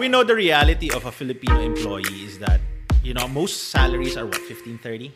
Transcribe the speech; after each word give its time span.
We 0.00 0.08
know 0.08 0.24
the 0.24 0.34
reality 0.34 0.90
of 0.90 1.04
a 1.04 1.12
Filipino 1.12 1.60
employee 1.60 2.24
is 2.24 2.38
that 2.38 2.58
you 3.02 3.12
know 3.12 3.28
most 3.28 3.68
salaries 3.68 4.16
are 4.16 4.24
what 4.24 4.40
1530 4.48 5.12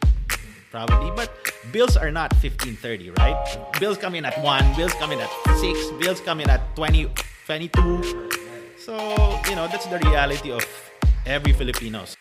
probably 0.71 1.11
but 1.17 1.31
bills 1.73 1.97
are 1.97 2.11
not 2.11 2.35
1530 2.35 3.09
right? 3.17 3.81
Bills 3.81 3.97
come 3.97 4.15
in 4.15 4.27
at 4.27 4.37
1 4.45 4.77
bills 4.77 4.93
come 5.01 5.13
in 5.13 5.21
at 5.21 5.31
6 5.57 5.91
bills 5.93 6.21
come 6.21 6.39
in 6.41 6.51
at 6.51 6.61
20 6.77 7.09
22 7.47 8.29
so 8.77 8.93
you 9.49 9.57
know 9.57 9.67
that's 9.69 9.87
the 9.87 9.99
reality 10.01 10.53
of 10.53 10.63
every 11.25 11.55
Filipinos 11.55 12.15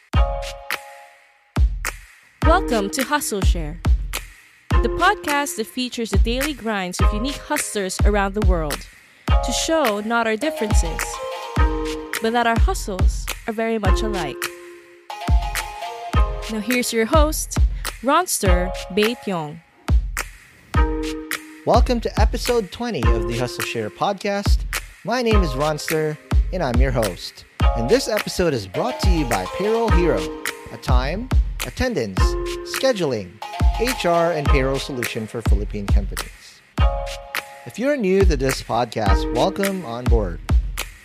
Welcome 2.48 2.90
to 2.92 3.04
Hustle 3.04 3.42
Share, 3.42 3.82
the 4.70 4.94
podcast 5.04 5.58
that 5.58 5.68
features 5.68 6.12
the 6.12 6.18
daily 6.20 6.54
grinds 6.54 7.02
of 7.02 7.14
unique 7.14 7.42
hustlers 7.52 8.00
around 8.06 8.36
the 8.36 8.48
world 8.48 8.88
to 9.28 9.52
show 9.52 10.00
not 10.00 10.28
our 10.28 10.38
differences, 10.38 11.04
but 12.24 12.32
that 12.32 12.48
our 12.48 12.58
hustles 12.58 13.26
are 13.48 13.54
very 13.54 13.78
much 13.78 14.02
alike. 14.02 14.42
Now, 16.54 16.62
here's 16.62 16.94
your 16.94 17.06
host, 17.06 17.58
Ronster 18.02 18.72
Bae 18.92 19.16
Pyong. 19.26 19.60
Welcome 21.66 22.00
to 22.00 22.22
episode 22.22 22.72
20 22.72 23.04
of 23.08 23.28
the 23.28 23.38
Hustle 23.38 23.66
Share 23.66 23.90
podcast. 23.90 24.60
My 25.04 25.22
name 25.22 25.44
is 25.44 25.50
Ronster, 25.50 26.18
and 26.54 26.64
I'm 26.64 26.80
your 26.80 26.92
host. 26.92 27.44
And 27.76 27.90
this 27.90 28.08
episode 28.08 28.54
is 28.54 28.68
brought 28.68 29.02
to 29.02 29.10
you 29.10 29.26
by 29.26 29.46
Payroll 29.58 29.90
Hero, 29.90 30.22
a 30.72 30.78
time, 30.78 31.28
attendance, 31.68 32.22
scheduling, 32.78 33.34
HR, 33.82 34.32
and 34.32 34.48
payroll 34.48 34.80
solution 34.80 35.28
for 35.28 35.42
Philippine 35.42 35.88
companies. 35.88 36.62
If 37.66 37.78
you're 37.78 37.98
new 37.98 38.24
to 38.24 38.38
this 38.38 38.64
podcast, 38.64 39.36
welcome 39.36 39.86
on 39.86 40.06
board. 40.06 40.40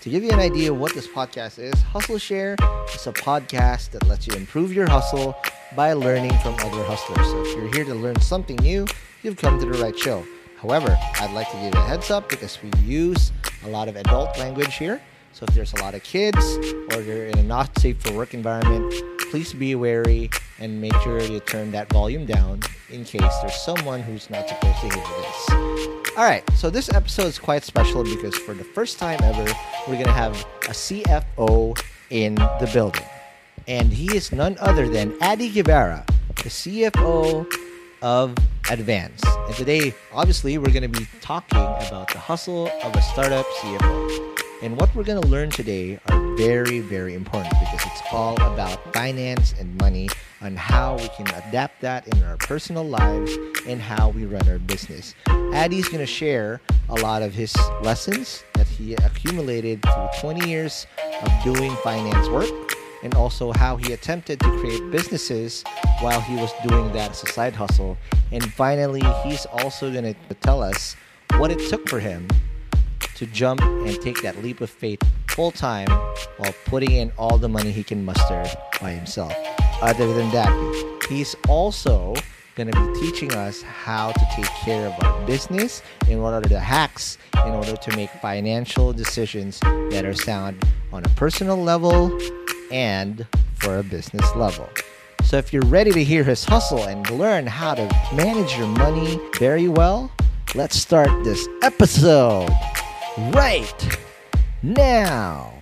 To 0.08 0.12
give 0.12 0.24
you 0.24 0.30
an 0.30 0.40
idea 0.40 0.72
of 0.72 0.80
what 0.80 0.94
this 0.94 1.06
podcast 1.06 1.58
is, 1.58 1.74
Hustle 1.82 2.16
Share 2.16 2.56
is 2.94 3.06
a 3.06 3.12
podcast 3.12 3.90
that 3.90 4.06
lets 4.06 4.26
you 4.26 4.32
improve 4.36 4.72
your 4.72 4.88
hustle 4.88 5.36
by 5.76 5.92
learning 5.92 6.32
from 6.38 6.54
other 6.54 6.82
hustlers. 6.82 7.26
So 7.26 7.42
if 7.42 7.54
you're 7.54 7.74
here 7.74 7.84
to 7.84 7.94
learn 7.94 8.18
something 8.18 8.56
new, 8.56 8.86
you've 9.22 9.36
come 9.36 9.60
to 9.60 9.66
the 9.66 9.78
right 9.82 9.98
show. 9.98 10.24
However, 10.62 10.96
I'd 11.20 11.34
like 11.34 11.50
to 11.50 11.58
give 11.58 11.74
you 11.74 11.80
a 11.80 11.84
heads 11.84 12.10
up 12.10 12.30
because 12.30 12.58
we 12.62 12.70
use 12.80 13.32
a 13.66 13.68
lot 13.68 13.86
of 13.86 13.96
adult 13.96 14.38
language 14.38 14.76
here. 14.76 15.02
So 15.38 15.44
if 15.46 15.54
there's 15.54 15.72
a 15.74 15.82
lot 15.82 15.94
of 15.94 16.02
kids 16.02 16.58
or 16.92 17.00
you're 17.00 17.26
in 17.26 17.38
a 17.38 17.44
not 17.44 17.78
safe 17.78 18.02
for 18.02 18.12
work 18.12 18.34
environment, 18.34 18.92
please 19.30 19.52
be 19.52 19.76
wary 19.76 20.30
and 20.58 20.80
make 20.80 20.92
sure 21.02 21.22
you 21.22 21.38
turn 21.38 21.70
that 21.70 21.88
volume 21.92 22.26
down 22.26 22.62
in 22.90 23.04
case 23.04 23.22
there's 23.40 23.54
someone 23.54 24.00
who's 24.02 24.28
not 24.30 24.48
supposed 24.48 24.80
to 24.80 24.88
hear 24.88 25.04
this. 25.04 26.10
All 26.16 26.24
right, 26.24 26.42
so 26.56 26.70
this 26.70 26.92
episode 26.92 27.26
is 27.26 27.38
quite 27.38 27.62
special 27.62 28.02
because 28.02 28.34
for 28.34 28.52
the 28.52 28.64
first 28.64 28.98
time 28.98 29.20
ever, 29.22 29.44
we're 29.86 29.94
going 29.94 30.06
to 30.06 30.10
have 30.10 30.34
a 30.64 30.72
CFO 30.72 31.80
in 32.10 32.34
the 32.34 32.68
building. 32.74 33.06
And 33.68 33.92
he 33.92 34.16
is 34.16 34.32
none 34.32 34.56
other 34.58 34.88
than 34.88 35.14
Adi 35.22 35.50
Guevara, 35.50 36.04
the 36.34 36.48
CFO 36.48 37.46
of 38.02 38.34
Advance. 38.72 39.22
And 39.24 39.54
today, 39.54 39.94
obviously, 40.12 40.58
we're 40.58 40.72
going 40.72 40.82
to 40.82 40.88
be 40.88 41.06
talking 41.20 41.60
about 41.60 42.12
the 42.12 42.18
hustle 42.18 42.66
of 42.82 42.96
a 42.96 43.02
startup 43.02 43.46
CFO. 43.60 44.37
And 44.60 44.76
what 44.76 44.92
we're 44.92 45.04
going 45.04 45.22
to 45.22 45.28
learn 45.28 45.50
today 45.50 46.00
are 46.08 46.36
very, 46.36 46.80
very 46.80 47.14
important 47.14 47.54
because 47.60 47.80
it's 47.86 48.02
all 48.10 48.34
about 48.42 48.92
finance 48.92 49.54
and 49.56 49.72
money 49.78 50.08
on 50.40 50.56
how 50.56 50.96
we 50.96 51.06
can 51.10 51.28
adapt 51.28 51.80
that 51.82 52.08
in 52.08 52.20
our 52.24 52.36
personal 52.38 52.82
lives 52.82 53.38
and 53.68 53.80
how 53.80 54.08
we 54.08 54.26
run 54.26 54.48
our 54.48 54.58
business. 54.58 55.14
Addy's 55.28 55.88
going 55.88 56.00
to 56.00 56.06
share 56.06 56.60
a 56.88 56.96
lot 56.96 57.22
of 57.22 57.32
his 57.32 57.54
lessons 57.82 58.42
that 58.54 58.66
he 58.66 58.94
accumulated 58.94 59.80
through 59.82 60.08
20 60.20 60.48
years 60.48 60.88
of 61.22 61.30
doing 61.44 61.70
finance 61.84 62.28
work 62.28 62.50
and 63.04 63.14
also 63.14 63.52
how 63.52 63.76
he 63.76 63.92
attempted 63.92 64.40
to 64.40 64.50
create 64.58 64.90
businesses 64.90 65.62
while 66.00 66.20
he 66.20 66.34
was 66.34 66.52
doing 66.66 66.92
that 66.92 67.12
as 67.12 67.22
a 67.22 67.28
side 67.28 67.54
hustle. 67.54 67.96
And 68.32 68.42
finally, 68.54 69.02
he's 69.22 69.46
also 69.46 69.92
going 69.92 70.14
to 70.14 70.34
tell 70.40 70.64
us 70.64 70.96
what 71.36 71.52
it 71.52 71.60
took 71.68 71.88
for 71.88 72.00
him 72.00 72.26
to 73.16 73.26
jump 73.26 73.60
and 73.62 74.00
take 74.00 74.22
that 74.22 74.42
leap 74.42 74.60
of 74.60 74.70
faith 74.70 75.00
full 75.28 75.50
time 75.50 75.88
while 76.38 76.54
putting 76.66 76.92
in 76.92 77.12
all 77.18 77.38
the 77.38 77.48
money 77.48 77.70
he 77.70 77.82
can 77.82 78.04
muster 78.04 78.44
by 78.80 78.90
himself. 78.90 79.32
Other 79.80 80.12
than 80.12 80.30
that, 80.30 80.52
he's 81.08 81.36
also 81.48 82.14
going 82.56 82.70
to 82.70 82.92
be 82.92 83.00
teaching 83.00 83.32
us 83.34 83.62
how 83.62 84.10
to 84.10 84.26
take 84.34 84.46
care 84.46 84.88
of 84.88 85.04
our 85.04 85.26
business 85.26 85.80
and 86.08 86.20
what 86.20 86.34
are 86.34 86.40
the 86.40 86.58
hacks 86.58 87.16
in 87.46 87.52
order 87.52 87.76
to 87.76 87.96
make 87.96 88.10
financial 88.20 88.92
decisions 88.92 89.60
that 89.60 90.04
are 90.04 90.14
sound 90.14 90.64
on 90.92 91.04
a 91.04 91.08
personal 91.10 91.56
level 91.56 92.18
and 92.72 93.24
for 93.54 93.78
a 93.78 93.82
business 93.84 94.34
level. 94.34 94.68
So 95.22 95.36
if 95.36 95.52
you're 95.52 95.66
ready 95.66 95.92
to 95.92 96.02
hear 96.02 96.24
his 96.24 96.44
hustle 96.44 96.82
and 96.84 97.08
learn 97.10 97.46
how 97.46 97.74
to 97.74 97.84
manage 98.12 98.56
your 98.56 98.66
money 98.66 99.20
very 99.38 99.68
well, 99.68 100.10
let's 100.54 100.76
start 100.76 101.08
this 101.22 101.46
episode 101.62 102.48
right 103.18 103.98
now. 104.62 105.52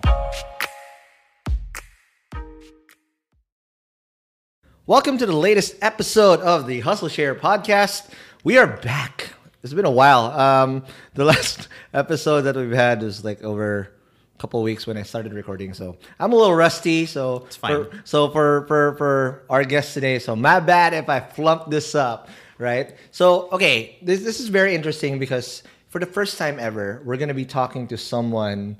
Welcome 4.86 5.16
to 5.18 5.26
the 5.26 5.34
latest 5.34 5.74
episode 5.80 6.40
of 6.40 6.66
the 6.66 6.80
Hustle 6.80 7.08
Share 7.08 7.34
podcast. 7.34 8.10
We 8.44 8.58
are 8.58 8.66
back. 8.66 9.30
It's 9.62 9.72
been 9.72 9.86
a 9.86 9.90
while. 9.90 10.26
Um, 10.26 10.84
the 11.14 11.24
last 11.32 11.68
episode 11.94 12.42
that 12.42 12.56
we've 12.56 12.72
had 12.72 13.02
was 13.02 13.24
like 13.24 13.42
over 13.42 13.90
a 14.34 14.38
couple 14.38 14.62
weeks 14.62 14.86
when 14.86 14.98
I 14.98 15.02
started 15.02 15.32
recording, 15.32 15.72
so 15.72 15.96
I'm 16.20 16.32
a 16.32 16.36
little 16.36 16.54
rusty. 16.54 17.06
So 17.06 17.44
It's 17.46 17.56
fine. 17.56 17.86
For, 17.86 18.02
so 18.04 18.30
for 18.30 18.66
for 18.68 18.96
for 18.98 19.44
our 19.48 19.64
guest 19.64 19.94
today, 19.94 20.18
so 20.18 20.36
my 20.36 20.60
bad 20.60 20.92
if 20.92 21.08
I 21.08 21.20
flumped 21.20 21.70
this 21.70 21.94
up, 21.94 22.28
right? 22.58 22.94
So 23.12 23.48
okay, 23.50 23.98
this 24.02 24.22
this 24.22 24.40
is 24.40 24.48
very 24.48 24.74
interesting 24.74 25.18
because 25.18 25.62
for 25.96 26.00
the 26.00 26.12
first 26.12 26.36
time 26.36 26.58
ever, 26.60 27.00
we're 27.06 27.16
gonna 27.16 27.32
be 27.32 27.46
talking 27.46 27.86
to 27.88 27.96
someone 27.96 28.76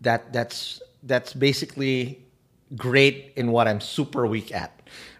that 0.00 0.32
that's 0.32 0.80
that's 1.02 1.34
basically 1.34 2.22
great 2.76 3.32
in 3.34 3.50
what 3.50 3.66
I'm 3.66 3.80
super 3.80 4.28
weak 4.28 4.54
at, 4.54 4.70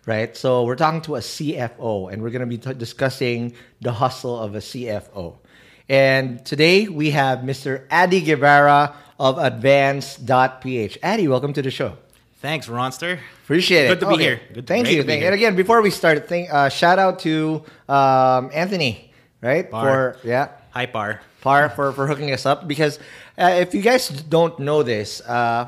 right? 0.06 0.36
So 0.36 0.62
we're 0.62 0.76
talking 0.76 1.00
to 1.02 1.16
a 1.16 1.18
CFO, 1.18 2.12
and 2.12 2.22
we're 2.22 2.30
going 2.30 2.46
to 2.48 2.52
be 2.56 2.58
t- 2.58 2.72
discussing 2.74 3.54
the 3.80 3.90
hustle 3.90 4.38
of 4.38 4.54
a 4.54 4.58
CFO. 4.58 5.36
And 5.88 6.46
today 6.46 6.86
we 6.86 7.10
have 7.10 7.40
Mr. 7.40 7.86
Adi 7.90 8.20
Guevara 8.20 8.94
of 9.18 9.38
Advance.ph. 9.38 10.98
Adi, 11.02 11.26
welcome 11.26 11.52
to 11.54 11.62
the 11.62 11.72
show. 11.72 11.96
Thanks, 12.40 12.68
Ronster. 12.68 13.18
Appreciate 13.42 13.86
it. 13.86 13.88
Good 13.88 14.00
to 14.06 14.16
be 14.16 14.22
here. 14.22 14.40
Good- 14.54 14.68
thank 14.68 14.88
you. 14.88 14.98
to 14.98 15.02
be 15.02 15.08
Thank- 15.08 15.22
here. 15.22 15.32
And 15.32 15.34
again, 15.34 15.56
before 15.56 15.82
we 15.82 15.90
start, 15.90 16.28
thank, 16.28 16.54
uh, 16.54 16.68
shout 16.68 17.00
out 17.00 17.18
to 17.26 17.64
um, 17.88 18.50
Anthony, 18.54 19.12
right? 19.42 19.68
Bar. 19.68 20.18
For 20.22 20.28
yeah, 20.28 20.48
Hi, 20.72 20.86
Par. 20.86 21.20
Par 21.42 21.68
for, 21.68 21.92
for 21.92 22.06
hooking 22.06 22.32
us 22.32 22.46
up 22.46 22.66
because 22.66 22.98
uh, 23.36 23.56
if 23.58 23.74
you 23.74 23.82
guys 23.82 24.08
don't 24.08 24.58
know 24.58 24.82
this, 24.82 25.20
uh, 25.22 25.66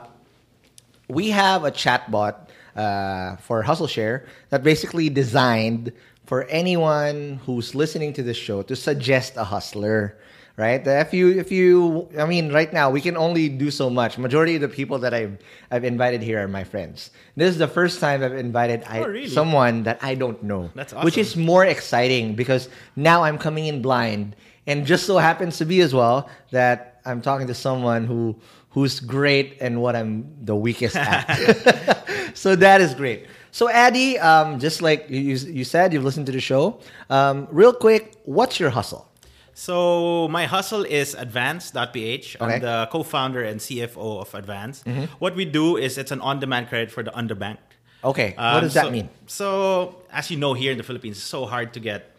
we 1.08 1.30
have 1.30 1.64
a 1.64 1.70
chatbot 1.70 2.48
uh, 2.76 3.36
for 3.36 3.62
Hustle 3.62 3.86
Share 3.88 4.26
that 4.50 4.62
basically 4.62 5.08
designed 5.10 5.92
for 6.26 6.44
anyone 6.44 7.40
who's 7.44 7.74
listening 7.74 8.12
to 8.14 8.22
this 8.22 8.36
show 8.36 8.62
to 8.62 8.74
suggest 8.76 9.36
a 9.36 9.44
hustler. 9.44 10.16
Right? 10.56 10.86
If 10.86 11.12
you, 11.12 11.30
if 11.36 11.50
you, 11.50 12.08
I 12.16 12.26
mean, 12.26 12.52
right 12.52 12.72
now 12.72 12.88
we 12.88 13.00
can 13.00 13.16
only 13.16 13.48
do 13.48 13.72
so 13.72 13.90
much. 13.90 14.18
Majority 14.18 14.54
of 14.54 14.60
the 14.60 14.68
people 14.68 15.00
that 15.00 15.12
I've 15.12 15.36
I've 15.72 15.82
invited 15.82 16.22
here 16.22 16.40
are 16.40 16.46
my 16.46 16.62
friends. 16.62 17.10
This 17.34 17.50
is 17.50 17.58
the 17.58 17.66
first 17.66 17.98
time 17.98 18.22
I've 18.22 18.34
invited 18.38 18.84
I, 18.86 19.00
Oh, 19.00 19.08
really? 19.08 19.26
someone 19.26 19.82
that 19.82 19.98
I 20.00 20.14
don't 20.14 20.40
know. 20.44 20.70
That's 20.76 20.92
Which 21.02 21.18
is 21.18 21.34
more 21.36 21.64
exciting 21.66 22.36
because 22.36 22.68
now 22.94 23.24
I'm 23.24 23.36
coming 23.36 23.66
in 23.66 23.82
blind, 23.82 24.36
and 24.66 24.86
just 24.86 25.06
so 25.06 25.18
happens 25.18 25.58
to 25.58 25.64
be 25.64 25.80
as 25.80 25.94
well 25.94 26.28
that 26.50 27.00
I'm 27.04 27.20
talking 27.20 27.46
to 27.48 27.54
someone 27.54 28.06
who 28.06 28.36
who's 28.70 28.98
great 29.00 29.56
and 29.60 29.80
what 29.80 29.94
I'm 29.94 30.34
the 30.44 30.56
weakest 30.56 30.96
at. 30.96 31.26
so 32.34 32.56
that 32.56 32.80
is 32.80 32.94
great. 32.94 33.26
So 33.52 33.68
Addy, 33.70 34.18
um, 34.18 34.58
just 34.58 34.82
like 34.82 35.08
you, 35.08 35.20
you 35.20 35.62
said, 35.64 35.92
you've 35.92 36.02
listened 36.02 36.26
to 36.26 36.32
the 36.32 36.40
show. 36.40 36.80
Um, 37.08 37.46
real 37.52 37.72
quick, 37.72 38.16
what's 38.24 38.58
your 38.58 38.70
hustle? 38.70 39.08
So 39.56 40.26
my 40.28 40.46
hustle 40.46 40.82
is 40.84 41.14
Advance.ph. 41.14 42.36
Okay. 42.40 42.54
I'm 42.54 42.60
the 42.60 42.88
co-founder 42.90 43.44
and 43.44 43.60
CFO 43.60 44.20
of 44.22 44.34
Advance. 44.34 44.82
What 45.20 45.36
we 45.36 45.44
do 45.44 45.76
is 45.76 45.96
it's 45.96 46.10
an 46.10 46.20
on-demand 46.20 46.68
credit 46.68 46.90
for 46.90 47.04
the 47.04 47.12
underbanked. 47.12 47.58
Okay, 48.02 48.34
what 48.36 48.44
Um, 48.44 48.60
does 48.62 48.74
that 48.74 48.84
so- 48.86 48.90
mean? 48.90 49.08
So 49.26 50.02
as 50.10 50.30
you 50.32 50.36
know, 50.36 50.52
here 50.54 50.72
in 50.72 50.78
the 50.78 50.82
Philippines, 50.84 51.16
it's 51.18 51.24
so 51.26 51.46
hard 51.46 51.72
to 51.74 51.80
get 51.80 52.10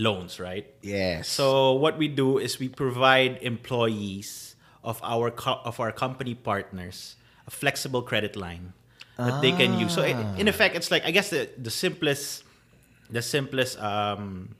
loans, 0.00 0.40
right? 0.40 0.64
Yes. 0.80 1.28
So 1.28 1.76
what 1.76 2.00
we 2.00 2.08
do 2.08 2.40
is 2.40 2.56
we 2.58 2.68
provide 2.72 3.38
employees 3.44 4.56
of 4.82 4.96
our 5.04 5.28
co- 5.30 5.60
of 5.68 5.76
our 5.78 5.92
company 5.92 6.32
partners 6.34 7.16
a 7.46 7.52
flexible 7.52 8.00
credit 8.00 8.32
line 8.36 8.72
that 9.20 9.44
they 9.44 9.52
can 9.52 9.76
use. 9.76 9.92
So 9.92 10.00
in 10.00 10.48
effect, 10.48 10.72
it's 10.74 10.88
like 10.90 11.04
I 11.04 11.12
guess 11.12 11.28
the 11.28 11.52
the 11.60 11.68
simplest 11.70 12.44
the 13.12 13.20
simplest 13.20 13.76
um, 13.76 14.56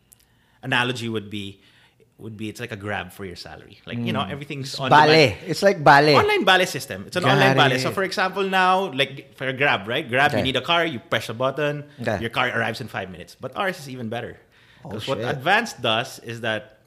analogy 0.62 1.08
would 1.08 1.30
be 1.30 1.60
would 2.20 2.36
be 2.36 2.52
it's 2.52 2.60
like 2.60 2.68
a 2.72 2.76
grab 2.76 3.08
for 3.16 3.24
your 3.24 3.36
salary. 3.40 3.80
Like 3.88 3.96
you 3.96 4.12
know 4.12 4.20
everything's 4.20 4.76
on 4.76 4.92
Bale. 4.92 5.08
demand. 5.08 5.40
It's 5.48 5.62
like 5.64 5.80
bale. 5.80 6.12
Online 6.20 6.44
ballet 6.44 6.68
system. 6.68 7.08
It's 7.08 7.16
an 7.16 7.24
Got 7.24 7.40
online 7.40 7.56
ballet. 7.56 7.78
So 7.80 7.90
for 7.96 8.02
example, 8.04 8.44
now 8.44 8.92
like 8.92 9.32
for 9.40 9.48
a 9.48 9.56
Grab, 9.56 9.88
right? 9.88 10.04
Grab, 10.04 10.28
Okay. 10.36 10.44
you 10.44 10.44
need 10.44 10.56
a 10.56 10.60
car, 10.60 10.84
you 10.84 11.00
press 11.00 11.32
a 11.32 11.34
button, 11.34 11.88
Okay. 12.04 12.20
your 12.20 12.28
car 12.28 12.52
arrives 12.52 12.84
in 12.84 12.88
five 12.92 13.08
minutes. 13.08 13.32
But 13.40 13.56
ours 13.56 13.78
is 13.80 13.88
even 13.88 14.12
better. 14.12 14.36
Oh, 14.84 14.88
Because 14.90 15.06
what 15.08 15.18
shit. 15.18 15.28
Advanced 15.28 15.82
does 15.82 16.18
is 16.20 16.40
that 16.42 16.78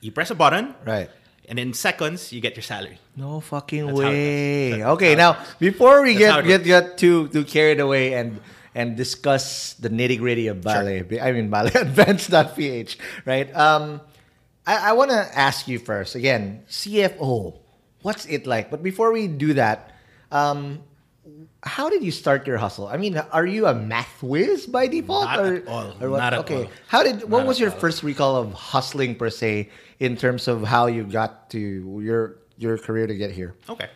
you 0.00 0.12
press 0.12 0.30
a 0.30 0.34
button, 0.34 0.74
Right. 0.84 1.10
and 1.48 1.58
in 1.58 1.72
seconds 1.74 2.32
you 2.32 2.40
get 2.40 2.54
your 2.56 2.62
salary. 2.62 2.98
No 3.16 3.40
fucking 3.40 3.86
That's 3.86 3.98
way. 3.98 4.84
Okay, 4.84 5.14
now 5.14 5.38
before 5.58 6.02
we 6.02 6.16
That's 6.16 6.46
get 6.46 6.64
get 6.64 6.64
get 6.64 6.98
too 6.98 7.28
too 7.28 7.44
carried 7.44 7.80
away 7.80 8.14
and 8.14 8.40
and 8.74 8.96
discuss 8.96 9.74
the 9.78 9.88
nitty 9.88 10.18
gritty 10.18 10.46
of 10.48 10.60
ballet, 10.62 11.06
I 11.22 11.32
mean 11.32 11.48
ballet 11.50 11.70
Advance.ph, 11.78 12.98
right? 13.24 13.48
Um, 13.54 14.00
I, 14.66 14.90
I 14.90 14.92
want 14.94 15.10
to 15.10 15.22
ask 15.38 15.68
you 15.68 15.78
first 15.78 16.14
again, 16.16 16.62
CFO, 16.68 17.54
what's 18.02 18.26
it 18.26 18.46
like? 18.46 18.70
But 18.70 18.82
before 18.82 19.12
we 19.12 19.26
do 19.28 19.54
that, 19.54 19.92
um, 20.32 20.80
how 21.62 21.88
did 21.88 22.02
you 22.04 22.10
start 22.10 22.46
your 22.46 22.58
hustle? 22.58 22.86
I 22.86 22.96
mean, 22.96 23.16
are 23.32 23.46
you 23.46 23.66
a 23.66 23.74
math 23.74 24.22
whiz 24.22 24.66
by 24.66 24.86
default? 24.86 25.24
Not 25.24 25.38
or, 25.40 25.54
at 25.56 25.68
all. 25.68 25.94
or 26.00 26.10
what? 26.10 26.18
Not 26.18 26.32
at 26.34 26.40
okay. 26.40 26.64
all. 26.64 26.70
How 26.88 27.02
did? 27.02 27.22
What 27.28 27.40
Not 27.44 27.46
was 27.46 27.58
your 27.60 27.70
all. 27.72 27.78
first 27.78 28.02
recall 28.02 28.36
of 28.36 28.52
hustling 28.52 29.16
per 29.16 29.30
se 29.30 29.70
in 30.00 30.16
terms 30.16 30.48
of 30.48 30.62
how 30.64 30.86
you 30.86 31.04
got 31.04 31.50
to 31.50 31.58
your 32.02 32.36
your 32.58 32.76
career 32.78 33.06
to 33.06 33.14
get 33.14 33.30
here? 33.32 33.54
Okay. 33.68 33.88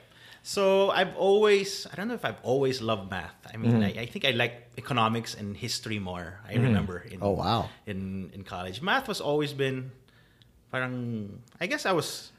So 0.42 0.88
I've 0.88 1.14
always, 1.16 1.86
I 1.92 1.96
don't 1.96 2.08
know 2.08 2.14
if 2.14 2.24
I've 2.24 2.40
always 2.42 2.80
loved 2.80 3.10
math. 3.10 3.36
I 3.52 3.58
mean, 3.58 3.72
Mm-hmm. 3.84 3.98
I, 3.98 4.02
I 4.02 4.06
think 4.06 4.24
I 4.24 4.30
like 4.30 4.72
economics 4.78 5.34
and 5.36 5.52
history 5.54 5.98
more. 5.98 6.40
I 6.48 6.54
remember. 6.56 7.04
In, 7.04 7.18
Oh, 7.20 7.36
wow. 7.36 7.68
In 7.84 8.30
in 8.32 8.44
college, 8.48 8.80
math 8.80 9.08
was 9.12 9.20
always 9.20 9.52
been, 9.52 9.92
parang 10.72 11.42
I 11.60 11.66
guess 11.68 11.84
I 11.84 11.92
was 11.92 12.32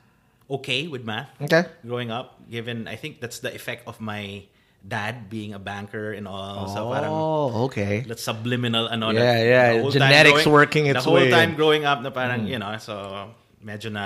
okay 0.49 0.87
with 0.89 1.05
math. 1.05 1.29
Okay. 1.41 1.69
Growing 1.85 2.09
up, 2.09 2.41
given 2.49 2.87
I 2.87 2.95
think 2.97 3.21
that's 3.21 3.39
the 3.45 3.53
effect 3.53 3.85
of 3.85 4.01
my 4.01 4.49
dad 4.85 5.29
being 5.29 5.53
a 5.53 5.59
banker 5.59 6.13
and 6.13 6.27
all. 6.27 6.67
So 6.71 6.89
parang 6.89 7.11
Oh, 7.11 7.65
okay. 7.67 8.01
that's 8.07 8.23
subliminal 8.23 8.87
ano 8.87 9.11
Yeah, 9.11 9.19
na, 9.19 9.33
yeah, 9.43 9.67
the 9.73 9.81
whole 9.83 9.91
time 9.91 9.99
genetics 10.11 10.43
growing- 10.47 10.53
working 10.53 10.83
its 10.87 11.03
the 11.03 11.03
whole 11.03 11.19
way 11.19 11.27
Mm. 11.27 11.35
time 11.35 11.51
growing 11.59 11.83
up 11.85 11.99
na 12.01 12.09
parang 12.09 12.47
you 12.47 12.57
know 12.57 12.71
so 12.79 13.27
medyo 13.59 13.91
na 13.91 14.05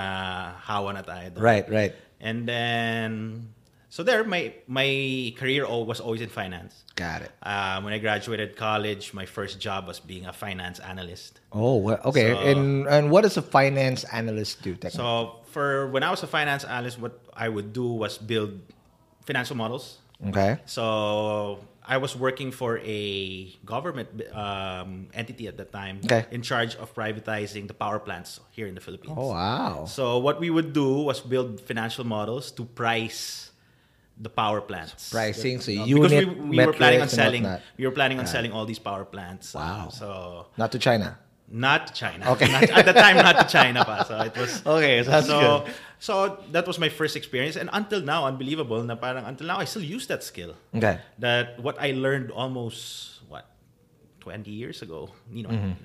hawa 0.66 0.92
na 0.92 1.02
tayo 1.06 1.30
doon. 1.30 1.42
Right, 1.42 1.66
right. 1.70 1.94
And 2.24 2.48
then, 2.48 3.10
so 3.92 4.02
there, 4.02 4.24
my 4.26 4.50
my 4.66 4.88
career 5.38 5.62
was 5.68 6.00
always 6.02 6.24
in 6.24 6.28
finance. 6.32 6.82
Got 6.98 7.22
it. 7.28 7.30
Um, 7.44 7.84
when 7.84 7.92
I 7.94 8.00
graduated 8.02 8.56
college, 8.58 9.12
my 9.14 9.26
first 9.30 9.60
job 9.62 9.86
was 9.86 10.00
being 10.02 10.26
a 10.26 10.32
finance 10.34 10.80
analyst. 10.82 11.38
Oh, 11.54 11.76
well, 11.78 12.00
okay. 12.10 12.32
So- 12.34 12.40
and 12.50 12.88
and 12.90 13.14
what 13.14 13.22
does 13.22 13.36
a 13.38 13.44
finance 13.46 14.02
analyst 14.10 14.64
do? 14.66 14.74
Technically? 14.74 14.98
So 15.04 15.44
for 15.54 15.86
when 15.94 16.02
I 16.02 16.10
was 16.10 16.24
a 16.26 16.30
finance 16.30 16.64
analyst, 16.66 16.98
what 16.98 17.14
I 17.36 17.46
would 17.46 17.70
do 17.76 17.86
was 17.86 18.18
build 18.18 18.58
financial 19.22 19.54
models. 19.54 20.02
Okay. 20.28 20.58
So 20.66 21.58
I 21.86 21.96
was 21.98 22.16
working 22.16 22.50
for 22.50 22.80
a 22.82 23.52
government 23.64 24.08
um, 24.34 25.08
entity 25.12 25.48
at 25.48 25.56
the 25.56 25.64
time 25.64 26.00
Okay. 26.04 26.24
in 26.30 26.40
charge 26.42 26.76
of 26.76 26.94
privatizing 26.94 27.68
the 27.68 27.74
power 27.74 27.98
plants 27.98 28.40
here 28.50 28.66
in 28.66 28.74
the 28.74 28.80
Philippines. 28.80 29.14
Oh, 29.16 29.28
wow. 29.36 29.84
So 29.84 30.18
what 30.18 30.40
we 30.40 30.48
would 30.50 30.72
do 30.72 31.04
was 31.04 31.20
build 31.20 31.60
financial 31.60 32.04
models 32.04 32.50
to 32.52 32.64
price 32.64 33.50
the 34.16 34.30
power 34.30 34.60
plants. 34.60 35.10
Pricing, 35.10 35.60
so 35.60 35.72
Uh, 35.72 35.84
because 35.84 36.12
we, 36.12 36.24
we 36.24 36.64
were 36.64 36.72
planning 36.72 37.02
on 37.02 37.08
selling. 37.08 37.44
We 37.76 37.84
were 37.84 37.92
planning 37.92 38.18
on 38.18 38.26
selling 38.26 38.52
all 38.52 38.64
these 38.64 38.78
power 38.78 39.04
plants. 39.04 39.54
Wow. 39.54 39.88
so 39.90 40.46
Not 40.56 40.70
to 40.72 40.78
China. 40.78 41.18
Not 41.48 41.94
China. 41.94 42.32
Okay. 42.32 42.50
Not- 42.50 42.70
at 42.70 42.84
the 42.86 42.92
time, 42.92 43.16
not 43.16 43.38
to 43.38 43.46
China 43.46 43.84
pa. 43.84 44.04
So 44.04 44.18
it 44.20 44.36
was. 44.36 44.62
Okay, 44.66 45.02
so 45.02 45.10
that's 45.10 45.26
so, 45.26 45.40
good. 45.40 45.74
So 45.98 46.38
that 46.52 46.66
was 46.66 46.78
my 46.78 46.88
first 46.88 47.16
experience, 47.16 47.56
and 47.56 47.70
until 47.72 48.00
now, 48.00 48.26
unbelievable. 48.26 48.82
Na 48.82 48.96
parang 48.96 49.24
until 49.24 49.46
now, 49.46 49.58
I 49.58 49.64
still 49.64 49.84
use 49.84 50.06
that 50.08 50.22
skill. 50.22 50.54
Okay. 50.74 51.00
That 51.18 51.60
what 51.60 51.76
I 51.80 51.92
learned 51.92 52.30
almost 52.30 53.20
what 53.28 53.48
twenty 54.20 54.50
years 54.52 54.82
ago. 54.82 55.10
You 55.32 55.44
know, 55.44 55.76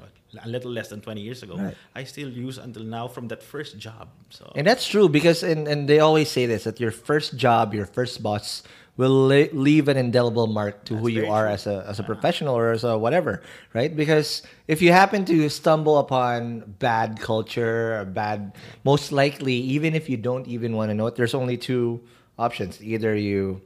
a 0.44 0.50
little 0.50 0.72
less 0.72 0.89
than 0.89 1.01
twenty 1.01 1.22
years 1.22 1.44
ago. 1.44 1.56
Mm-hmm. 1.56 1.72
Right. 1.72 1.78
I 1.96 2.04
still 2.04 2.30
use 2.30 2.58
until 2.58 2.84
now 2.84 3.08
from 3.08 3.28
that 3.30 3.44
first 3.44 3.78
job. 3.78 4.10
So 4.30 4.51
And 4.56 4.68
that's 4.68 4.88
true 4.88 5.10
because 5.10 5.44
and, 5.44 5.68
and 5.68 5.88
they 5.88 6.00
always 6.00 6.30
say 6.30 6.46
this 6.46 6.63
that 6.63 6.80
your 6.80 6.92
first 6.92 7.36
job, 7.36 7.74
your 7.74 7.86
first 7.86 8.24
boss 8.24 8.63
will 9.00 9.27
le- 9.32 9.48
leave 9.53 9.88
an 9.88 9.96
indelible 9.96 10.46
mark 10.46 10.84
to 10.84 10.98
who 10.98 11.08
you 11.08 11.32
are 11.32 11.46
true. 11.46 11.53
as 11.56 11.63
a 11.65 11.86
as 11.88 12.00
a 12.00 12.03
uh-huh. 12.03 12.12
professional 12.12 12.53
or 12.53 12.75
as 12.75 12.84
a 12.84 12.98
whatever, 12.98 13.41
right? 13.74 13.96
Because 13.96 14.44
if 14.68 14.82
you 14.84 14.91
happen 14.91 15.24
to 15.32 15.48
stumble 15.48 16.00
upon 16.00 16.75
bad 16.84 17.18
culture, 17.24 18.01
or 18.01 18.03
bad 18.03 18.60
most 18.84 19.13
likely 19.15 19.56
even 19.56 19.96
if 19.96 20.12
you 20.12 20.18
don't 20.18 20.46
even 20.51 20.75
want 20.75 20.91
to 20.91 20.94
know 20.94 21.08
it, 21.08 21.15
there's 21.15 21.34
only 21.34 21.56
two 21.56 22.03
options. 22.38 22.84
Either 22.84 23.15
you 23.15 23.62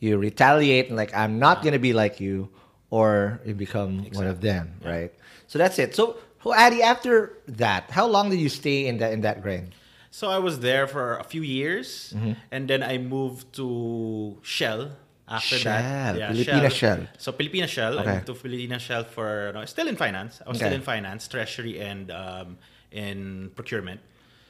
you 0.00 0.16
retaliate 0.16 0.88
and 0.88 0.96
like 0.96 1.12
I'm 1.12 1.38
not 1.38 1.60
going 1.60 1.76
to 1.76 1.84
be 1.88 1.92
like 1.92 2.18
you 2.18 2.48
or 2.88 3.40
you 3.44 3.52
become 3.52 4.08
one 4.16 4.26
of 4.26 4.40
them, 4.40 4.72
right? 4.80 5.12
So 5.52 5.58
that's 5.60 5.78
it. 5.78 5.94
So, 5.94 6.16
so 6.42 6.54
Addy, 6.54 6.80
after 6.80 7.36
that, 7.60 7.90
how 7.90 8.06
long 8.06 8.30
did 8.30 8.40
you 8.40 8.48
stay 8.48 8.86
in 8.88 8.96
that 9.04 9.12
in 9.12 9.20
that 9.20 9.44
grind? 9.44 9.76
So 10.10 10.28
I 10.30 10.38
was 10.38 10.60
there 10.60 10.86
for 10.86 11.16
a 11.18 11.24
few 11.24 11.42
years, 11.42 12.12
Mm-hmm. 12.16 12.32
and 12.50 12.68
then 12.68 12.82
I 12.82 12.98
moved 12.98 13.52
to 13.56 14.38
Shell. 14.42 14.90
After 15.30 15.58
that, 15.58 16.16
Shell, 16.16 16.32
Pilipinas 16.32 16.72
Shell. 16.72 17.00
So 17.18 17.32
Pilipinas 17.32 17.68
Shell. 17.70 17.98
Okay. 18.00 18.10
I 18.10 18.14
moved 18.14 18.26
to 18.26 18.34
Pilipinas 18.34 18.80
Shell 18.80 19.04
for 19.04 19.52
no, 19.52 19.64
still 19.66 19.86
in 19.86 19.96
finance. 19.96 20.40
I 20.44 20.48
was 20.48 20.56
still 20.56 20.72
in 20.72 20.80
finance, 20.80 21.28
treasury, 21.28 21.78
and 21.80 22.10
um, 22.10 22.56
in 22.90 23.50
procurement. 23.54 24.00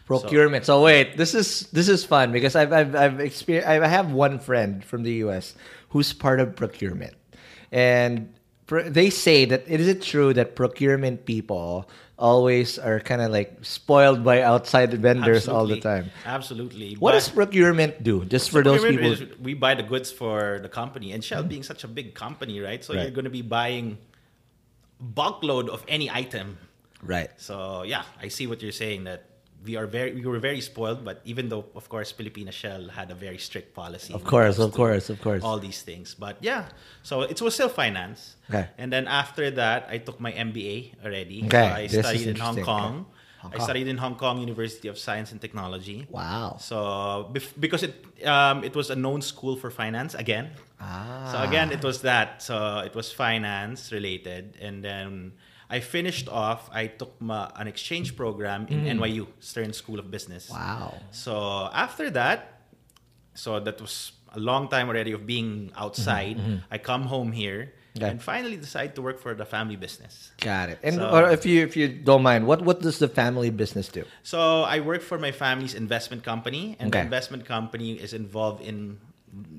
Procurement. 0.07 0.65
So, 0.65 0.81
wait, 0.81 1.17
this 1.19 1.35
is 1.35 1.67
this 1.73 1.89
is 1.89 2.05
fun 2.05 2.31
because 2.33 2.55
I've 2.55 2.73
I've 2.73 2.95
I've 2.95 3.19
experienced. 3.21 3.69
I 3.69 3.87
have 3.89 4.13
one 4.13 4.39
friend 4.39 4.85
from 4.85 5.03
the 5.03 5.13
U.S. 5.27 5.55
who's 5.91 6.13
part 6.15 6.39
of 6.41 6.55
procurement, 6.55 7.15
and 7.73 8.33
they 8.69 9.11
say 9.11 9.45
that 9.47 9.67
is 9.67 9.89
it 9.89 10.01
true 10.01 10.33
that 10.35 10.55
procurement 10.55 11.27
people 11.27 11.91
always 12.19 12.79
are 12.79 12.99
kind 12.99 13.23
of 13.23 13.31
like 13.31 13.63
spoiled 13.63 14.25
by 14.25 14.43
outside 14.43 14.93
vendors 14.95 15.47
all 15.49 15.67
the 15.67 15.81
time. 15.81 16.11
Absolutely. 16.27 16.95
What 16.99 17.13
But- 17.13 17.23
does 17.23 17.29
procurement 17.31 18.03
do? 18.03 18.25
Just 18.27 18.51
for 18.51 18.63
those 18.63 18.85
people. 18.85 19.15
We 19.41 19.55
buy 19.55 19.75
the 19.75 19.85
goods 19.87 20.11
for 20.11 20.59
the 20.61 20.69
company, 20.69 21.13
and 21.13 21.23
Shell 21.23 21.47
mm-hmm. 21.47 21.49
being 21.49 21.63
such 21.63 21.85
a 21.85 21.89
big 21.89 22.15
company, 22.15 22.61
right? 22.61 22.83
So 22.83 22.93
Right. 22.93 23.03
you're 23.03 23.15
going 23.15 23.31
to 23.31 23.31
be 23.31 23.43
buying 23.43 23.99
bulk 25.01 25.43
load 25.45 25.71
of 25.71 25.85
any 25.87 26.11
item. 26.11 26.59
Right. 27.03 27.31
So 27.39 27.85
yeah, 27.87 28.03
I 28.21 28.29
see 28.29 28.47
what 28.47 28.61
you're 28.61 28.75
saying 28.75 29.05
that 29.05 29.38
we 29.65 29.77
are 29.77 29.87
very 29.87 30.15
we 30.15 30.25
were 30.25 30.39
very 30.39 30.61
spoiled, 30.61 31.05
but 31.05 31.21
even 31.25 31.49
though 31.49 31.65
of 31.75 31.89
course 31.89 32.13
Pilipinas 32.13 32.55
Shell 32.55 32.89
had 32.89 33.11
a 33.11 33.15
very 33.15 33.39
strict 33.39 33.75
policy. 33.75 34.15
Of 34.15 34.25
course, 34.25 34.59
of 34.59 34.73
course, 34.73 35.11
of 35.11 35.21
course. 35.21 35.43
All 35.43 35.59
these 35.59 35.83
things, 35.83 36.15
but 36.15 36.37
yeah, 36.41 36.69
so 37.03 37.23
it 37.23 37.41
was 37.43 37.55
still 37.55 37.69
finance. 37.69 38.37
Okay. 38.49 38.69
And 38.79 38.93
then 38.93 39.09
after 39.09 39.51
that, 39.53 39.89
I 39.91 39.99
took 39.99 40.21
my 40.21 40.33
MBA 40.33 41.05
already. 41.05 41.45
Okay, 41.47 41.51
So 41.51 41.75
I 41.75 41.83
this 41.83 41.95
is 41.95 42.05
studied 42.07 42.27
in 42.29 42.37
Hong. 42.37 42.63
Kong. 42.63 42.95
Okay. 42.99 43.15
Hong 43.39 43.53
I 43.55 43.59
studied 43.63 43.87
in 43.87 43.99
Hong 43.99 44.17
Kong 44.17 44.41
University 44.41 44.89
of 44.89 44.99
Science 44.99 45.31
and 45.31 45.41
Technology. 45.41 46.07
Wow. 46.11 46.57
So 46.59 47.31
bef- 47.33 47.55
because 47.59 47.83
it 47.83 47.95
um, 48.27 48.65
it 48.65 48.75
was 48.75 48.91
a 48.91 48.97
known 48.97 49.23
school 49.23 49.57
for 49.57 49.71
finance 49.71 50.15
again. 50.15 50.51
Ah. 50.81 51.31
So 51.33 51.49
again, 51.49 51.71
it 51.71 51.83
was 51.83 52.03
that. 52.03 52.43
So 52.43 52.79
it 52.79 52.95
was 52.95 53.13
finance 53.13 53.93
related, 53.93 54.59
and 54.61 54.83
then 54.83 55.33
I 55.71 55.81
finished 55.81 56.29
off. 56.29 56.71
I 56.73 56.87
took 56.87 57.13
ma- 57.21 57.51
an 57.57 57.69
exchange 57.69 58.17
program 58.17 58.67
in 58.69 58.85
NYU 58.99 59.27
Stern 59.41 59.73
School 59.73 59.99
of 59.99 60.11
Business. 60.11 60.49
Mm. 60.49 60.55
Wow. 60.57 60.95
So 61.11 61.69
after 61.73 62.11
that, 62.11 62.63
so 63.35 63.61
that 63.61 63.81
was 63.81 64.13
a 64.33 64.41
long 64.41 64.69
time 64.69 64.89
already 64.89 65.13
of 65.13 65.27
being 65.27 65.71
outside. 65.77 66.39
I 66.71 66.79
come 66.79 67.05
home 67.05 67.33
here 67.33 67.73
Mm-hmm, 67.95 68.05
Okay. 68.05 68.11
and 68.13 68.23
finally 68.23 68.57
decide 68.57 68.95
to 68.95 69.03
work 69.03 69.19
for 69.19 69.35
the 69.35 69.45
family 69.45 69.75
business. 69.75 70.31
Got 70.39 70.69
it. 70.69 70.79
And 70.85 70.97
So- 70.97 71.09
or 71.11 71.31
if 71.33 71.43
you 71.45 71.65
if 71.67 71.75
you 71.75 71.89
don't 71.89 72.23
mind, 72.23 72.47
what 72.47 72.63
what 72.63 72.79
does 72.81 72.99
the 73.01 73.09
family 73.09 73.51
business 73.51 73.89
do? 73.89 74.05
So 74.23 74.63
I 74.63 74.79
work 74.81 75.03
for 75.03 75.19
my 75.19 75.33
family's 75.33 75.75
investment 75.75 76.23
company, 76.23 76.77
and 76.79 76.93
the 76.93 77.01
investment 77.01 77.43
company 77.49 77.99
is 77.99 78.13
involved 78.13 78.63
in 78.63 79.01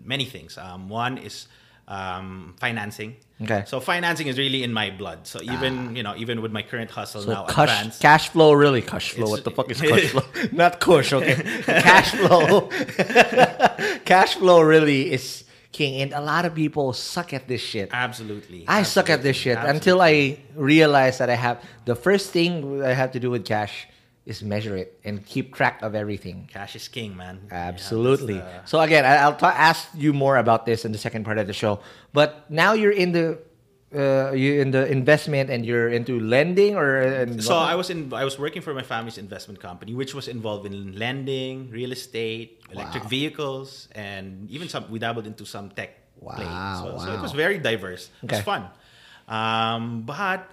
many 0.05 0.23
things. 0.25 0.55
Um, 0.57 0.87
one 0.87 1.17
is 1.17 1.49
um, 1.89 2.55
financing. 2.60 3.17
Okay. 3.41 3.62
Ah. 3.63 3.65
So 3.65 3.79
financing 3.79 4.27
is 4.27 4.38
really 4.38 4.63
in 4.63 4.72
my 4.72 4.91
blood. 4.91 5.25
So 5.25 5.41
even 5.41 5.96
you 5.96 6.03
know 6.03 6.13
even 6.15 6.41
with 6.41 6.51
my 6.51 6.62
current 6.62 6.91
hustle 6.91 7.24
So 7.24 7.34
now, 7.34 7.46
cash, 7.46 7.69
advanced. 7.69 8.01
cash 8.01 8.29
flow, 8.29 8.53
really 8.53 8.81
cash 8.81 9.12
flow. 9.12 9.29
What 9.29 9.43
the 9.43 9.51
fuck 9.51 9.69
is 9.72 9.81
cash 9.81 10.08
flow? 10.13 10.24
Not 10.51 10.79
kush, 10.79 11.12
okay. 11.13 11.36
cash 11.65 12.12
flow. 12.12 12.69
cash 14.05 14.36
flow 14.36 14.62
really 14.62 15.12
is 15.12 15.43
king, 15.72 16.01
and 16.01 16.13
a 16.13 16.22
lot 16.22 16.46
of 16.46 16.53
people 16.53 16.93
suck 16.93 17.34
at 17.34 17.48
this 17.48 17.62
shit. 17.62 17.89
Absolutely. 17.91 18.65
I 18.67 18.84
suck 18.84 19.10
at 19.10 19.24
this 19.24 19.36
shit 19.38 19.58
until 19.58 20.01
I 20.01 20.38
realize 20.55 21.17
that 21.17 21.29
I 21.29 21.36
have 21.36 21.63
the 21.86 21.96
first 21.96 22.31
thing 22.31 22.84
I 22.84 22.93
have 22.93 23.12
to 23.13 23.19
do 23.19 23.31
with 23.31 23.46
cash 23.46 23.88
is 24.29 24.43
measure 24.43 24.77
it 24.77 25.00
and 25.03 25.25
keep 25.25 25.55
track 25.55 25.81
of 25.81 25.95
everything. 25.95 26.48
Cash 26.53 26.75
is 26.77 26.88
king, 26.88 27.17
man. 27.17 27.41
Absolutely. 27.51 28.36
the- 28.38 28.62
so 28.65 28.79
again, 28.79 29.03
I, 29.05 29.17
I'll 29.25 29.36
ta- 29.36 29.55
ask 29.57 29.89
you 29.98 30.13
more 30.13 30.38
about 30.38 30.65
this 30.65 30.86
in 30.86 30.91
the 30.93 30.98
second 31.01 31.25
part 31.25 31.38
of 31.41 31.48
the 31.48 31.53
show. 31.53 31.79
But 32.13 32.45
now 32.50 32.74
you're 32.74 32.93
in 32.93 33.12
the 33.12 33.39
uh, 33.89 34.29
you 34.38 34.62
in 34.62 34.69
the 34.69 34.86
investment 34.86 35.50
and 35.50 35.65
you're 35.65 35.89
into 35.89 36.19
lending 36.21 36.77
or 36.77 37.01
So 37.41 37.57
I 37.57 37.74
was 37.74 37.89
in 37.89 38.13
I 38.13 38.21
was 38.24 38.38
working 38.38 38.62
for 38.62 38.74
my 38.77 38.86
family's 38.86 39.17
investment 39.17 39.57
company, 39.59 39.95
which 39.98 40.13
was 40.13 40.27
involved 40.29 40.69
in 40.69 40.93
lending, 40.93 41.74
real 41.74 41.91
estate, 41.91 42.62
electric 42.69 43.09
Wow. 43.09 43.09
vehicles, 43.09 43.89
and 43.98 44.45
even 44.53 44.69
some 44.69 44.86
we 44.93 45.00
dabbled 45.01 45.25
into 45.25 45.41
some 45.43 45.74
tech. 45.74 45.98
Wow, 46.21 46.38
So, 46.83 47.05
so 47.05 47.13
it 47.17 47.21
was 47.24 47.31
very 47.33 47.57
diverse. 47.57 48.12
It 48.21 48.25
Okay. 48.29 48.36
was 48.38 48.45
fun. 48.45 48.69
Um, 49.27 50.03
but 50.05 50.45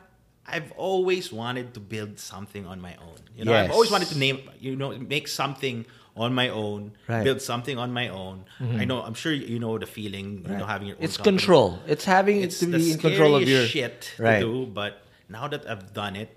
I've 0.49 0.73
always 0.73 1.33
wanted 1.33 1.75
to 1.75 1.81
build 1.81 2.19
something 2.19 2.67
on 2.67 2.81
my 2.81 2.95
own. 2.97 3.19
You 3.37 3.45
know, 3.45 3.55
I've 3.55 3.71
always 3.71 3.91
wanted 3.91 4.09
to 4.09 4.19
name 4.19 4.49
you 4.61 4.77
know 4.77 4.97
make 4.99 5.29
something 5.29 5.87
on 6.17 6.33
my 6.35 6.49
own, 6.49 6.93
Right. 7.09 7.17
Mm-hmm. 7.17 7.25
build 7.25 7.43
something 7.43 7.79
on 7.79 7.93
my 7.93 8.09
own. 8.09 8.45
I 8.61 8.85
know 8.85 9.03
I'm 9.03 9.15
sure 9.15 9.33
you 9.33 9.59
know 9.59 9.77
the 9.79 9.87
feeling, 9.87 10.45
you 10.49 10.57
know, 10.57 10.65
having 10.65 10.89
your 10.89 10.97
own 10.97 11.03
it's 11.05 11.17
company 11.19 11.39
control. 11.39 11.79
It's 11.87 12.05
having 12.05 12.41
it's 12.41 12.61
to 12.61 12.67
the 12.67 12.79
be 12.79 12.93
in 12.93 12.99
control 12.99 13.37
of 13.37 13.43
your 13.49 13.67
shit 13.67 14.15
right. 14.19 14.41
to 14.41 14.65
do. 14.65 14.67
But 14.67 15.03
now 15.29 15.47
that 15.49 15.69
I've 15.69 15.93
done 15.93 16.17
it, 16.17 16.31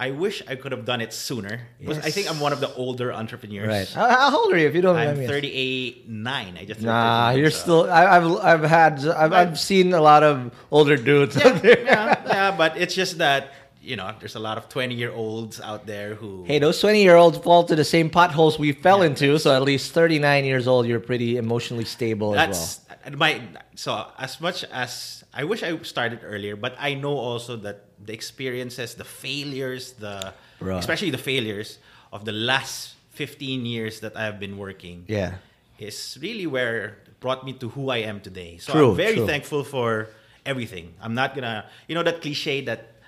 I 0.00 0.12
wish 0.12 0.42
I 0.46 0.54
could 0.54 0.70
have 0.70 0.84
done 0.84 1.00
it 1.00 1.12
sooner. 1.12 1.60
Because 1.80 1.98
I 1.98 2.10
think 2.10 2.30
I'm 2.30 2.38
one 2.38 2.52
of 2.52 2.60
the 2.60 2.72
older 2.74 3.12
entrepreneurs. 3.12 3.66
Right. 3.66 3.88
How, 3.90 4.08
how 4.30 4.38
old 4.44 4.52
are 4.52 4.56
you? 4.58 4.68
If 4.68 4.74
you 4.76 4.80
don't 4.80 4.94
mind, 4.94 5.10
I'm 5.10 5.16
mind 5.16 5.28
38, 5.28 6.08
9. 6.08 6.56
I 6.56 6.64
just 6.64 6.80
Nah, 6.82 7.30
you're 7.30 7.50
so- 7.50 7.58
still. 7.58 7.90
I, 7.90 8.06
I've 8.16 8.36
I've 8.62 8.70
had 8.70 9.06
I've, 9.08 9.32
I've 9.32 9.58
seen 9.58 9.92
a 9.92 10.00
lot 10.00 10.22
of 10.22 10.52
older 10.70 10.96
dudes 10.96 11.34
Yeah, 11.36 11.48
out 11.48 11.62
there. 11.62 11.82
yeah, 11.82 12.22
yeah, 12.26 12.50
but 12.56 12.76
it's 12.76 12.94
just 12.94 13.18
that 13.18 13.52
you 13.82 13.96
know 13.96 14.14
there's 14.20 14.36
a 14.36 14.38
lot 14.40 14.56
of 14.58 14.68
20 14.68 14.94
year 14.94 15.10
olds 15.10 15.60
out 15.60 15.86
there 15.86 16.14
who 16.14 16.44
Hey, 16.44 16.58
those 16.60 16.78
20 16.80 17.02
year 17.02 17.16
olds 17.16 17.38
fall 17.38 17.64
to 17.64 17.74
the 17.74 17.84
same 17.84 18.08
potholes 18.10 18.56
we 18.58 18.70
fell 18.72 19.02
into. 19.02 19.36
So 19.38 19.50
at 19.54 19.62
least 19.62 19.92
39 19.92 20.44
years 20.44 20.68
old, 20.68 20.86
you're 20.86 21.00
pretty 21.00 21.38
emotionally 21.38 21.84
stable 21.84 22.36
as 22.38 22.48
well. 22.54 22.98
that's 23.04 23.16
my 23.18 23.40
so 23.74 24.06
as 24.18 24.40
much 24.40 24.62
as 24.70 25.24
I 25.34 25.42
wish 25.44 25.62
I 25.62 25.76
started 25.82 26.20
earlier, 26.22 26.54
but 26.54 26.76
I 26.78 26.94
know 26.94 27.16
also 27.18 27.56
that 27.66 27.87
the 28.04 28.12
experiences, 28.12 28.94
the 28.94 29.04
failures, 29.04 29.92
the 29.98 30.34
Right. 30.60 30.78
especially 30.78 31.10
the 31.10 31.22
failures 31.22 31.78
of 32.12 32.24
the 32.24 32.32
last 32.32 32.94
15 33.14 33.66
years 33.66 34.00
that 34.00 34.16
I 34.16 34.24
have 34.24 34.38
been 34.40 34.58
working 34.58 35.04
Yeah. 35.06 35.38
is 35.78 36.18
really 36.20 36.46
where 36.46 36.98
it 37.06 37.20
brought 37.20 37.44
me 37.44 37.52
to 37.62 37.68
who 37.70 37.90
I 37.90 37.98
am 38.02 38.20
today. 38.20 38.58
So 38.58 38.72
True, 38.72 38.90
I'm 38.90 38.96
very 38.96 39.22
true. 39.22 39.26
thankful 39.26 39.62
for 39.62 40.10
everything. 40.46 40.94
I'm 41.00 41.14
not 41.14 41.34
gonna, 41.34 41.66
you 41.86 41.94
know, 41.94 42.02
that 42.02 42.22
cliche 42.22 42.62
that 42.66 42.98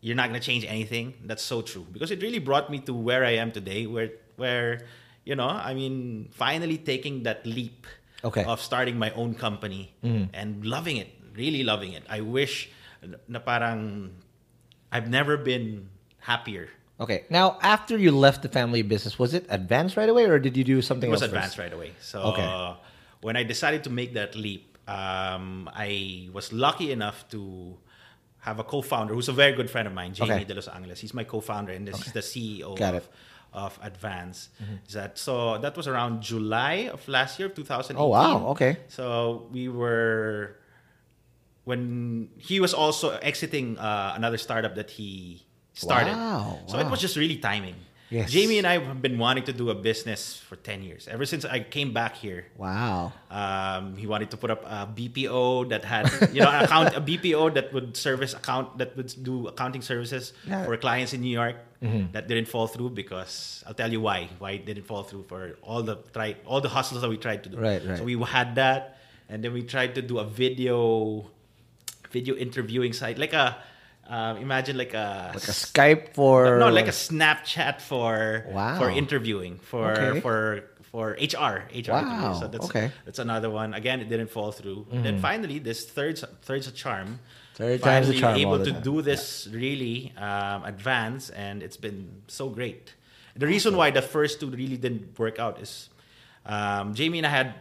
you're 0.00 0.16
not 0.16 0.28
gonna 0.28 0.40
change 0.44 0.64
anything. 0.64 1.14
That's 1.24 1.42
so 1.44 1.60
true 1.62 1.86
because 1.92 2.10
it 2.10 2.20
really 2.20 2.40
brought 2.40 2.68
me 2.70 2.80
to 2.88 2.92
where 2.92 3.24
I 3.24 3.36
am 3.40 3.52
today, 3.52 3.86
where 3.86 4.10
where 4.36 4.84
you 5.24 5.36
know, 5.36 5.48
I 5.48 5.74
mean, 5.74 6.28
finally 6.32 6.78
taking 6.78 7.22
that 7.24 7.44
leap 7.44 7.86
Okay. 8.20 8.44
Of 8.44 8.60
starting 8.60 8.98
my 8.98 9.10
own 9.16 9.32
company 9.34 9.94
mm-hmm. 10.04 10.28
and 10.36 10.60
loving 10.66 10.98
it, 11.00 11.08
really 11.32 11.64
loving 11.64 11.96
it. 11.96 12.04
I 12.04 12.20
wish 12.20 12.68
na 13.28 13.40
parang 13.40 14.12
I've 14.92 15.08
never 15.08 15.36
been 15.36 15.88
happier. 16.18 16.68
Okay. 16.98 17.24
Now, 17.30 17.58
after 17.62 17.96
you 17.96 18.10
left 18.12 18.42
the 18.42 18.48
family 18.48 18.82
business, 18.82 19.18
was 19.18 19.32
it 19.34 19.46
advanced 19.48 19.96
right 19.96 20.08
away, 20.08 20.24
or 20.26 20.38
did 20.38 20.56
you 20.56 20.64
do 20.64 20.82
something 20.82 21.08
It 21.08 21.12
was 21.12 21.22
else? 21.22 21.30
advanced 21.32 21.56
first? 21.56 21.64
right 21.64 21.72
away. 21.72 21.92
So 22.00 22.20
Okay. 22.34 22.44
uh, 22.44 22.74
when 23.22 23.36
I 23.36 23.42
decided 23.44 23.84
to 23.84 23.90
make 23.90 24.14
that 24.14 24.34
leap, 24.34 24.76
um, 24.88 25.70
I 25.72 26.28
was 26.32 26.52
lucky 26.52 26.92
enough 26.92 27.28
to 27.30 27.76
have 28.40 28.58
a 28.58 28.64
co-founder 28.64 29.14
who's 29.14 29.28
a 29.28 29.32
very 29.32 29.52
good 29.52 29.70
friend 29.70 29.86
of 29.86 29.94
mine, 29.94 30.12
Jamie 30.14 30.32
Okay. 30.32 30.44
De 30.44 30.54
Los 30.54 30.68
Angeles. 30.68 30.98
He's 31.00 31.14
my 31.14 31.24
co-founder 31.24 31.72
and 31.72 31.88
he's 31.88 32.12
the 32.12 32.20
CEO 32.20 32.76
Got 32.76 32.94
of, 32.94 33.04
it. 33.04 33.10
of 33.52 33.78
Advance. 33.82 34.48
Is 34.88 34.94
That 34.94 35.16
so 35.18 35.58
that 35.58 35.76
was 35.76 35.86
around 35.86 36.22
July 36.22 36.88
of 36.92 37.06
last 37.08 37.38
year, 37.38 37.48
2018. 37.48 37.96
Oh, 38.02 38.08
wow. 38.08 38.46
Okay. 38.52 38.78
So 38.88 39.46
we 39.52 39.68
were 39.68 40.56
when 41.70 42.28
he 42.36 42.58
was 42.60 42.74
also 42.74 43.06
exiting 43.30 43.78
uh, 43.78 44.12
another 44.18 44.36
startup 44.46 44.74
that 44.74 44.90
he 44.90 45.46
started. 45.72 46.12
Wow, 46.12 46.58
So 46.66 46.78
it 46.82 46.90
was 46.90 47.00
just 47.00 47.16
really 47.16 47.38
timing. 47.38 47.78
Yes. 48.10 48.26
Jamie 48.34 48.58
and 48.58 48.66
I 48.66 48.74
have 48.82 48.98
been 49.00 49.18
wanting 49.22 49.44
to 49.46 49.54
do 49.54 49.70
a 49.70 49.74
business 49.90 50.34
for 50.36 50.56
10 50.58 50.82
years. 50.82 51.06
Ever 51.06 51.22
since 51.22 51.44
I 51.46 51.62
came 51.62 51.94
back 51.94 52.18
here, 52.18 52.50
Wow. 52.58 53.12
um, 53.30 53.94
he 53.94 54.06
wanted 54.10 54.34
to 54.34 54.36
put 54.36 54.50
up 54.50 54.66
a 54.66 54.82
BPO 54.90 55.70
that 55.70 55.86
had, 55.86 56.10
you 56.34 56.42
know, 56.42 56.50
an 56.50 56.64
account, 56.66 56.90
a 56.98 57.00
BPO 57.00 57.54
that 57.54 57.70
would 57.72 57.94
service 57.96 58.34
account, 58.34 58.66
that 58.82 58.96
would 58.98 59.14
do 59.22 59.46
accounting 59.46 59.80
services 59.80 60.34
Yeah. 60.42 60.42
Mm-hmm. 60.42 60.64
for 60.66 60.76
clients 60.76 61.14
in 61.14 61.20
New 61.22 61.30
York. 61.42 61.56
That 62.12 62.26
didn't 62.28 62.48
fall 62.54 62.66
through 62.66 62.90
because 62.98 63.62
I'll 63.66 63.78
tell 63.78 63.90
you 63.94 64.02
why. 64.02 64.28
Why 64.42 64.50
it 64.58 64.66
didn't 64.66 64.84
fall 64.90 65.04
through 65.08 65.24
for 65.30 65.56
all 65.62 65.82
the 65.86 65.96
try, 66.12 66.34
all 66.44 66.60
the 66.60 66.68
hustles 66.68 67.00
that 67.02 67.08
we 67.08 67.16
tried 67.16 67.40
to 67.44 67.48
do. 67.48 67.56
Right, 67.56 67.80
right. 67.86 67.96
So 67.96 68.02
we 68.04 68.18
had 68.20 68.48
that, 68.60 68.98
and 69.30 69.38
then 69.42 69.54
we 69.54 69.62
tried 69.62 69.94
to 69.94 70.02
do 70.02 70.18
a 70.18 70.26
video, 70.26 71.30
video 72.10 72.34
interviewing 72.36 72.92
site, 72.92 73.18
like 73.18 73.32
a, 73.32 73.56
um, 74.08 74.36
imagine 74.38 74.76
like 74.76 74.94
a 74.94 75.30
Like 75.34 75.44
a 75.48 75.52
Skype 75.52 76.14
for 76.14 76.58
no, 76.58 76.68
like 76.68 76.88
a 76.88 76.92
Snapchat 76.92 77.80
for 77.80 78.44
Wow. 78.50 78.78
for 78.78 78.90
interviewing 78.90 79.58
for 79.58 79.92
Okay. 79.92 80.20
for 80.20 80.64
for 80.90 81.10
HR 81.20 81.68
HR. 81.72 81.92
Wow. 81.92 82.34
So 82.40 82.48
that's 82.48 82.66
okay. 82.66 82.90
that's 83.04 83.20
another 83.20 83.48
one. 83.50 83.74
Again, 83.74 84.00
it 84.00 84.08
didn't 84.08 84.30
fall 84.30 84.50
through. 84.50 84.86
And 84.90 85.04
then 85.04 85.20
finally, 85.20 85.58
this 85.60 85.86
third 85.86 86.18
third's 86.42 86.66
a 86.66 86.72
charm. 86.72 87.20
Third 87.54 87.82
time's 87.82 88.08
a 88.08 88.14
charm 88.14 88.36
able 88.36 88.58
to 88.64 88.72
time. 88.72 88.82
do 88.82 89.02
this 89.02 89.46
really 89.52 90.12
um, 90.16 90.64
advance, 90.64 91.30
and 91.30 91.62
it's 91.62 91.76
been 91.76 92.22
so 92.26 92.48
great. 92.48 92.94
The 93.36 93.46
reason 93.46 93.76
why 93.76 93.90
the 93.92 94.02
first 94.02 94.40
two 94.40 94.50
really 94.50 94.76
didn't 94.76 95.16
work 95.18 95.38
out 95.38 95.60
is 95.60 95.90
um, 96.46 96.94
Jamie 96.94 97.18
and 97.18 97.26
I 97.26 97.30
had 97.30 97.54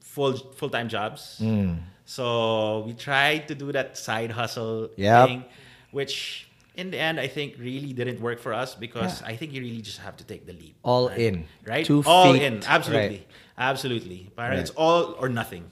full 0.00 0.34
full 0.58 0.68
time 0.68 0.88
jobs. 0.90 1.38
Hmm. 1.38 1.74
So 2.06 2.84
we 2.86 2.94
tried 2.94 3.48
to 3.48 3.54
do 3.54 3.72
that 3.72 3.98
side 3.98 4.30
hustle 4.30 4.88
Yep. 4.96 5.26
thing, 5.28 5.44
which 5.90 6.46
in 6.76 6.90
the 6.90 6.98
end, 6.98 7.18
I 7.18 7.26
think 7.26 7.56
really 7.58 7.92
didn't 7.92 8.20
work 8.20 8.38
for 8.38 8.52
us 8.54 8.74
because 8.74 9.22
I 9.22 9.34
think 9.34 9.52
you 9.52 9.60
really 9.60 9.82
just 9.82 9.98
have 9.98 10.16
to 10.18 10.24
take 10.24 10.46
the 10.46 10.52
leap. 10.52 10.76
All 10.82 11.08
right? 11.08 11.18
in. 11.18 11.44
right? 11.66 11.84
Two 11.84 12.02
all 12.06 12.32
feet, 12.32 12.42
in, 12.42 12.62
absolutely, 12.64 13.26
right. 13.26 13.26
absolutely. 13.58 14.30
Parang 14.36 14.52
Right. 14.52 14.60
It's 14.60 14.70
all 14.76 15.16
or 15.18 15.28
nothing. 15.28 15.64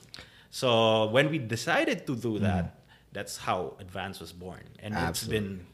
So 0.51 1.07
when 1.11 1.31
we 1.31 1.39
decided 1.39 2.07
to 2.07 2.15
Mm. 2.15 2.23
do 2.23 2.39
that, 2.41 2.75
that's 3.13 3.37
how 3.39 3.75
Advance 3.79 4.19
was 4.19 4.33
born, 4.33 4.65
and 4.83 4.95
Absolutely. 4.95 5.11
it's 5.11 5.23
been 5.31 5.67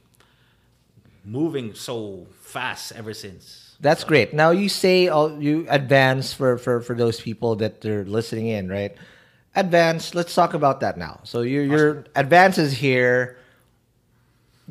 moving 1.25 1.75
so 1.75 2.27
fast 2.43 2.93
ever 2.93 3.15
since. 3.15 3.77
That's 3.81 4.05
great. 4.05 4.35
Now 4.35 4.51
you 4.51 4.69
say 4.69 5.09
all 5.09 5.41
you 5.41 5.65
advance 5.71 6.33
for 6.35 6.59
for 6.59 6.81
for 6.81 6.95
those 6.95 7.21
people 7.21 7.57
that 7.57 7.81
they're 7.81 8.05
listening 8.05 8.49
in, 8.49 8.69
right? 8.69 8.93
Advance. 9.57 10.15
Let's 10.15 10.35
talk 10.35 10.55
about 10.55 10.81
that 10.81 10.97
now. 10.97 11.21
So 11.25 11.43
your 11.43 11.65
your 11.65 12.05
advance 12.15 12.59
is 12.59 12.73
here. 12.73 13.37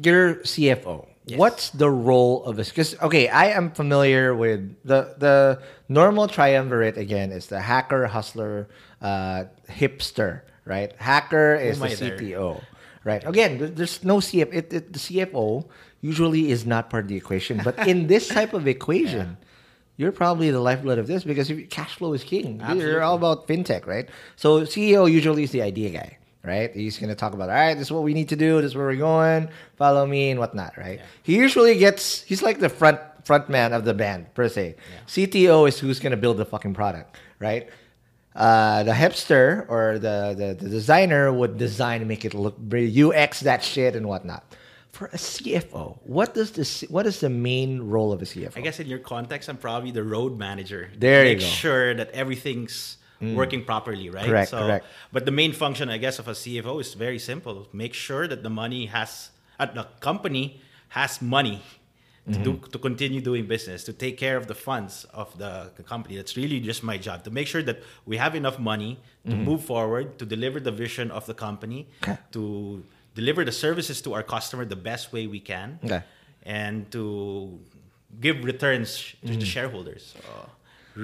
You're 0.01 0.35
CFO. 0.35 1.05
What's 1.35 1.69
the 1.71 1.89
role 1.89 2.43
of 2.45 2.55
this? 2.55 2.69
Because 2.69 2.99
okay, 3.01 3.27
I 3.27 3.47
am 3.47 3.71
familiar 3.71 4.33
with 4.33 4.75
the 4.83 5.13
the 5.17 5.61
normal 5.89 6.27
triumvirate. 6.27 6.97
Again, 6.97 7.31
is 7.31 7.47
the 7.47 7.59
hacker, 7.59 8.07
hustler, 8.07 8.69
uh, 9.01 9.45
hipster. 9.69 10.41
Right? 10.65 10.93
Hacker 10.97 11.55
is 11.55 11.79
the 11.79 11.85
I 11.85 11.95
there? 11.95 12.17
CTO. 12.17 12.63
Right. 13.03 13.25
Again, 13.25 13.73
there's 13.75 14.03
no 14.03 14.17
CFO. 14.17 14.53
It, 14.53 14.73
it, 14.73 14.93
the 14.93 14.99
CFO 14.99 15.65
usually 16.01 16.51
is 16.51 16.65
not 16.65 16.89
part 16.89 17.05
of 17.05 17.09
the 17.09 17.15
equation, 17.15 17.61
but 17.63 17.87
in 17.87 18.07
this 18.07 18.27
type 18.27 18.53
of 18.53 18.67
equation, 18.67 19.37
you're 19.99 20.13
probably 20.13 20.49
the 20.49 20.61
lifeblood 20.61 20.97
of 20.97 21.07
this 21.07 21.25
because 21.25 21.51
cash 21.69 21.95
flow 21.95 22.13
is 22.13 22.23
king. 22.23 22.61
You're 22.73 23.03
all 23.03 23.15
about 23.15 23.47
fintech, 23.49 23.85
right? 23.85 24.07
So 24.37 24.61
CEO 24.61 25.11
usually 25.11 25.43
is 25.43 25.51
the 25.51 25.61
idea 25.61 25.89
guy, 25.89 26.17
right? 26.41 26.73
He's 26.73 26.97
going 26.97 27.09
to 27.09 27.15
talk 27.15 27.33
about, 27.33 27.49
all 27.49 27.55
right, 27.55 27.73
this 27.73 27.87
is 27.87 27.91
what 27.91 28.03
we 28.03 28.13
need 28.13 28.29
to 28.29 28.37
do. 28.37 28.61
This 28.61 28.71
is 28.71 28.75
where 28.75 28.85
we're 28.85 28.95
going. 28.95 29.49
Follow 29.75 30.05
me 30.07 30.31
and 30.31 30.39
whatnot, 30.39 30.77
right? 30.77 31.01
He 31.23 31.35
usually 31.35 31.77
gets. 31.77 32.21
He's 32.21 32.41
like 32.41 32.59
the 32.59 32.69
front 32.69 33.01
front 33.25 33.49
man 33.49 33.73
of 33.73 33.83
the 33.83 33.93
band 33.93 34.33
per 34.35 34.47
se. 34.47 34.77
CTO 35.05 35.67
is 35.67 35.77
who's 35.77 35.99
going 35.99 36.11
to 36.11 36.17
build 36.17 36.37
the 36.37 36.45
fucking 36.45 36.73
product, 36.73 37.17
right? 37.37 37.69
uh, 38.35 38.83
the 38.83 38.91
hipster 38.91 39.65
or 39.69 39.99
the, 39.99 40.33
the, 40.37 40.63
the 40.63 40.69
designer 40.69 41.31
would 41.31 41.57
design 41.57 42.01
and 42.01 42.07
make 42.07 42.23
it 42.25 42.33
look 42.33 42.55
UX 42.71 43.41
that 43.41 43.63
shit 43.63 43.95
and 43.95 44.07
whatnot. 44.07 44.43
For 44.91 45.05
a 45.07 45.17
CFO, 45.17 45.99
what 46.03 46.33
does 46.33 46.51
this? 46.51 46.81
What 46.89 47.05
is 47.05 47.19
the 47.19 47.29
main 47.29 47.81
role 47.81 48.11
of 48.11 48.21
a 48.21 48.25
CFO? 48.25 48.57
I 48.57 48.61
guess 48.61 48.79
in 48.79 48.87
your 48.87 48.99
context, 48.99 49.47
I'm 49.49 49.57
probably 49.57 49.91
the 49.91 50.03
road 50.03 50.37
manager. 50.37 50.89
There 50.97 51.23
you 51.23 51.31
Make 51.35 51.39
go. 51.39 51.45
Mm. 51.45 51.49
sure 51.61 51.93
that 51.93 52.09
everything's 52.11 52.97
working 53.21 53.63
properly, 53.65 54.09
right? 54.09 54.25
Correct, 54.25 54.51
correct. 54.51 54.85
But 55.11 55.25
the 55.25 55.31
main 55.31 55.51
function, 55.53 55.89
I 55.89 55.97
guess, 55.97 56.19
of 56.19 56.27
a 56.27 56.31
CFO 56.31 56.81
is 56.81 56.93
very 56.95 57.19
simple: 57.19 57.67
make 57.71 57.93
sure 57.93 58.27
that 58.27 58.41
the 58.43 58.49
money 58.49 58.87
has, 58.87 59.29
uh, 59.59 59.67
the 59.67 59.85
company 59.99 60.61
has 60.89 61.21
money 61.21 61.61
to 62.31 62.37
do 62.39 62.53
Mm-hmm. 62.53 62.71
to 62.71 62.77
continue 62.79 63.21
doing 63.21 63.47
business, 63.47 63.83
to 63.85 63.93
take 63.93 64.17
care 64.17 64.37
of 64.37 64.45
the 64.47 64.55
funds 64.55 65.05
of 65.13 65.35
the, 65.37 65.71
the 65.77 65.83
company. 65.83 66.15
That's 66.15 66.35
really 66.37 66.59
just 66.59 66.83
my 66.83 66.97
job 66.97 67.23
to 67.23 67.31
make 67.31 67.47
sure 67.47 67.63
that 67.63 67.81
we 68.05 68.17
have 68.17 68.35
enough 68.35 68.57
money 68.59 68.99
to 69.29 69.35
move 69.35 69.63
forward, 69.63 70.17
to 70.19 70.25
deliver 70.25 70.59
the 70.59 70.71
vision 70.71 71.11
of 71.11 71.25
the 71.25 71.33
company, 71.33 71.87
Mm-hmm. 72.01 72.13
To 72.33 72.83
deliver 73.19 73.41
the 73.49 73.55
services 73.65 73.97
to 74.05 74.09
our 74.17 74.23
customer 74.35 74.63
the 74.75 74.81
best 74.91 75.05
way 75.15 75.23
we 75.35 75.41
can 75.51 75.67
Okay. 75.85 76.01
and 76.59 76.75
to 76.95 77.03
give 78.25 78.37
returns 78.51 78.89
to 78.97 79.27
Mm-hmm. 79.27 79.39
the 79.43 79.45
shareholders. 79.55 80.03
So 80.15 80.49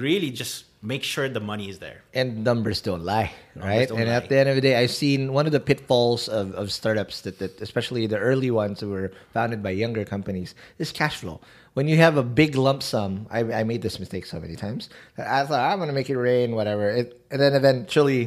really, 0.06 0.30
just 0.42 0.64
make 0.82 1.02
sure 1.02 1.24
the 1.28 1.46
money 1.52 1.66
is 1.72 1.78
there. 1.86 2.00
and 2.20 2.28
numbers 2.50 2.78
don't 2.88 3.04
lie, 3.14 3.30
right? 3.68 3.88
don't 3.88 3.98
and 4.00 4.08
lie. 4.08 4.16
at 4.20 4.24
the 4.30 4.36
end 4.40 4.48
of 4.52 4.54
the 4.58 4.64
day, 4.68 4.74
I've 4.80 4.94
seen 5.04 5.20
one 5.38 5.46
of 5.48 5.52
the 5.52 5.64
pitfalls 5.70 6.22
of, 6.28 6.46
of 6.60 6.66
startups 6.80 7.16
that, 7.24 7.38
that, 7.42 7.52
especially 7.68 8.02
the 8.06 8.18
early 8.30 8.50
ones 8.62 8.76
who 8.80 8.88
were 8.96 9.08
founded 9.36 9.60
by 9.66 9.70
younger 9.84 10.04
companies, 10.14 10.54
is 10.78 10.92
cash 10.92 11.16
flow. 11.22 11.40
When 11.76 11.86
you 11.88 11.96
have 12.06 12.16
a 12.16 12.22
big 12.22 12.54
lump 12.66 12.82
sum, 12.82 13.26
I, 13.30 13.40
I 13.60 13.62
made 13.64 13.82
this 13.82 13.98
mistake 13.98 14.24
so 14.26 14.38
many 14.44 14.56
times. 14.56 14.82
I 15.18 15.44
thought 15.46 15.60
I'm 15.70 15.78
going 15.80 15.92
to 15.94 15.98
make 16.00 16.10
it 16.14 16.18
rain, 16.30 16.48
whatever, 16.60 16.86
it, 17.00 17.08
and 17.30 17.38
then 17.40 17.52
eventually 17.54 18.20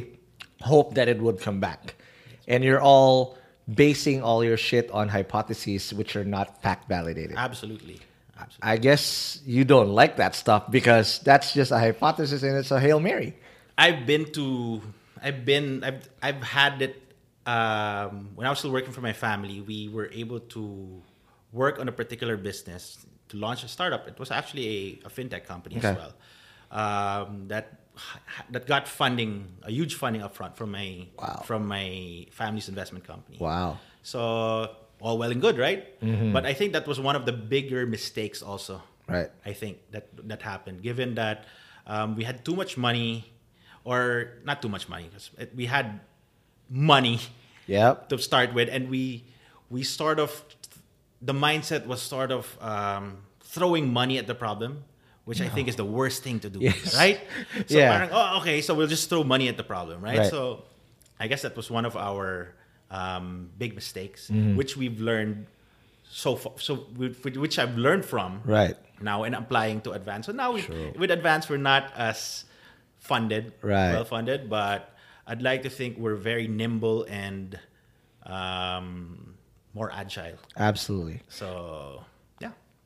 hope 0.60 0.94
that 0.98 1.08
it 1.08 1.18
would 1.24 1.38
come 1.40 1.58
back, 1.60 1.94
and 2.52 2.62
you're 2.62 2.82
all 2.92 3.38
basing 3.72 4.22
all 4.22 4.44
your 4.44 4.56
shit 4.56 4.90
on 4.90 5.08
hypotheses 5.08 5.92
which 5.94 6.16
are 6.16 6.24
not 6.24 6.62
fact 6.62 6.88
validated. 6.88 7.36
Absolutely. 7.36 8.00
Absolutely. 8.38 8.70
I 8.70 8.76
guess 8.78 9.40
you 9.44 9.64
don't 9.64 9.90
like 9.90 10.16
that 10.16 10.34
stuff 10.34 10.70
because 10.70 11.18
that's 11.20 11.52
just 11.52 11.70
a 11.70 11.78
hypothesis 11.78 12.42
and 12.42 12.56
it's 12.56 12.70
a 12.70 12.80
hail 12.80 12.98
mary. 12.98 13.36
I've 13.76 14.06
been 14.06 14.32
to, 14.32 14.80
I've 15.22 15.44
been, 15.44 15.84
I've, 15.84 16.08
I've 16.22 16.42
had 16.42 16.82
it. 16.82 16.96
Um, 17.46 18.30
when 18.34 18.46
I 18.46 18.50
was 18.50 18.58
still 18.58 18.72
working 18.72 18.92
for 18.92 19.00
my 19.00 19.12
family, 19.12 19.60
we 19.60 19.88
were 19.88 20.10
able 20.12 20.40
to 20.40 21.02
work 21.52 21.78
on 21.78 21.88
a 21.88 21.92
particular 21.92 22.36
business 22.36 23.04
to 23.28 23.36
launch 23.36 23.64
a 23.64 23.68
startup. 23.68 24.08
It 24.08 24.18
was 24.18 24.30
actually 24.30 25.00
a, 25.04 25.06
a 25.06 25.10
fintech 25.10 25.44
company 25.46 25.76
as 25.76 25.96
well 25.96 26.12
um, 26.70 27.48
that 27.48 27.79
that 28.50 28.66
got 28.66 28.88
funding, 28.88 29.48
a 29.62 29.70
huge 29.70 29.94
funding 29.94 30.22
upfront 30.22 30.56
from 30.56 30.70
my 30.72 31.06
Wow. 31.18 31.42
from 31.44 31.66
my 31.66 32.26
family's 32.30 32.68
investment 32.68 33.04
company. 33.06 33.38
Wow. 33.40 33.78
So 34.02 34.20
all 35.00 35.16
well 35.18 35.30
and 35.30 35.40
good, 35.40 35.56
right? 35.58 35.84
But 36.32 36.44
I 36.46 36.52
think 36.54 36.72
that 36.74 36.86
was 36.86 37.00
one 37.00 37.16
of 37.16 37.24
the 37.26 37.32
bigger 37.32 37.86
mistakes 37.86 38.42
also. 38.42 38.82
Right. 39.08 39.30
I 39.44 39.52
think 39.52 39.78
that 39.90 40.06
that 40.28 40.42
happened, 40.42 40.82
given 40.82 41.14
that 41.16 41.44
um, 41.86 42.14
we 42.16 42.22
had 42.24 42.44
too 42.44 42.54
much 42.54 42.76
money, 42.76 43.24
or 43.84 44.38
not 44.44 44.62
too 44.62 44.68
much 44.68 44.88
money 44.88 45.08
because 45.10 45.30
we 45.56 45.66
had 45.66 46.00
money 46.68 47.18
Yep. 47.66 48.08
to 48.10 48.18
start 48.18 48.52
with, 48.54 48.68
and 48.70 48.90
we 48.90 49.24
we 49.70 49.82
sort 49.82 50.18
of 50.18 50.30
the 51.22 51.32
mindset 51.34 51.86
was 51.86 52.00
sort 52.02 52.30
of 52.32 52.56
um, 52.60 53.18
throwing 53.42 53.92
money 53.92 54.18
at 54.18 54.26
the 54.26 54.34
problem, 54.34 54.84
which 55.30 55.40
I 55.40 55.48
think 55.48 55.68
is 55.70 55.76
the 55.76 55.84
worst 55.86 56.24
thing 56.26 56.40
to 56.42 56.50
do, 56.50 56.58
Yes. 56.58 56.90
right? 57.02 57.20
So 57.70 57.78
Yeah. 57.78 57.92
parang, 57.94 58.10
oh, 58.10 58.38
okay, 58.42 58.58
so 58.66 58.74
we'll 58.74 58.90
just 58.90 59.06
throw 59.08 59.22
money 59.22 59.46
at 59.46 59.56
the 59.56 59.62
problem, 59.62 60.02
right? 60.02 60.18
Right. 60.18 60.26
So 60.30 60.64
I 61.22 61.28
guess 61.30 61.42
that 61.46 61.54
was 61.54 61.70
one 61.70 61.86
of 61.86 61.94
our 61.94 62.50
um, 62.90 63.50
big 63.56 63.76
mistakes, 63.78 64.26
Mm-hmm. 64.26 64.56
which 64.58 64.76
we've 64.76 64.98
learned 65.00 65.46
so 66.10 66.34
far, 66.34 66.54
so 66.58 66.72
we- 66.98 67.14
which 67.38 67.56
I've 67.62 67.78
learned 67.78 68.04
from 68.04 68.42
Right. 68.44 68.74
now 69.00 69.22
and 69.22 69.36
applying 69.38 69.78
to 69.86 69.92
advance. 69.94 70.26
So 70.26 70.32
now 70.34 70.50
we, 70.50 70.62
Sure. 70.66 70.90
with 70.98 71.12
advance, 71.14 71.46
we're 71.48 71.62
not 71.62 71.94
as 71.94 72.44
funded, 72.98 73.54
Right. 73.62 73.92
well 73.94 74.04
funded, 74.04 74.50
but 74.50 74.90
I'd 75.30 75.42
like 75.46 75.62
to 75.62 75.70
think 75.70 75.94
we're 76.02 76.18
very 76.18 76.48
nimble 76.50 77.06
and 77.06 77.54
um, 78.26 79.34
more 79.78 79.90
agile. 79.94 80.38
Absolutely. 80.58 81.22
So 81.30 82.02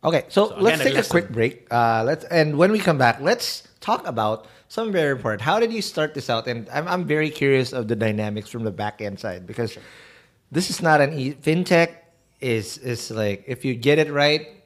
Okay, 0.05 0.25
so, 0.29 0.49
So 0.49 0.57
let's 0.57 0.81
a 0.81 0.85
take 0.85 0.97
a 0.97 1.09
quick 1.09 1.31
break. 1.31 1.67
Uh, 1.71 2.05
let's 2.05 2.25
and 2.27 2.59
when 2.59 2.71
we 2.71 2.79
come 2.79 2.99
back, 2.99 3.21
let's 3.21 3.67
talk 3.81 4.07
about 4.07 4.47
something 4.69 4.93
very 4.93 5.13
important. 5.13 5.41
How 5.41 5.59
did 5.59 5.73
you 5.73 5.81
start 5.81 6.13
this 6.13 6.29
out? 6.29 6.47
And 6.47 6.69
I'm 6.69 6.87
I'm 6.87 7.05
very 7.07 7.31
curious 7.31 7.73
of 7.73 7.89
the 7.89 7.97
dynamics 7.97 8.51
from 8.51 8.65
the 8.65 8.71
back 8.71 9.01
end 9.01 9.19
side 9.19 9.47
because 9.47 9.79
this 10.53 10.69
is 10.69 10.83
not 10.83 11.01
an 11.01 11.19
e- 11.19 11.35
fintech. 11.35 11.97
Is 12.41 12.77
is 12.79 13.11
like 13.11 13.45
if 13.47 13.65
you 13.65 13.75
get 13.75 13.99
it 13.99 14.13
right, 14.13 14.63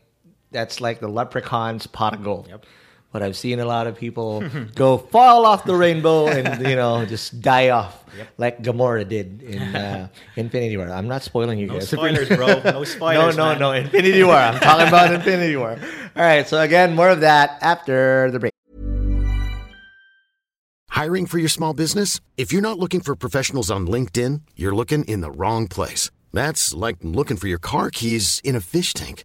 that's 0.51 0.81
like 0.81 0.98
the 0.98 1.09
leprechaun's 1.09 1.87
pot 1.87 2.14
of 2.14 2.24
gold. 2.24 2.48
Yep. 2.48 2.66
But 3.11 3.23
I've 3.23 3.37
seen 3.37 3.59
a 3.59 3.64
lot 3.64 3.87
of 3.87 3.97
people 3.97 4.44
go 4.75 4.99
fall 4.99 5.47
off 5.47 5.64
the 5.64 5.75
rainbow 5.75 6.27
and 6.27 6.66
you 6.66 6.77
know 6.77 7.05
just 7.14 7.40
die 7.40 7.71
off 7.71 8.05
like 8.37 8.62
Gamora 8.62 9.09
did 9.09 9.42
in 9.42 9.62
uh, 9.75 10.09
Infinity 10.37 10.77
War. 10.77 10.90
I'm 10.90 11.09
not 11.09 11.23
spoiling 11.23 11.59
you 11.59 11.66
no 11.68 11.75
guys. 11.75 11.88
spoilers, 11.88 12.29
bro. 12.29 12.61
No 12.61 12.85
spoilers. 12.97 13.37
No, 13.37 13.44
no, 13.44 13.51
man. 13.53 13.59
no. 13.61 13.73
Infinity 13.73 14.23
War. 14.25 14.35
I'm 14.35 14.61
talking 14.61 14.88
about 14.88 15.12
Infinity 15.14 15.57
War. 15.57 15.79
All 16.16 16.23
right. 16.23 16.47
So 16.47 16.61
again, 16.61 16.94
more 16.94 17.09
of 17.09 17.21
that 17.21 17.59
after 17.62 18.31
the 18.31 18.40
break. 18.40 18.53
Hiring 20.90 21.27
for 21.27 21.38
your 21.38 21.49
small 21.49 21.75
business? 21.75 22.21
If 22.37 22.53
you're 22.53 22.62
not 22.62 22.79
looking 22.79 23.01
for 23.01 23.14
professionals 23.14 23.71
on 23.71 23.87
LinkedIn, 23.87 24.42
you're 24.57 24.75
looking 24.75 25.05
in 25.05 25.21
the 25.21 25.31
wrong 25.31 25.68
place. 25.68 26.11
That's 26.33 26.75
like 26.75 26.97
looking 27.03 27.37
for 27.37 27.47
your 27.47 27.59
car 27.59 27.90
keys 27.90 28.40
in 28.44 28.57
a 28.57 28.61
fish 28.61 28.92
tank. 28.92 29.25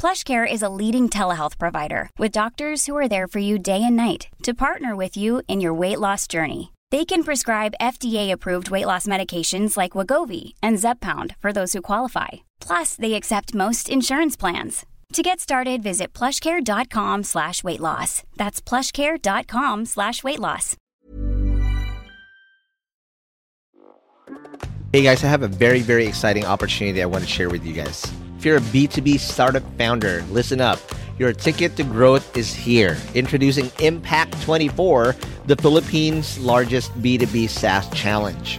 PlushCare 0.00 0.50
is 0.50 0.62
a 0.62 0.70
leading 0.70 1.10
telehealth 1.10 1.58
provider 1.58 2.08
with 2.16 2.32
doctors 2.32 2.86
who 2.86 2.96
are 2.96 3.06
there 3.06 3.28
for 3.28 3.38
you 3.38 3.58
day 3.58 3.82
and 3.84 3.96
night 3.96 4.28
to 4.44 4.54
partner 4.54 4.96
with 4.96 5.14
you 5.14 5.42
in 5.46 5.60
your 5.60 5.74
weight 5.74 6.00
loss 6.00 6.26
journey. 6.26 6.72
They 6.90 7.04
can 7.04 7.22
prescribe 7.22 7.74
FDA-approved 7.82 8.70
weight 8.70 8.86
loss 8.86 9.06
medications 9.06 9.76
like 9.76 9.92
Wegovy 9.92 10.54
and 10.62 10.78
Zepbound 10.78 11.36
for 11.36 11.52
those 11.52 11.74
who 11.74 11.82
qualify. 11.82 12.28
Plus, 12.60 12.96
they 12.96 13.12
accept 13.12 13.54
most 13.54 13.90
insurance 13.90 14.38
plans. 14.38 14.86
To 15.12 15.22
get 15.22 15.38
started, 15.38 15.82
visit 15.82 16.14
plushcare.com 16.14 17.24
slash 17.24 17.62
weight 17.62 17.80
loss. 17.80 18.22
That's 18.38 18.62
plushcare.com 18.62 19.84
slash 19.84 20.24
weight 20.24 20.40
loss. 20.40 20.78
Hey 24.94 25.02
guys, 25.02 25.22
I 25.22 25.28
have 25.28 25.42
a 25.42 25.48
very, 25.48 25.80
very 25.80 26.06
exciting 26.06 26.46
opportunity 26.46 27.02
I 27.02 27.06
want 27.06 27.22
to 27.22 27.30
share 27.30 27.50
with 27.50 27.66
you 27.66 27.74
guys. 27.74 28.10
If 28.40 28.46
you're 28.46 28.56
a 28.56 28.60
B2B 28.60 29.20
startup 29.20 29.62
founder, 29.76 30.24
listen 30.30 30.62
up. 30.62 30.78
Your 31.18 31.34
ticket 31.34 31.76
to 31.76 31.82
growth 31.84 32.34
is 32.38 32.54
here. 32.54 32.96
Introducing 33.14 33.70
Impact 33.80 34.40
24, 34.40 35.14
the 35.44 35.56
Philippines' 35.56 36.38
largest 36.38 36.90
B2B 37.02 37.50
SaaS 37.50 37.86
challenge. 37.90 38.58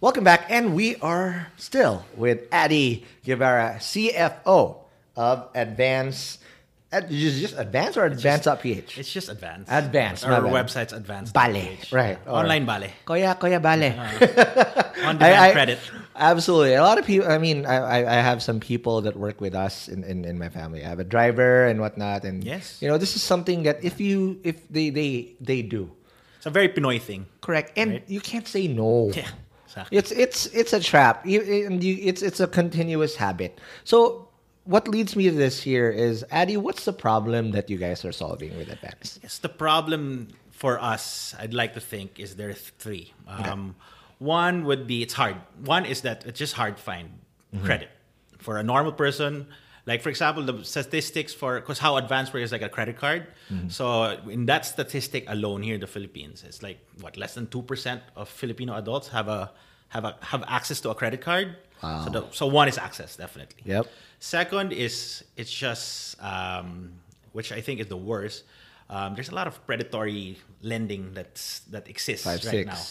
Welcome 0.00 0.22
back, 0.22 0.46
and 0.48 0.74
we 0.76 0.94
are 1.02 1.48
still 1.56 2.04
with 2.16 2.46
Adi 2.52 3.04
Guevara, 3.24 3.76
CFO 3.80 4.76
of 5.16 5.48
Advance. 5.54 6.38
Ad, 6.92 7.10
just, 7.10 7.40
just 7.40 7.58
Advance 7.58 7.96
or 7.98 8.08
ph? 8.56 8.96
It's 8.96 9.12
just 9.12 9.28
advanced. 9.28 9.68
Advanced, 9.70 10.24
Our 10.24 10.40
website's 10.42 10.92
advanced. 10.94 11.34
Bale, 11.34 11.76
right. 11.92 12.16
or- 12.26 12.38
Online 12.38 12.64
bale. 12.64 12.88
Koya, 13.04 13.36
Koya 13.38 13.60
Bale. 13.60 13.92
Uh-huh. 13.98 14.84
On 15.08 15.18
demand 15.18 15.34
I- 15.34 15.48
I- 15.48 15.52
credit. 15.52 15.78
Absolutely. 16.14 16.74
A 16.74 16.82
lot 16.82 16.98
of 16.98 17.04
people, 17.04 17.28
I 17.30 17.38
mean, 17.38 17.66
I, 17.66 17.76
I, 17.76 18.18
I 18.18 18.22
have 18.22 18.42
some 18.42 18.58
people 18.60 19.02
that 19.02 19.16
work 19.16 19.40
with 19.40 19.54
us 19.54 19.86
in, 19.88 20.02
in, 20.04 20.24
in 20.24 20.38
my 20.38 20.48
family. 20.48 20.84
I 20.84 20.88
have 20.88 20.98
a 20.98 21.04
driver 21.04 21.66
and 21.66 21.78
whatnot. 21.80 22.24
And, 22.24 22.42
Yes. 22.42 22.80
you 22.80 22.88
know, 22.88 22.98
this 22.98 23.14
is 23.16 23.22
something 23.22 23.64
that 23.64 23.84
if 23.84 24.00
you, 24.00 24.40
if 24.44 24.66
they, 24.68 24.90
they, 24.90 25.34
they 25.40 25.62
do, 25.62 25.90
It's 26.38 26.46
a 26.46 26.50
very 26.50 26.68
Pinoy 26.70 27.00
thing. 27.00 27.26
correct. 27.40 27.72
And 27.76 27.90
Right. 27.92 28.04
you 28.08 28.20
can't 28.20 28.46
say 28.48 28.66
no. 28.68 29.10
Yeah. 29.14 29.28
Exactly. 29.68 29.98
It's 29.98 30.10
it's 30.12 30.46
it's 30.46 30.72
a 30.72 30.80
trap. 30.80 31.24
You, 31.26 31.40
and 31.66 31.84
you, 31.84 31.96
it's 32.00 32.22
it's 32.22 32.40
a 32.40 32.46
continuous 32.46 33.14
habit. 33.16 33.60
So 33.84 34.28
what 34.64 34.88
leads 34.88 35.14
me 35.16 35.24
to 35.30 35.36
this 35.36 35.62
here 35.62 35.88
is, 35.90 36.24
Addy, 36.30 36.56
what's 36.56 36.84
the 36.84 36.92
problem 36.92 37.52
that 37.52 37.70
you 37.70 37.78
guys 37.78 38.04
are 38.04 38.12
solving 38.12 38.56
with 38.58 38.68
Advance? 38.68 39.18
Yes, 39.22 39.38
the 39.38 39.48
problem 39.48 40.28
for 40.50 40.78
us, 40.82 41.34
I'd 41.38 41.54
like 41.54 41.72
to 41.74 41.80
think, 41.80 42.18
is 42.20 42.36
there 42.36 42.50
are 42.50 42.54
three. 42.82 43.14
Um, 43.26 43.76
One 44.18 44.64
would 44.64 44.86
be 44.86 45.02
it's 45.02 45.14
hard. 45.14 45.36
One 45.64 45.84
is 45.86 46.00
that 46.02 46.26
it's 46.26 46.38
just 46.38 46.54
hard 46.54 46.76
to 46.76 46.82
find 46.82 47.08
Mm-hmm. 47.54 47.64
credit 47.64 47.88
for 48.38 48.58
a 48.58 48.62
normal 48.62 48.92
person. 48.92 49.46
Like 49.88 50.02
for 50.02 50.10
example, 50.10 50.42
the 50.50 50.64
statistics 50.64 51.32
for 51.40 51.50
because 51.60 51.78
how 51.78 51.96
advanced 51.96 52.34
work 52.34 52.42
is 52.42 52.52
like 52.52 52.66
a 52.70 52.72
credit 52.76 52.96
card. 53.04 53.22
Mm-hmm. 53.50 53.68
So 53.70 53.84
in 54.28 54.44
that 54.52 54.66
statistic 54.66 55.24
alone 55.36 55.60
here 55.62 55.76
in 55.78 55.80
the 55.80 55.92
Philippines, 55.96 56.44
it's 56.46 56.62
like 56.62 56.78
what 57.00 57.16
less 57.16 57.32
than 57.36 57.46
two 57.54 57.62
percent 57.62 58.02
of 58.14 58.28
Filipino 58.28 58.76
adults 58.76 59.08
have 59.08 59.28
a 59.28 59.50
have 59.88 60.04
a 60.04 60.12
have 60.20 60.44
access 60.46 60.78
to 60.84 60.90
a 60.90 60.94
credit 60.94 61.22
card. 61.22 61.56
Wow. 61.82 62.04
So 62.04 62.10
the, 62.10 62.20
so 62.32 62.44
one 62.60 62.68
is 62.68 62.76
access 62.76 63.16
definitely. 63.16 63.62
Yep. 63.64 63.86
Second 64.20 64.72
is 64.72 65.24
it's 65.40 65.54
just 65.64 66.20
um, 66.22 66.68
which 67.32 67.50
I 67.58 67.60
think 67.62 67.80
is 67.80 67.86
the 67.86 68.02
worst. 68.10 68.44
Um, 68.90 69.14
there's 69.14 69.30
a 69.30 69.34
lot 69.34 69.46
of 69.46 69.54
predatory 69.66 70.36
lending 70.60 71.14
that's 71.14 71.60
that 71.72 71.88
exists 71.88 72.24
Five, 72.24 72.44
right 72.44 72.66
six. 72.66 72.66
now. 72.66 72.84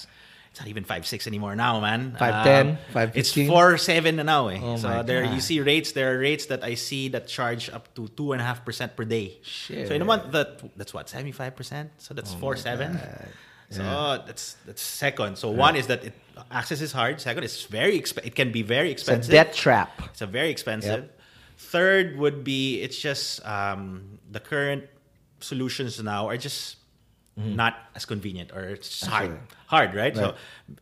It's 0.58 0.66
not 0.66 0.70
even 0.70 0.86
five 0.86 1.06
six 1.06 1.28
anymore 1.28 1.56
now, 1.56 1.80
man. 1.80 2.16
Five, 2.18 2.44
ten, 2.44 2.68
Um, 2.70 2.78
five, 2.90 3.16
It's 3.16 3.32
four 3.32 3.78
seven 3.78 4.16
now. 4.16 4.48
Eh. 4.48 4.58
Oh 4.60 4.76
so 4.78 5.04
there 5.04 5.24
you 5.24 5.40
see 5.40 5.62
rates. 5.62 5.92
There 5.92 6.16
are 6.16 6.18
rates 6.18 6.48
that 6.48 6.64
I 6.64 6.74
see 6.74 7.10
that 7.10 7.28
charge 7.28 7.70
up 7.70 7.94
to 7.94 8.08
two 8.18 8.34
and 8.34 8.42
a 8.42 8.44
half 8.44 8.66
percent 8.66 8.98
per 8.98 9.06
day. 9.06 9.38
Shit. 9.44 9.88
So 9.88 9.94
in 9.94 10.02
a 10.02 10.06
month 10.06 10.32
that 10.32 10.66
that's 10.76 10.96
what 10.96 11.10
seventy 11.10 11.32
five 11.32 11.56
percent. 11.56 11.92
So 12.00 12.16
that's 12.16 12.34
Oh 12.34 12.42
four 12.42 12.56
seven. 12.56 12.98
So 13.70 13.84
that's 14.26 14.58
that's 14.66 14.82
second. 14.82 15.38
So 15.38 15.52
one 15.52 15.76
is 15.76 15.86
that 15.94 16.06
it, 16.10 16.14
access 16.50 16.82
is 16.82 16.92
hard. 16.92 17.22
Second, 17.22 17.44
it's 17.44 17.66
very 17.70 17.94
exp- 18.02 18.26
It 18.26 18.34
can 18.34 18.52
be 18.52 18.64
very 18.64 18.90
expensive. 18.90 19.30
It's 19.30 19.30
a 19.30 19.38
debt 19.38 19.54
trap. 19.54 19.92
It's 20.10 20.22
a 20.26 20.26
very 20.26 20.50
expensive. 20.50 21.06
Third 21.58 22.18
would 22.18 22.44
be 22.44 22.82
it's 22.82 22.98
just 22.98 23.46
um, 23.46 24.18
the 24.32 24.40
current 24.40 24.86
solutions 25.40 26.02
now 26.02 26.26
are 26.30 26.38
just 26.38 26.78
not 27.38 27.78
as 27.94 28.04
convenient 28.06 28.52
or 28.52 28.62
it's 28.74 29.06
hard. 29.06 29.30
Absolutely. 29.30 29.48
Hard, 29.68 29.94
right? 29.94 30.16
So 30.16 30.34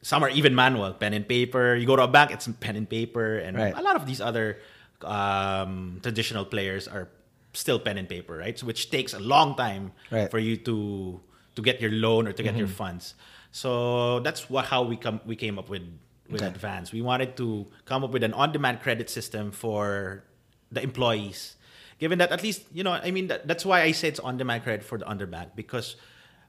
some 0.02 0.24
are 0.24 0.30
even 0.30 0.56
manual, 0.56 0.94
pen 0.94 1.12
and 1.14 1.28
paper. 1.28 1.76
You 1.76 1.86
go 1.86 1.96
to 1.98 2.04
a 2.04 2.08
bank, 2.08 2.32
it's 2.32 2.48
pen 2.64 2.76
and 2.78 2.90
paper, 2.90 3.38
and 3.40 3.58
Right. 3.58 3.76
a 3.76 3.82
lot 3.82 3.96
of 3.98 4.06
these 4.08 4.22
other 4.22 4.60
um, 5.04 6.00
traditional 6.02 6.46
players 6.46 6.88
are 6.88 7.10
still 7.54 7.80
pen 7.80 7.98
and 7.98 8.08
paper, 8.08 8.38
right? 8.38 8.58
So 8.58 8.66
which 8.66 8.90
takes 8.90 9.14
a 9.14 9.20
long 9.20 9.56
time 9.56 9.92
Right. 10.12 10.32
for 10.32 10.40
you 10.40 10.56
to 10.64 11.20
to 11.56 11.62
get 11.62 11.80
your 11.80 11.92
loan 11.92 12.28
or 12.28 12.34
to 12.34 12.44
get 12.44 12.56
your 12.58 12.68
funds. 12.68 13.16
So 13.52 14.20
that's 14.20 14.50
what 14.50 14.66
how 14.66 14.84
we 14.84 14.96
come 14.98 15.20
we 15.26 15.36
came 15.36 15.60
up 15.60 15.70
with 15.70 15.84
with 16.30 16.42
Okay. 16.42 16.48
Advance. 16.52 16.92
We 16.92 17.02
wanted 17.02 17.38
to 17.38 17.68
come 17.86 18.04
up 18.04 18.12
with 18.12 18.24
an 18.24 18.34
on-demand 18.34 18.82
credit 18.82 19.10
system 19.10 19.52
for 19.52 20.24
the 20.72 20.82
employees. 20.82 21.56
Given 22.00 22.18
that 22.20 22.32
at 22.32 22.42
least 22.44 22.64
you 22.74 22.84
know, 22.84 22.92
I 22.92 23.12
mean 23.12 23.28
that, 23.28 23.48
that's 23.48 23.64
why 23.66 23.84
I 23.84 23.92
say 23.92 24.08
it's 24.10 24.20
on-demand 24.20 24.64
credit 24.64 24.84
for 24.84 24.98
the 24.98 25.06
underbank 25.06 25.56
because 25.56 25.96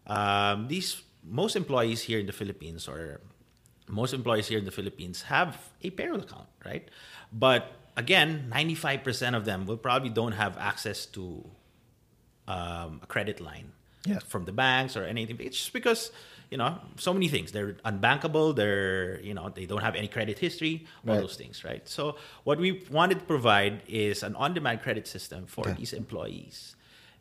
um, 0.07 0.69
these 0.69 1.03
most 1.25 1.57
employees 1.57 2.03
here 2.03 2.19
in 2.19 2.27
the 2.27 2.33
Philippines 2.33 2.89
or 2.89 3.21
most 3.89 4.13
employees 4.15 4.49
here 4.49 4.59
in 4.59 4.65
the 4.65 4.71
Philippines 4.71 5.23
have 5.23 5.59
a 5.83 5.91
payroll 5.91 6.21
account, 6.21 6.49
right? 6.65 6.89
But 7.33 7.73
again, 7.97 8.51
95% 8.53 9.37
of 9.37 9.45
them 9.45 9.67
will 9.67 9.77
probably 9.77 10.11
don't 10.11 10.33
have 10.33 10.57
access 10.59 11.07
to 11.07 11.45
um, 12.49 13.01
a 13.03 13.07
credit 13.07 13.41
line 13.41 13.73
Yeah. 14.05 14.21
from 14.21 14.45
the 14.45 14.53
banks 14.53 14.97
or 14.97 15.05
anything. 15.05 15.37
It's 15.41 15.57
just 15.59 15.73
because 15.73 16.11
you 16.51 16.57
know 16.59 16.79
so 16.97 17.13
many 17.13 17.27
things. 17.29 17.51
They're 17.51 17.73
unbankable. 17.85 18.55
They're 18.55 19.21
you 19.21 19.35
know 19.35 19.49
they 19.49 19.67
don't 19.67 19.83
have 19.83 19.97
any 19.97 20.07
credit 20.07 20.39
history. 20.39 20.87
All 21.05 21.15
Right. 21.15 21.21
those 21.21 21.35
things, 21.37 21.65
right? 21.65 21.83
So 21.89 22.17
what 22.45 22.59
we 22.61 22.87
wanted 22.91 23.19
to 23.19 23.25
provide 23.25 23.83
is 23.89 24.23
an 24.23 24.37
on-demand 24.37 24.83
credit 24.83 25.09
system 25.09 25.47
for 25.47 25.67
Okay. 25.67 25.75
these 25.75 25.93
employees. 25.93 26.76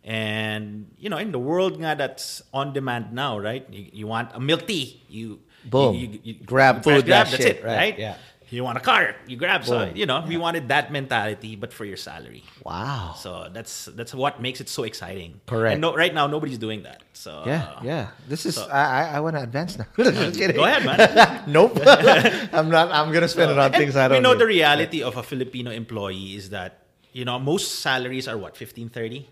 And 0.06 0.94
you 1.02 1.10
know, 1.10 1.18
in 1.18 1.32
the 1.34 1.40
world 1.42 1.82
nga 1.82 1.96
that's 1.98 2.44
on 2.54 2.74
demand 2.74 3.12
now, 3.12 3.40
right? 3.42 3.66
You, 3.74 4.06
you 4.06 4.08
want 4.08 4.30
a 4.38 4.40
milk 4.40 4.68
tea, 4.70 5.02
you 5.10 5.42
Boom. 5.66 5.96
you, 5.98 6.08
you, 6.08 6.20
you 6.22 6.34
Grab 6.46 6.84
food, 6.84 7.10
that 7.10 7.26
that's 7.26 7.36
shit, 7.36 7.58
it, 7.58 7.64
right, 7.66 7.76
right? 7.76 7.98
yeah. 8.00 8.16
You 8.54 8.64
want 8.64 8.78
a 8.78 8.86
car, 8.86 9.16
you 9.26 9.36
grab. 9.36 9.66
So 9.66 9.88
Boom. 9.90 9.98
you 9.98 10.06
know, 10.06 10.24
we 10.28 10.38
wanted 10.38 10.70
that 10.70 10.94
mentality, 10.94 11.56
but 11.58 11.74
for 11.74 11.84
your 11.84 11.98
salary. 11.98 12.46
Wow. 12.64 13.16
So 13.18 13.50
that's 13.52 13.86
that's 13.98 14.14
what 14.14 14.38
makes 14.40 14.62
it 14.62 14.70
so 14.70 14.84
exciting. 14.86 15.42
Correct. 15.50 15.74
And 15.74 15.82
no, 15.82 15.96
right 15.98 16.14
now, 16.14 16.28
nobody's 16.30 16.60
doing 16.62 16.84
that. 16.86 17.02
So 17.18 17.42
Yeah, 17.50 17.74
yeah. 17.82 18.08
This 18.30 18.46
is 18.46 18.54
so- 18.62 18.70
I 18.70 19.18
I, 19.18 19.20
want 19.26 19.36
to 19.36 19.42
advance 19.42 19.76
now. 19.82 19.90
Just 19.98 20.38
kidding. 20.38 20.56
Go 20.56 20.64
ahead, 20.70 20.86
man. 20.86 21.02
nope. 21.50 21.82
I'm 22.54 22.70
not. 22.70 22.94
I'm 22.94 23.10
gonna 23.12 23.28
spend 23.28 23.50
it 23.50 23.58
on 23.58 23.74
things 23.74 23.98
I 23.98 24.08
don't. 24.08 24.18
We 24.18 24.22
know 24.22 24.38
need. 24.38 24.42
the 24.46 24.46
reality 24.62 25.02
of 25.02 25.18
a 25.18 25.24
Filipino 25.26 25.72
employee 25.74 26.38
is 26.38 26.54
that 26.54 26.86
you 27.12 27.26
know 27.26 27.40
most 27.42 27.82
salaries 27.82 28.30
are 28.30 28.38
what 28.38 28.56
15 28.56 28.90
30 28.94 29.26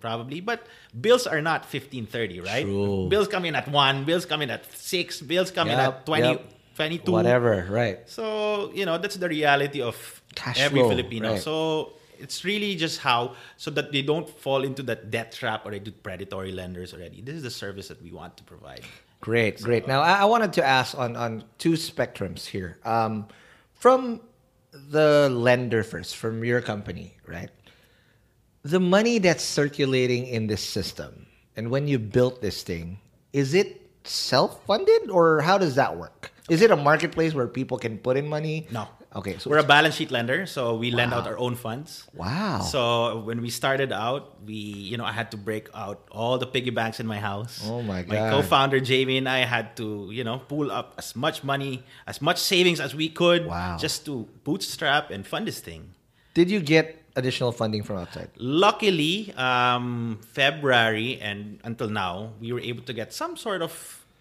probably 0.00 0.40
but 0.40 0.66
bills 1.00 1.26
are 1.26 1.40
not 1.40 1.64
15 1.64 2.06
30 2.06 2.40
right 2.40 2.64
True. 2.64 3.08
bills 3.08 3.28
come 3.28 3.46
in 3.46 3.54
at 3.54 3.66
1 3.66 4.04
bills 4.04 4.26
come 4.26 4.42
in 4.42 4.50
at 4.50 4.70
6 4.72 5.22
bills 5.22 5.50
come 5.50 5.68
in 5.68 5.78
at 5.78 6.04
20 6.04 6.28
yep. 6.28 6.52
22 6.78 7.10
Whatever. 7.10 7.66
Right. 7.68 8.08
So, 8.08 8.70
you 8.72 8.86
know, 8.86 8.98
that's 8.98 9.16
the 9.16 9.28
reality 9.28 9.82
of 9.82 9.96
Cash 10.36 10.60
every 10.60 10.78
flow, 10.78 10.90
Filipino. 10.90 11.32
right. 11.32 11.42
So, 11.42 11.94
it's 12.20 12.44
really 12.44 12.76
just 12.76 13.00
how, 13.00 13.34
so 13.56 13.70
that 13.72 13.90
they 13.90 14.02
don't 14.02 14.28
fall 14.28 14.62
into 14.62 14.82
that 14.84 15.10
debt 15.10 15.32
trap 15.32 15.66
or 15.66 15.72
into 15.72 15.90
predatory 15.90 16.52
lenders 16.52 16.94
already. 16.94 17.20
This 17.20 17.34
is 17.34 17.42
the 17.42 17.50
service 17.50 17.88
that 17.88 18.00
we 18.02 18.12
want 18.12 18.36
to 18.36 18.44
provide. 18.44 18.82
Great, 19.20 19.60
great. 19.60 19.88
Now, 19.88 20.00
I, 20.00 20.22
I 20.22 20.24
wanted 20.24 20.52
to 20.54 20.64
ask 20.64 20.96
on, 20.96 21.16
on 21.16 21.44
two 21.58 21.72
spectrums 21.72 22.46
here. 22.46 22.78
Um, 22.84 23.26
from 23.74 24.20
the 24.72 25.28
lender 25.30 25.82
first, 25.82 26.16
from 26.16 26.44
your 26.44 26.60
company, 26.60 27.16
right? 27.26 27.50
The 28.62 28.80
money 28.80 29.18
that's 29.18 29.44
circulating 29.44 30.26
in 30.26 30.46
this 30.46 30.62
system, 30.62 31.26
and 31.56 31.70
when 31.70 31.86
you 31.88 31.98
built 31.98 32.42
this 32.42 32.62
thing, 32.62 32.98
is 33.32 33.54
it 33.54 33.88
self-funded 34.04 35.10
or 35.10 35.40
how 35.40 35.58
does 35.58 35.74
that 35.76 35.96
work? 35.96 36.32
Is 36.48 36.62
it 36.62 36.70
a 36.70 36.76
marketplace 36.76 37.34
where 37.34 37.46
people 37.46 37.78
can 37.78 37.98
put 37.98 38.16
in 38.16 38.26
money? 38.28 38.66
No. 38.70 38.88
Okay, 39.16 39.38
so 39.38 39.48
we're 39.48 39.58
a 39.58 39.64
balance 39.64 39.94
sheet 39.96 40.10
lender, 40.10 40.44
so 40.44 40.76
we 40.76 40.90
lend 40.90 41.14
out 41.14 41.26
our 41.26 41.38
own 41.38 41.54
funds. 41.56 42.04
Wow. 42.12 42.60
So 42.60 43.20
when 43.24 43.40
we 43.40 43.48
started 43.48 43.90
out, 43.90 44.44
we 44.44 44.52
you 44.54 44.98
know 45.00 45.04
I 45.04 45.12
had 45.12 45.30
to 45.32 45.38
break 45.40 45.68
out 45.74 46.04
all 46.12 46.36
the 46.36 46.44
piggy 46.46 46.68
banks 46.68 47.00
in 47.00 47.06
my 47.06 47.16
house. 47.18 47.64
Oh 47.64 47.80
my 47.80 48.02
god. 48.04 48.12
My 48.12 48.30
co-founder 48.30 48.80
Jamie 48.84 49.16
and 49.16 49.26
I 49.26 49.48
had 49.48 49.76
to 49.80 50.10
you 50.12 50.24
know 50.28 50.44
pull 50.44 50.70
up 50.70 50.92
as 51.00 51.16
much 51.16 51.40
money, 51.42 51.84
as 52.06 52.20
much 52.20 52.36
savings 52.36 52.80
as 52.84 52.94
we 52.94 53.08
could, 53.08 53.46
Wow. 53.48 53.78
just 53.80 54.04
to 54.12 54.28
bootstrap 54.44 55.08
and 55.10 55.24
fund 55.26 55.48
this 55.48 55.60
thing. 55.60 55.96
did 56.36 56.50
you 56.52 56.60
get 56.60 57.07
additional 57.18 57.52
funding 57.52 57.82
from 57.82 57.96
outside? 57.98 58.30
Luckily, 58.38 59.32
um, 59.36 60.18
February 60.32 61.18
and 61.20 61.58
until 61.64 61.90
now, 61.90 62.32
we 62.40 62.52
were 62.54 62.60
able 62.60 62.82
to 62.84 62.92
get 62.94 63.12
some 63.12 63.36
sort 63.36 63.62
of 63.62 63.72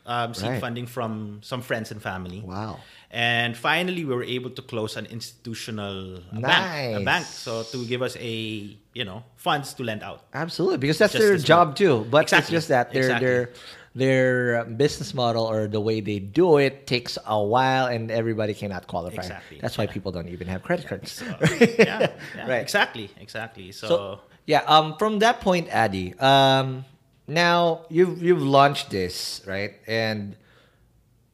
um, 0.07 0.33
seed 0.33 0.49
Right. 0.49 0.61
funding 0.61 0.87
from 0.87 1.39
some 1.43 1.61
friends 1.61 1.91
and 1.91 2.01
family. 2.01 2.39
Wow. 2.39 2.79
And 3.11 3.55
finally, 3.55 4.03
we 4.05 4.13
were 4.15 4.23
able 4.23 4.49
to 4.51 4.61
close 4.61 4.95
an 4.95 5.05
institutional 5.07 6.17
uh, 6.17 6.39
bank, 6.39 7.01
a 7.01 7.03
bank, 7.05 7.25
so 7.25 7.63
to 7.63 7.85
give 7.85 8.01
us 8.01 8.15
a 8.19 8.75
you 8.93 9.05
know 9.05 9.23
funds 9.35 9.73
to 9.75 9.83
lend 9.83 10.03
out. 10.03 10.23
Absolutely, 10.33 10.77
because 10.77 10.97
that's 10.97 11.13
Just 11.13 11.23
their 11.23 11.37
job 11.37 11.75
too. 11.75 12.05
But 12.09 12.23
Exactly. 12.23 12.41
it's 12.43 12.49
just 12.51 12.67
that 12.69 12.91
their 12.91 13.03
Exactly. 13.03 13.27
their 13.27 13.49
their 13.97 14.63
business 14.65 15.13
model 15.13 15.43
or 15.49 15.67
the 15.67 15.81
way 15.81 16.01
they 16.01 16.19
do 16.19 16.57
it 16.57 16.85
takes 16.85 17.17
a 17.25 17.41
while, 17.41 17.87
and 17.87 18.11
everybody 18.11 18.53
cannot 18.53 18.85
qualify. 18.87 19.21
Exactly. 19.25 19.57
That's 19.59 19.77
why 19.77 19.85
Yeah. 19.85 19.93
people 19.97 20.11
don't 20.11 20.29
even 20.29 20.47
have 20.47 20.61
credit 20.61 20.85
cards. 20.87 21.17
yeah, 21.21 22.13
yeah, 22.37 22.47
Right. 22.47 22.61
exactly, 22.61 23.09
exactly. 23.19 23.71
So, 23.73 23.87
So 23.87 23.97
yeah, 24.45 24.61
um, 24.69 24.95
from 25.01 25.19
that 25.19 25.41
point, 25.41 25.67
Addy, 25.73 26.13
um, 26.21 26.85
now 27.27 27.85
you've 27.89 28.21
you've 28.21 28.41
launched 28.45 28.89
this 28.93 29.41
right, 29.49 29.73
and 29.87 30.37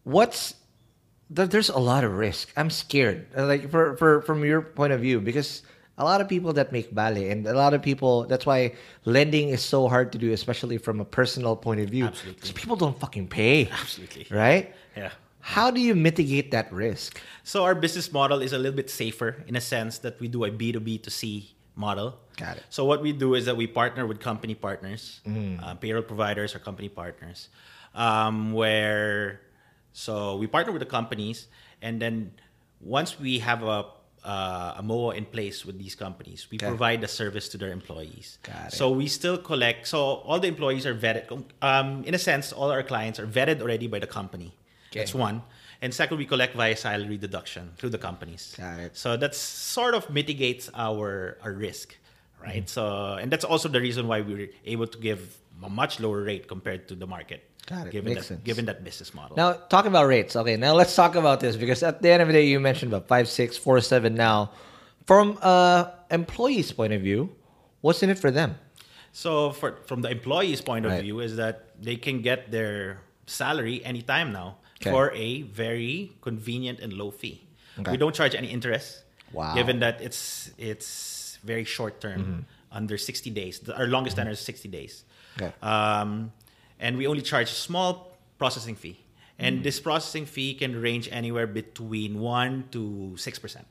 what's 0.04 0.56
there- 1.30 1.48
there's 1.48 1.70
a 1.70 1.80
lot 1.80 2.04
of 2.04 2.14
risk. 2.18 2.52
I'm 2.56 2.70
scared, 2.70 3.28
like 3.36 3.70
for, 3.72 3.98
for 3.98 4.22
from 4.22 4.46
your 4.46 4.62
point 4.62 4.94
of 4.94 5.02
view, 5.02 5.20
because 5.20 5.64
a 5.98 6.04
lot 6.04 6.22
of 6.22 6.28
people 6.28 6.54
that 6.54 6.72
make 6.72 6.94
ballet, 6.94 7.30
and 7.30 7.46
a 7.46 7.54
lot 7.54 7.74
of 7.74 7.82
people. 7.82 8.26
That's 8.26 8.46
why 8.46 8.74
lending 9.06 9.50
is 9.50 9.62
so 9.62 9.88
hard 9.88 10.12
to 10.14 10.18
do, 10.18 10.32
especially 10.34 10.78
from 10.78 11.00
a 11.00 11.06
personal 11.06 11.56
point 11.56 11.82
of 11.82 11.90
view. 11.90 12.06
Absolutely. 12.06 12.36
because 12.36 12.52
people 12.52 12.76
don't 12.76 13.00
fucking 13.00 13.28
pay. 13.28 13.70
Absolutely. 13.72 14.26
right. 14.32 14.74
yeah. 14.98 15.12
How 15.46 15.70
do 15.72 15.82
you 15.82 15.94
mitigate 15.94 16.52
that 16.52 16.72
risk? 16.72 17.20
So 17.44 17.64
our 17.66 17.76
business 17.76 18.12
model 18.14 18.42
is 18.42 18.54
a 18.54 18.58
little 18.58 18.76
bit 18.76 18.90
safer 18.90 19.44
in 19.46 19.58
a 19.58 19.62
sense 19.62 19.98
that 20.00 20.18
we 20.22 20.30
do 20.30 20.46
a 20.46 20.50
B2B 20.52 21.04
to 21.04 21.10
C 21.12 21.52
model. 21.76 22.16
Got 22.38 22.58
it. 22.58 22.64
So 22.70 22.86
what 22.86 23.02
we 23.04 23.12
do 23.12 23.36
is 23.36 23.46
that 23.46 23.58
we 23.58 23.68
partner 23.68 24.08
with 24.08 24.20
company 24.22 24.56
partners, 24.56 25.20
Mm. 25.28 25.62
uh, 25.62 25.76
payroll 25.76 26.02
providers 26.02 26.56
or 26.56 26.60
company 26.60 26.88
partners, 26.88 27.50
um, 27.94 28.54
where 28.54 29.42
so 29.92 30.38
we 30.38 30.48
partner 30.48 30.72
with 30.72 30.80
the 30.80 30.90
companies, 30.90 31.48
and 31.82 32.02
then 32.02 32.32
once 32.80 33.20
we 33.20 33.40
have 33.40 33.62
a 33.64 33.86
uh, 34.24 34.76
a 34.78 34.84
MOA 34.84 35.16
in 35.16 35.26
place 35.26 35.66
with 35.66 35.78
these 35.78 35.96
companies, 35.96 36.48
we 36.52 36.58
Okay. 36.58 36.68
provide 36.68 37.02
the 37.02 37.08
service 37.08 37.50
to 37.50 37.58
their 37.58 37.72
employees. 37.72 38.38
Got 38.44 38.68
it. 38.68 38.74
So 38.74 38.90
we 38.92 39.08
still 39.08 39.38
collect. 39.38 39.88
So 39.88 39.98
all 40.00 40.40
the 40.40 40.48
employees 40.48 40.86
are 40.86 40.96
vetted. 40.96 41.44
Um, 41.62 42.04
in 42.06 42.14
a 42.14 42.20
sense, 42.20 42.54
all 42.54 42.72
our 42.72 42.84
clients 42.84 43.20
are 43.20 43.28
vetted 43.28 43.62
already 43.62 43.88
by 43.88 44.00
the 44.00 44.08
company. 44.08 44.54
Okay. 44.92 45.00
That's 45.00 45.14
one. 45.14 45.42
And 45.82 45.94
second, 45.94 46.18
we 46.18 46.26
collect 46.26 46.56
via 46.56 46.76
salary 46.78 47.18
deduction 47.18 47.72
through 47.78 47.90
the 47.90 47.98
companies. 47.98 48.56
Got 48.58 48.80
it. 48.80 48.96
So 48.98 49.18
that's 49.18 49.38
sort 49.38 49.94
of 49.96 50.10
mitigates 50.10 50.70
our 50.74 51.38
our 51.44 51.52
risk, 51.52 51.98
right? 52.42 52.64
Mm-hmm. 52.64 52.68
So 52.68 53.16
and 53.20 53.30
that's 53.32 53.44
also 53.44 53.68
the 53.68 53.82
reason 53.82 54.08
why 54.08 54.22
we 54.22 54.34
were 54.34 54.48
able 54.66 54.88
to 54.88 54.98
give 54.98 55.38
a 55.62 55.70
much 55.70 56.00
lower 56.00 56.22
rate 56.24 56.48
compared 56.48 56.88
to 56.88 56.96
the 56.96 57.06
market. 57.08 57.44
Got 57.66 57.88
it. 57.88 57.92
Given 57.92 58.14
Makes 58.14 58.22
that, 58.24 58.28
sense. 58.28 58.42
Given 58.44 58.66
that 58.66 58.84
business 58.84 59.14
model. 59.14 59.38
Now, 59.38 59.54
talking 59.54 59.90
about 59.90 60.08
rates. 60.08 60.36
Okay, 60.36 60.58
now 60.58 60.74
let's 60.74 60.96
talk 60.96 61.16
about 61.16 61.40
this 61.40 61.56
because 61.56 61.82
at 61.82 62.02
the 62.02 62.10
end 62.10 62.22
of 62.22 62.28
the 62.28 62.34
day, 62.34 62.46
you 62.46 62.60
mentioned 62.60 62.92
about 62.92 63.08
five, 63.08 63.28
six, 63.30 63.56
four, 63.58 63.80
seven. 63.80 64.16
Now, 64.16 64.52
from 65.08 65.38
a 65.42 65.94
employee's 66.12 66.72
point 66.72 66.92
of 66.94 67.02
view, 67.02 67.30
what's 67.82 68.04
in 68.04 68.10
it 68.10 68.20
for 68.20 68.32
them? 68.32 68.56
So 69.14 69.52
for 69.52 69.78
from 69.86 70.02
the 70.02 70.10
employee's 70.10 70.60
point 70.62 70.86
of 70.86 70.92
Right. 70.92 71.02
view 71.02 71.20
is 71.22 71.38
that 71.38 71.80
they 71.82 71.96
can 71.96 72.22
get 72.22 72.52
their 72.52 73.00
salary 73.28 73.84
anytime 73.86 74.34
now 74.34 74.58
Okay. 74.82 74.92
for 74.92 75.12
a 75.14 75.44
very 75.44 76.12
convenient 76.22 76.80
and 76.82 76.92
low 76.92 77.12
fee. 77.12 77.48
Okay. 77.80 77.92
We 77.92 77.98
don't 77.98 78.14
charge 78.16 78.36
any 78.36 78.50
interest. 78.52 79.04
Wow. 79.32 79.46
Mm-hmm. 79.48 79.56
Given 79.58 79.80
that 79.80 80.02
it's 80.02 80.52
it's 80.58 81.40
very 81.44 81.64
short 81.64 82.02
term, 82.02 82.46
under 82.72 82.98
60 82.98 83.30
days. 83.30 83.62
Our 83.70 83.88
longest 83.88 84.18
tenor 84.18 84.32
is 84.32 84.40
60 84.40 84.68
days. 84.68 85.04
Okay. 85.38 85.54
Um, 85.62 86.32
and 86.80 86.98
we 86.98 87.08
only 87.08 87.22
charge 87.22 87.50
a 87.52 87.56
small 87.56 88.18
processing 88.38 88.76
fee. 88.76 89.00
And 89.40 89.60
Mm. 89.60 89.64
this 89.64 89.80
processing 89.80 90.26
fee 90.26 90.54
can 90.54 90.80
range 90.80 91.10
anywhere 91.12 91.48
between 91.48 92.20
1 92.20 92.66
to 92.72 93.14
6%. 93.18 93.66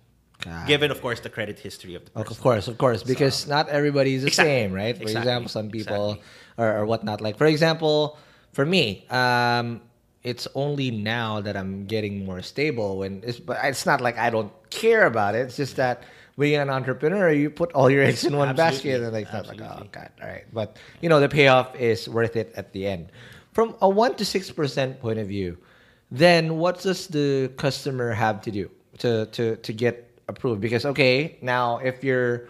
Got 0.44 0.66
Given, 0.66 0.90
of 0.90 1.00
course, 1.00 1.20
the 1.20 1.30
credit 1.30 1.60
history 1.60 1.94
of 1.94 2.04
the 2.04 2.18
Of 2.18 2.40
course, 2.40 2.66
of 2.66 2.76
course, 2.76 3.04
because 3.04 3.46
not 3.46 3.68
everybody 3.68 4.14
is 4.14 4.22
the 4.22 4.28
Exactly. 4.28 4.50
same, 4.52 4.72
right? 4.72 4.96
For 4.96 5.02
Exactly. 5.02 5.20
example, 5.30 5.48
some 5.50 5.70
people 5.70 6.18
Exactly. 6.18 6.64
or, 6.64 6.76
or 6.78 6.86
whatnot. 6.86 7.20
Like, 7.20 7.38
for 7.38 7.46
example, 7.46 8.18
for 8.52 8.66
me, 8.66 9.06
um, 9.08 9.80
it's 10.24 10.48
only 10.54 10.90
now 10.90 11.40
that 11.40 11.56
I'm 11.56 11.86
getting 11.86 12.24
more 12.26 12.42
stable. 12.42 12.98
When 12.98 13.22
it's, 13.24 13.38
but 13.38 13.58
it's 13.62 13.86
not 13.86 14.00
like 14.00 14.18
I 14.18 14.30
don't 14.30 14.52
care 14.70 15.06
about 15.06 15.34
it. 15.36 15.46
It's 15.46 15.56
just 15.56 15.76
that 15.76 16.02
being 16.38 16.58
an 16.60 16.70
entrepreneur, 16.70 17.30
you 17.32 17.50
put 17.50 17.72
all 17.72 17.90
your 17.90 18.02
eggs 18.02 18.24
in 18.24 18.36
one 18.36 18.48
Absolutely. 18.58 18.72
basket, 18.90 19.02
and 19.02 19.12
like, 19.12 19.32
like, 19.32 19.60
oh 19.60 19.86
god, 19.92 20.10
all 20.22 20.28
right. 20.28 20.44
But 20.52 20.76
you 21.00 21.08
know, 21.08 21.20
the 21.20 21.28
payoff 21.28 21.74
is 21.76 22.08
worth 22.08 22.36
it 22.36 22.52
at 22.56 22.72
the 22.72 22.86
end. 22.86 23.08
From 23.52 23.76
a 23.80 23.88
one 23.88 24.14
to 24.16 24.24
six 24.24 24.50
percent 24.50 25.00
point 25.00 25.18
of 25.18 25.28
view, 25.28 25.58
then 26.10 26.56
what 26.58 26.80
does 26.80 27.06
the 27.08 27.50
customer 27.56 28.12
have 28.12 28.40
to 28.42 28.50
do 28.50 28.70
to 28.98 29.26
to 29.36 29.56
to 29.56 29.72
get 29.72 30.08
approved? 30.28 30.60
Because 30.60 30.86
okay, 30.86 31.36
now 31.42 31.78
if 31.78 32.02
you're 32.02 32.48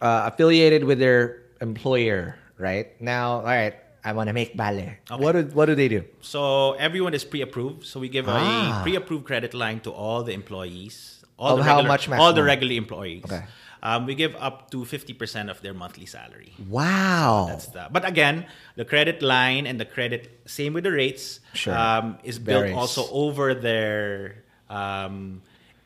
uh, 0.00 0.30
affiliated 0.32 0.84
with 0.84 0.98
their 0.98 1.42
employer, 1.60 2.38
right? 2.58 2.94
Now, 3.02 3.42
all 3.42 3.50
right, 3.50 3.74
I 4.04 4.12
want 4.12 4.28
to 4.28 4.32
make 4.32 4.56
ballet. 4.56 4.98
What 5.10 5.32
do 5.32 5.42
what 5.52 5.66
do 5.66 5.74
they 5.74 5.88
do? 5.88 6.04
So 6.20 6.72
everyone 6.78 7.14
is 7.14 7.24
pre-approved. 7.24 7.84
So 7.86 7.98
we 7.98 8.08
give 8.08 8.28
Ah. 8.28 8.78
a 8.78 8.82
pre-approved 8.84 9.26
credit 9.26 9.54
line 9.54 9.80
to 9.80 9.90
all 9.90 10.22
the 10.22 10.32
employees. 10.32 11.24
All 11.38 11.52
Of 11.52 11.58
the 11.58 11.64
how 11.64 11.76
regular, 11.76 11.88
much 11.88 12.08
All 12.08 12.32
the 12.34 12.42
maximum? 12.42 12.46
regular 12.46 12.74
employees. 12.74 13.24
Okay. 13.24 13.44
Um, 13.80 14.06
we 14.06 14.16
give 14.16 14.34
up 14.34 14.72
to 14.72 14.78
50% 14.82 15.48
of 15.50 15.62
their 15.62 15.72
monthly 15.72 16.04
salary. 16.04 16.52
Wow. 16.68 17.46
That's 17.48 17.66
the, 17.66 17.86
but 17.92 18.04
again, 18.04 18.46
the 18.74 18.84
credit 18.84 19.22
line 19.22 19.66
and 19.68 19.78
the 19.78 19.84
credit, 19.84 20.40
same 20.46 20.72
with 20.74 20.82
the 20.82 20.90
rates, 20.90 21.38
Sure. 21.54 21.78
um, 21.78 22.18
is 22.24 22.40
built 22.40 22.62
Varies. 22.64 22.76
also 22.76 23.06
over 23.12 23.54
their. 23.54 24.42
Um, 24.68 25.42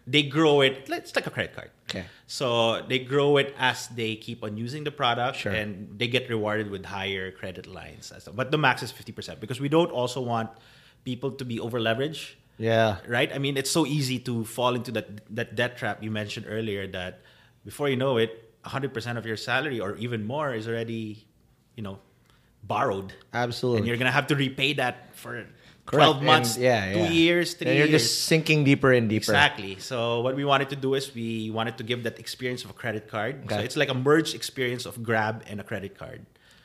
they 0.07 0.23
grow 0.23 0.63
it. 0.63 0.89
It's 0.89 1.15
like 1.15 1.27
a 1.27 1.31
credit 1.31 1.55
card. 1.55 1.71
Okay. 1.91 2.05
So 2.27 2.81
they 2.89 2.99
grow 2.99 3.37
it 3.37 3.55
as 3.59 3.89
they 3.89 4.17
keep 4.17 4.43
on 4.43 4.57
using 4.57 4.85
the 4.85 4.91
product, 4.91 5.37
Sure. 5.37 5.53
and 5.53 5.93
they 5.99 6.09
get 6.09 6.31
rewarded 6.31 6.71
with 6.71 6.87
higher 6.87 7.31
credit 7.31 7.67
lines. 7.69 8.11
But 8.35 8.51
the 8.51 8.59
max 8.59 8.83
is 8.83 8.91
fifty 8.91 9.13
percent 9.13 9.39
because 9.39 9.61
we 9.61 9.69
don't 9.69 9.93
also 9.93 10.21
want 10.23 10.49
people 11.05 11.31
to 11.33 11.45
be 11.45 11.61
over 11.61 11.79
leveraged 11.79 12.35
yeah. 12.63 13.03
right? 13.11 13.31
I 13.35 13.39
mean, 13.43 13.59
it's 13.59 13.71
so 13.71 13.83
easy 13.87 14.19
to 14.31 14.45
fall 14.47 14.73
into 14.79 14.91
that 14.97 15.09
that 15.35 15.49
debt 15.59 15.75
trap 15.81 15.99
you 16.05 16.11
mentioned 16.15 16.47
earlier. 16.49 16.87
That 16.87 17.21
before 17.67 17.91
you 17.91 17.99
know 17.99 18.17
it, 18.23 18.31
hundred 18.63 18.95
percent 18.95 19.19
of 19.19 19.27
your 19.27 19.37
salary 19.37 19.83
or 19.83 19.97
even 19.99 20.23
more 20.25 20.55
is 20.55 20.71
already, 20.71 21.27
you 21.75 21.83
know, 21.83 21.99
borrowed, 22.63 23.11
Absolutely. 23.35 23.79
and 23.79 23.85
you're 23.91 23.99
gonna 23.99 24.15
have 24.15 24.29
to 24.31 24.37
repay 24.39 24.73
that 24.79 25.11
for 25.19 25.43
Correct. 25.85 25.99
twelve 25.99 26.17
And- 26.23 26.27
months, 26.31 26.55
yeah, 26.57 26.93
two 26.95 27.11
yeah. 27.11 27.11
years, 27.11 27.55
three 27.59 27.67
and 27.69 27.79
you're 27.79 27.91
years. 27.91 28.03
just 28.07 28.31
sinking 28.31 28.63
deeper 28.63 28.93
and 28.95 29.11
deeper. 29.11 29.35
Exactly. 29.35 29.83
So 29.83 30.23
what 30.23 30.39
we 30.39 30.45
wanted 30.47 30.71
to 30.71 30.79
do 30.79 30.95
is 30.95 31.11
we 31.15 31.51
wanted 31.51 31.75
to 31.79 31.85
give 31.85 32.07
that 32.07 32.23
experience 32.23 32.63
of 32.63 32.71
a 32.71 32.79
credit 32.79 33.11
card. 33.11 33.51
So 33.51 33.59
it's 33.59 33.75
like 33.77 33.91
a 33.91 33.99
merged 33.99 34.35
experience 34.39 34.87
of 34.87 35.03
Grab 35.03 35.43
and 35.51 35.59
a 35.59 35.67
credit 35.67 35.99
card. 35.99 36.23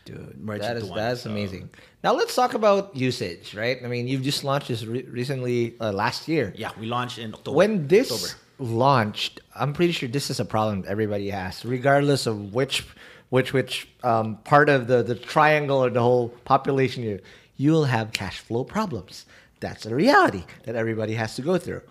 Dude, 0.08 0.38
merged 0.40 0.64
that 0.64 0.78
is 0.78 0.90
that's 1.02 1.22
So- 1.24 1.32
amazing. 1.32 1.70
Now 2.04 2.14
let's 2.14 2.34
talk 2.36 2.54
about 2.62 2.96
usage, 2.96 3.54
right? 3.64 3.78
I 3.84 3.88
mean, 3.94 4.08
you've 4.08 4.22
just 4.32 4.44
launched 4.50 4.68
this 4.70 4.84
re- 4.86 5.08
recently 5.22 5.76
uh, 5.82 5.92
last 5.92 6.28
year. 6.28 6.54
Yeah, 6.56 6.72
we 6.80 6.86
launched 6.88 7.18
in 7.20 7.34
October. 7.34 7.58
When 7.58 7.88
this 7.88 8.10
October. 8.12 8.32
launched, 8.60 9.42
I'm 9.56 9.74
pretty 9.74 9.92
sure 9.98 10.08
this 10.10 10.30
is 10.30 10.40
a 10.40 10.46
problem 10.46 10.86
everybody 10.88 11.30
has, 11.30 11.66
regardless 11.66 12.26
of 12.28 12.54
which 12.54 12.86
which 13.30 13.52
which 13.58 13.74
um, 14.04 14.38
part 14.46 14.70
of 14.70 14.88
the, 14.88 15.04
the 15.04 15.16
triangle 15.16 15.84
or 15.84 15.90
the 15.90 16.02
whole 16.02 16.30
population 16.46 17.04
you 17.04 17.20
you'll 17.58 17.86
have 17.86 18.12
cash 18.14 18.40
flow 18.40 18.64
problems. 18.64 19.26
That's 19.60 19.86
a 19.86 19.94
reality 19.94 20.44
that 20.66 20.76
everybody 20.76 21.14
has 21.16 21.36
to 21.38 21.42
go 21.42 21.58
through. 21.58 21.82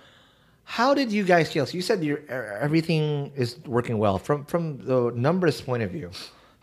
How 0.64 0.94
did 0.94 1.12
you 1.12 1.24
guys 1.24 1.50
scale? 1.50 1.66
So 1.66 1.74
you 1.74 1.82
said 1.82 2.02
your 2.02 2.20
everything 2.68 3.32
is 3.36 3.58
working 3.66 3.98
well 3.98 4.18
from 4.18 4.44
from 4.46 4.78
the 4.90 5.12
numbers 5.14 5.60
point 5.60 5.82
of 5.82 5.90
view. 5.90 6.10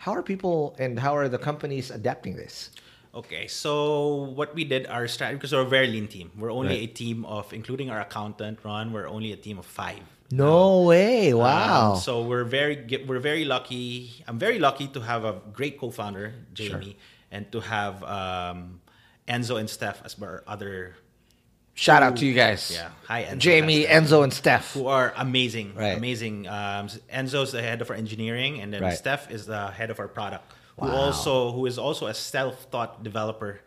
How 0.04 0.12
are 0.12 0.22
people 0.22 0.76
and 0.80 1.00
how 1.00 1.16
are 1.16 1.30
the 1.30 1.40
companies 1.40 1.90
adapting 1.90 2.36
this? 2.36 2.72
Okay, 3.16 3.48
so 3.48 4.28
what 4.36 4.54
we 4.54 4.66
did, 4.66 4.86
our 4.88 5.08
strategy, 5.08 5.38
because 5.38 5.54
we're 5.54 5.62
a 5.62 5.66
very 5.66 5.88
lean 5.88 6.10
team. 6.10 6.30
We're 6.36 6.52
only 6.52 6.76
Right. 6.76 6.90
a 6.90 6.94
team 6.94 7.24
of, 7.24 7.54
including 7.54 7.88
our 7.90 8.02
accountant, 8.02 8.60
Ron, 8.66 8.92
we're 8.92 9.08
only 9.08 9.32
a 9.32 9.38
team 9.38 9.58
of 9.58 9.66
five. 9.66 10.04
No 10.30 10.82
way! 10.84 11.34
Wow. 11.34 11.94
Um, 11.94 12.00
so 12.04 12.22
we're 12.22 12.44
very, 12.44 12.84
we're 13.08 13.24
very 13.24 13.46
lucky. 13.46 14.12
I'm 14.28 14.38
very 14.38 14.60
lucky 14.60 14.88
to 14.92 15.00
have 15.00 15.24
a 15.24 15.40
great 15.54 15.80
co-founder, 15.80 16.34
Jamie, 16.54 16.98
and 17.32 17.50
to 17.54 17.62
have 17.62 18.04
um, 18.04 18.82
Enzo 19.30 19.56
and 19.58 19.70
Steph 19.70 20.02
as 20.04 20.20
our 20.20 20.44
other 20.46 20.98
Shout 21.76 22.04
out 22.04 22.18
to 22.18 22.26
you 22.26 22.34
guys. 22.34 22.72
yeah 22.72 22.90
hi 23.08 23.24
Enzo 23.24 23.38
Jamie, 23.40 23.86
Enzo, 23.86 24.24
and 24.24 24.32
Steph. 24.34 24.74
who 24.74 24.88
are 24.88 25.14
amazing 25.18 25.74
Right. 25.76 25.98
amazing 25.98 26.48
um, 26.48 26.88
Enzo's 27.12 27.52
the 27.52 27.62
head 27.62 27.82
of 27.82 27.90
our 27.90 27.96
engineering 27.96 28.62
and 28.62 28.72
then 28.72 28.82
Right. 28.84 28.98
Steph 28.98 29.32
is 29.32 29.46
the 29.46 29.68
head 29.72 29.90
of 29.90 30.00
our 30.00 30.08
product 30.08 30.46
who 30.80 30.88
also 30.88 31.52
who 31.52 31.66
is 31.66 31.78
also 31.78 32.08
a 32.08 32.14
self-taught 32.14 33.04
developer 33.04 33.60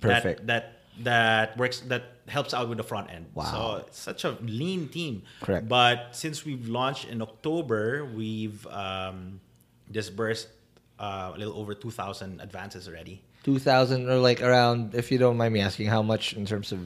Perfect. 0.00 0.46
that 0.46 0.82
that 0.98 1.04
that 1.04 1.56
works 1.56 1.80
that 1.86 2.02
helps 2.26 2.52
out 2.52 2.68
with 2.68 2.76
the 2.78 2.84
front 2.84 3.08
end 3.10 3.26
Wow. 3.34 3.44
so 3.44 3.86
it's 3.86 3.98
such 3.98 4.24
a 4.24 4.30
lean 4.42 4.88
team 4.88 5.22
Correct. 5.40 5.68
but 5.68 6.08
since 6.12 6.44
we've 6.44 6.66
launched 6.68 7.06
in 7.08 7.22
October 7.22 8.04
we've 8.04 8.66
um, 8.66 9.40
disbursed 9.90 10.48
uh, 10.98 11.30
a 11.34 11.38
little 11.38 11.54
over 11.56 11.72
2000 11.74 12.40
advances 12.40 12.88
already 12.88 13.22
2000 13.44 14.10
or 14.10 14.16
like 14.18 14.42
around, 14.42 14.94
if 14.96 15.12
you 15.12 15.16
don't 15.18 15.36
mind 15.36 15.54
me 15.54 15.60
asking, 15.60 15.86
how 15.86 16.02
much 16.02 16.34
in 16.34 16.44
terms 16.44 16.72
of. 16.72 16.80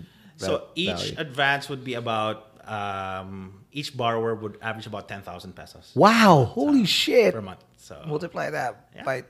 So 0.47 0.65
each 0.75 0.91
value? 0.97 1.15
advance 1.19 1.69
would 1.69 1.85
be 1.85 1.95
about 1.95 2.49
um, 2.69 3.65
each 3.73 3.97
borrower 3.97 4.35
would 4.35 4.59
average 4.63 4.87
about 4.87 5.09
ten 5.09 5.23
thousand 5.23 5.55
pesos 5.55 5.91
Wow, 5.95 6.45
holy 6.45 6.85
shit. 6.87 7.35
per 7.35 7.41
month. 7.43 7.65
So 7.77 8.01
Multiply 8.07 8.51
that 8.51 8.89
Yeah. 8.95 9.03
by. 9.05 9.25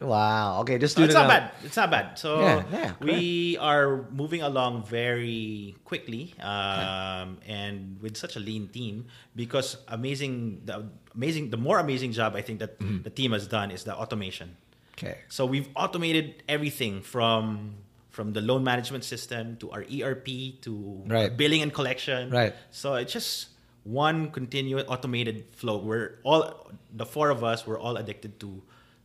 Wow. 0.00 0.60
Okay, 0.62 0.78
just 0.78 0.94
So 0.94 1.00
do 1.00 1.04
it's 1.06 1.14
not 1.14 1.28
num- 1.28 1.46
bad. 1.46 1.50
It's 1.64 1.76
not 1.76 1.90
bad. 1.90 2.18
So 2.18 2.40
Yeah, 2.40 2.64
yeah, 2.72 2.92
we 3.00 3.56
are 3.58 4.02
moving 4.10 4.42
along 4.42 4.82
very 4.84 5.76
quickly, 5.84 6.34
um, 6.42 7.38
and 7.46 7.96
with 8.02 8.16
such 8.16 8.34
a 8.36 8.40
lean 8.40 8.66
team, 8.68 9.06
because 9.36 9.76
amazing, 9.88 10.62
the 10.66 10.86
amazing, 11.14 11.50
the 11.50 11.56
more 11.56 11.78
amazing 11.78 12.12
job 12.12 12.34
I 12.34 12.42
think 12.42 12.58
that 12.58 12.78
Mm-hmm. 12.80 13.02
the 13.06 13.10
team 13.10 13.30
has 13.32 13.46
done 13.46 13.70
is 13.70 13.84
the 13.84 13.94
automation. 13.94 14.56
Okay. 14.98 15.18
So 15.28 15.46
we've 15.46 15.68
automated 15.76 16.42
everything 16.48 17.00
from 17.00 17.76
from 18.12 18.32
the 18.32 18.40
loan 18.40 18.62
management 18.62 19.02
system 19.04 19.56
to 19.56 19.70
our 19.72 19.82
ERP 19.88 20.60
to 20.62 21.02
Right. 21.08 21.34
billing 21.36 21.62
and 21.62 21.72
collection. 21.72 22.30
Right. 22.30 22.54
So 22.70 22.94
it's 22.94 23.12
just 23.12 23.48
one 23.84 24.30
continuous 24.30 24.84
automated 24.86 25.44
flow. 25.56 25.78
We're 25.78 26.20
all 26.22 26.70
the 26.94 27.06
four 27.06 27.30
of 27.30 27.42
us. 27.42 27.66
We're 27.66 27.80
all 27.80 27.96
addicted 27.96 28.38
to 28.40 28.62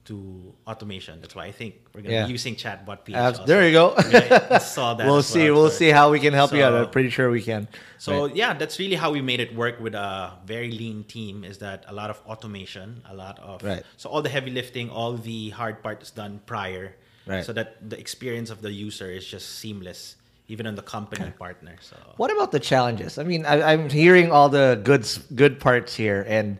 to 0.07 0.55
automation. 0.65 1.19
That's 1.19 1.35
why 1.35 1.47
I 1.47 1.51
think 1.51 1.83
we're 1.91 1.99
gonna 1.99 2.13
Yeah. 2.23 2.25
be 2.27 2.31
using 2.31 2.55
Chatbot 2.55 3.03
PH. 3.03 3.17
Also. 3.19 3.43
there 3.45 3.67
you 3.67 3.73
go. 3.75 3.91
I 3.97 4.57
saw 4.59 4.93
that. 4.97 5.03
we'll 5.05 5.21
see. 5.21 5.51
well 5.51 5.63
We'll 5.67 5.69
see 5.83 5.89
how 5.91 6.11
we 6.15 6.21
can 6.23 6.31
help 6.31 6.53
you 6.55 6.63
out. 6.63 6.71
I'm 6.73 6.89
pretty 6.95 7.09
sure 7.11 7.27
we 7.29 7.41
can. 7.43 7.67
so 7.99 8.27
Right. 8.27 8.35
yeah, 8.35 8.53
that's 8.55 8.79
really 8.79 8.95
how 8.95 9.11
we 9.11 9.19
made 9.19 9.41
it 9.43 9.51
work 9.53 9.81
with 9.83 9.95
a 9.95 10.39
very 10.47 10.71
lean 10.71 11.03
team. 11.03 11.43
Is 11.43 11.57
that 11.59 11.83
a 11.91 11.93
lot 11.93 12.09
of 12.09 12.21
automation, 12.25 13.03
a 13.03 13.13
lot 13.13 13.35
of 13.39 13.59
Right. 13.67 13.83
so 13.99 14.07
all 14.09 14.21
the 14.23 14.29
heavy 14.31 14.51
lifting, 14.51 14.89
all 14.89 15.19
the 15.19 15.49
hard 15.59 15.83
part 15.83 15.99
is 16.01 16.11
done 16.11 16.39
prior, 16.45 16.95
Right. 17.27 17.45
so 17.45 17.51
that 17.53 17.89
the 17.89 17.99
experience 17.99 18.49
of 18.49 18.61
the 18.61 18.71
user 18.71 19.11
is 19.11 19.25
just 19.27 19.59
seamless, 19.59 20.15
even 20.47 20.65
on 20.65 20.75
the 20.75 20.81
company 20.81 21.29
partner. 21.37 21.75
So 21.81 21.97
What 22.15 22.31
about 22.31 22.51
the 22.51 22.59
challenges? 22.59 23.17
I 23.17 23.23
mean, 23.23 23.45
I, 23.45 23.73
I'm 23.73 23.89
hearing 23.89 24.31
all 24.31 24.49
the 24.49 24.79
good 24.83 25.05
good 25.35 25.59
parts 25.59 25.93
here, 25.93 26.25
and 26.27 26.57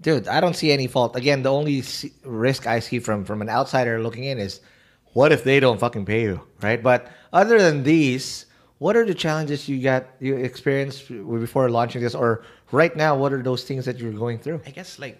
dude, 0.00 0.26
I 0.26 0.40
don't 0.40 0.56
see 0.56 0.72
any 0.72 0.88
fault. 0.88 1.14
Again, 1.16 1.42
the 1.42 1.52
only 1.52 1.84
risk 2.24 2.66
I 2.66 2.80
see 2.80 2.98
from 2.98 3.24
from 3.24 3.40
an 3.40 3.48
outsider 3.48 4.02
looking 4.02 4.24
in 4.24 4.38
is, 4.38 4.60
what 5.12 5.30
if 5.32 5.44
they 5.44 5.60
don't 5.60 5.78
fucking 5.78 6.06
pay 6.06 6.22
you, 6.22 6.40
right? 6.60 6.82
But 6.82 7.06
other 7.32 7.58
than 7.58 7.82
these, 7.84 8.46
what 8.78 8.96
are 8.96 9.06
the 9.06 9.14
challenges 9.14 9.68
you 9.68 9.80
got 9.82 10.06
you 10.18 10.36
experienced 10.36 11.08
before 11.08 11.70
launching 11.70 12.02
this, 12.02 12.14
or 12.14 12.42
right 12.72 12.94
now? 12.96 13.16
What 13.16 13.32
are 13.32 13.42
those 13.42 13.62
things 13.64 13.84
that 13.84 13.98
you're 13.98 14.12
going 14.12 14.38
through? 14.38 14.60
I 14.66 14.70
guess 14.70 14.98
like 14.98 15.18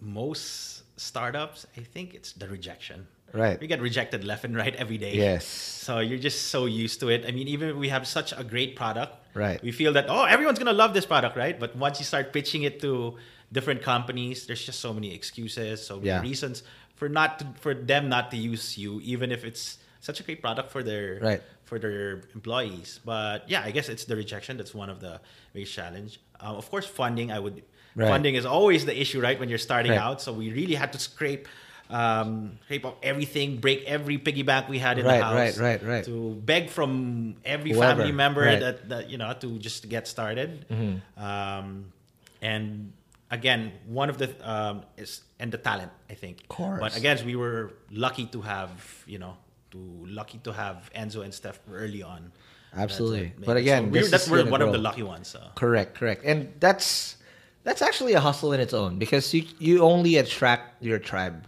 most 0.00 0.82
startups, 0.98 1.66
I 1.76 1.80
think 1.80 2.14
it's 2.14 2.32
the 2.32 2.48
rejection. 2.48 3.06
Right. 3.34 3.60
We 3.60 3.66
get 3.66 3.80
rejected 3.80 4.24
left 4.24 4.44
and 4.44 4.54
right 4.56 4.74
every 4.76 4.96
day. 4.96 5.14
Yes. 5.16 5.44
So 5.44 5.98
you're 5.98 6.18
just 6.18 6.48
so 6.48 6.66
used 6.66 7.00
to 7.00 7.08
it. 7.08 7.24
I 7.26 7.32
mean, 7.32 7.48
even 7.48 7.68
if 7.70 7.76
we 7.76 7.88
have 7.90 8.06
such 8.06 8.32
a 8.32 8.44
great 8.44 8.76
product, 8.76 9.16
Right. 9.34 9.60
We 9.64 9.72
feel 9.72 9.92
that 9.94 10.06
oh, 10.08 10.22
everyone's 10.22 10.60
gonna 10.60 10.72
love 10.72 10.94
this 10.94 11.04
product, 11.04 11.36
right? 11.36 11.58
But 11.58 11.74
once 11.74 11.98
you 11.98 12.04
start 12.06 12.32
pitching 12.32 12.62
it 12.62 12.80
to 12.82 13.16
different 13.50 13.82
companies, 13.82 14.46
there's 14.46 14.64
just 14.64 14.78
so 14.78 14.94
many 14.94 15.12
excuses, 15.12 15.84
so 15.84 15.96
many 15.96 16.06
Yeah. 16.08 16.20
reasons 16.22 16.62
for 16.94 17.08
not 17.08 17.40
to, 17.40 17.46
for 17.60 17.74
them 17.74 18.08
not 18.08 18.30
to 18.30 18.36
use 18.36 18.78
you, 18.78 19.00
even 19.02 19.32
if 19.32 19.44
it's 19.44 19.78
such 20.00 20.20
a 20.20 20.22
great 20.22 20.40
product 20.40 20.70
for 20.70 20.84
their 20.84 21.18
Right. 21.20 21.42
for 21.64 21.80
their 21.80 22.22
employees. 22.38 23.00
But 23.04 23.50
yeah, 23.50 23.62
I 23.64 23.72
guess 23.72 23.88
it's 23.88 24.04
the 24.04 24.14
rejection 24.14 24.56
that's 24.56 24.74
one 24.74 24.88
of 24.88 25.00
the 25.00 25.20
biggest 25.52 25.74
challenge. 25.74 26.20
Um, 26.38 26.54
of 26.54 26.70
course, 26.70 26.86
funding. 26.86 27.32
I 27.32 27.40
would 27.40 27.62
Right. 27.96 28.08
funding 28.08 28.34
is 28.36 28.46
always 28.46 28.84
the 28.86 28.94
issue, 29.00 29.20
right? 29.20 29.38
When 29.40 29.48
you're 29.48 29.58
starting 29.70 29.92
Right. 29.92 30.00
out, 30.06 30.20
so 30.22 30.32
we 30.32 30.52
really 30.52 30.74
had 30.76 30.92
to 30.92 30.98
scrape. 31.00 31.48
Um, 31.90 32.58
scrape 32.64 32.86
up 32.86 32.98
everything, 33.02 33.58
break 33.58 33.84
every 33.84 34.18
piggy 34.18 34.42
bank 34.42 34.68
we 34.68 34.78
had 34.78 34.98
in 34.98 35.04
Right, 35.04 35.18
the 35.18 35.24
house, 35.24 35.58
right, 35.58 35.58
right, 35.58 35.82
right. 35.82 36.04
to 36.04 36.34
beg 36.44 36.70
from 36.70 37.36
every 37.44 37.72
Whoever, 37.72 38.00
family 38.00 38.12
member 38.12 38.40
right. 38.40 38.58
that, 38.58 38.88
that 38.88 39.10
you 39.10 39.18
know 39.18 39.32
to 39.40 39.58
just 39.58 39.88
get 39.88 40.08
started. 40.08 40.66
Mm-hmm. 40.70 41.22
Um, 41.22 41.92
and 42.40 42.92
again, 43.30 43.72
one 43.86 44.08
of 44.08 44.18
the 44.18 44.32
um, 44.42 44.82
is 44.96 45.22
and 45.38 45.52
the 45.52 45.58
talent, 45.58 45.92
I 46.08 46.14
think. 46.14 46.40
Of 46.42 46.48
course. 46.48 46.80
But 46.80 46.96
again, 46.96 47.18
we 47.24 47.36
were 47.36 47.72
lucky 47.90 48.26
to 48.26 48.40
have 48.40 49.04
you 49.06 49.18
know 49.18 49.36
to 49.72 49.78
lucky 50.06 50.38
to 50.44 50.52
have 50.52 50.90
Enzo 50.96 51.22
and 51.22 51.34
Steph 51.34 51.60
early 51.70 52.02
on. 52.02 52.32
Absolutely. 52.76 53.32
But 53.44 53.56
again, 53.56 53.84
so 53.84 53.90
we're, 53.90 54.06
that's 54.06 54.24
is 54.24 54.30
we're 54.30 54.38
gonna 54.38 54.50
one 54.50 54.62
of 54.62 54.72
the 54.72 54.78
lucky 54.78 55.02
ones. 55.02 55.28
So. 55.28 55.40
Correct, 55.54 55.94
correct. 55.94 56.24
And 56.24 56.52
that's 56.58 57.16
that's 57.62 57.82
actually 57.82 58.14
a 58.14 58.20
hustle 58.20 58.52
in 58.52 58.60
its 58.60 58.74
own 58.74 58.98
because 58.98 59.32
you 59.34 59.44
you 59.58 59.82
only 59.82 60.16
attract 60.16 60.82
your 60.82 60.98
tribe, 60.98 61.46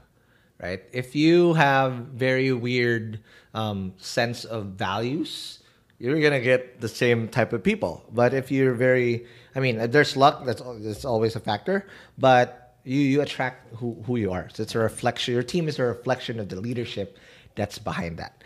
right? 0.62 0.82
If 0.92 1.14
you 1.14 1.54
have 1.54 1.92
very 2.14 2.52
weird 2.52 3.20
um, 3.54 3.94
sense 3.98 4.44
of 4.44 4.66
values, 4.66 5.60
you're 5.98 6.20
gonna 6.20 6.40
get 6.40 6.80
the 6.80 6.88
same 6.88 7.28
type 7.28 7.52
of 7.52 7.62
people. 7.62 8.04
But 8.12 8.34
if 8.34 8.50
you're 8.50 8.74
very, 8.74 9.26
I 9.54 9.60
mean, 9.60 9.90
there's 9.90 10.16
luck. 10.16 10.44
That's 10.44 10.62
that's 10.80 11.04
always 11.04 11.36
a 11.36 11.40
factor. 11.40 11.86
But 12.18 12.74
you 12.84 13.00
you 13.00 13.20
attract 13.22 13.74
who 13.76 14.02
who 14.06 14.16
you 14.16 14.32
are. 14.32 14.48
So 14.52 14.62
it's 14.62 14.74
a 14.74 14.78
reflection. 14.78 15.34
Your 15.34 15.42
team 15.42 15.68
is 15.68 15.78
a 15.78 15.84
reflection 15.84 16.38
of 16.38 16.48
the 16.48 16.60
leadership 16.60 17.18
that's 17.54 17.78
behind 17.78 18.18
that. 18.18 18.44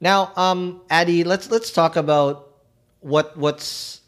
Now, 0.00 0.32
um, 0.36 0.80
Addy, 0.90 1.24
let's 1.24 1.50
let's 1.50 1.70
talk 1.72 1.96
about 1.96 2.56
what 3.00 3.36
what's 3.36 4.00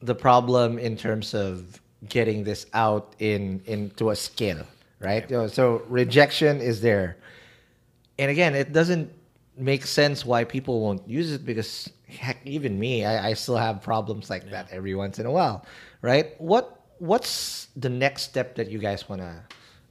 the 0.00 0.14
problem 0.14 0.78
in 0.78 0.96
terms 0.96 1.34
of 1.34 1.80
getting 2.08 2.44
this 2.44 2.66
out 2.72 3.14
in 3.18 3.62
into 3.66 4.10
a 4.10 4.16
scale, 4.16 4.66
right? 5.02 5.28
Know, 5.30 5.46
So 5.48 5.82
rejection 5.88 6.60
is 6.60 6.80
there, 6.80 7.16
and 8.18 8.30
again, 8.30 8.54
it 8.54 8.72
doesn't 8.72 9.10
make 9.56 9.84
sense 9.84 10.24
why 10.24 10.44
people 10.44 10.80
won't 10.80 11.06
use 11.08 11.32
it 11.32 11.44
because 11.44 11.90
heck, 12.08 12.38
even 12.44 12.78
me, 12.78 13.04
I, 13.04 13.30
I 13.30 13.32
still 13.34 13.56
have 13.56 13.82
problems 13.82 14.30
like 14.30 14.50
that 14.50 14.68
every 14.70 14.94
once 14.94 15.18
in 15.18 15.26
a 15.26 15.30
while, 15.30 15.64
right? 16.00 16.40
What 16.40 16.80
what's 16.98 17.68
the 17.76 17.88
next 17.88 18.22
step 18.22 18.54
that 18.56 18.70
you 18.70 18.78
guys 18.78 19.08
want 19.08 19.20
to 19.22 19.42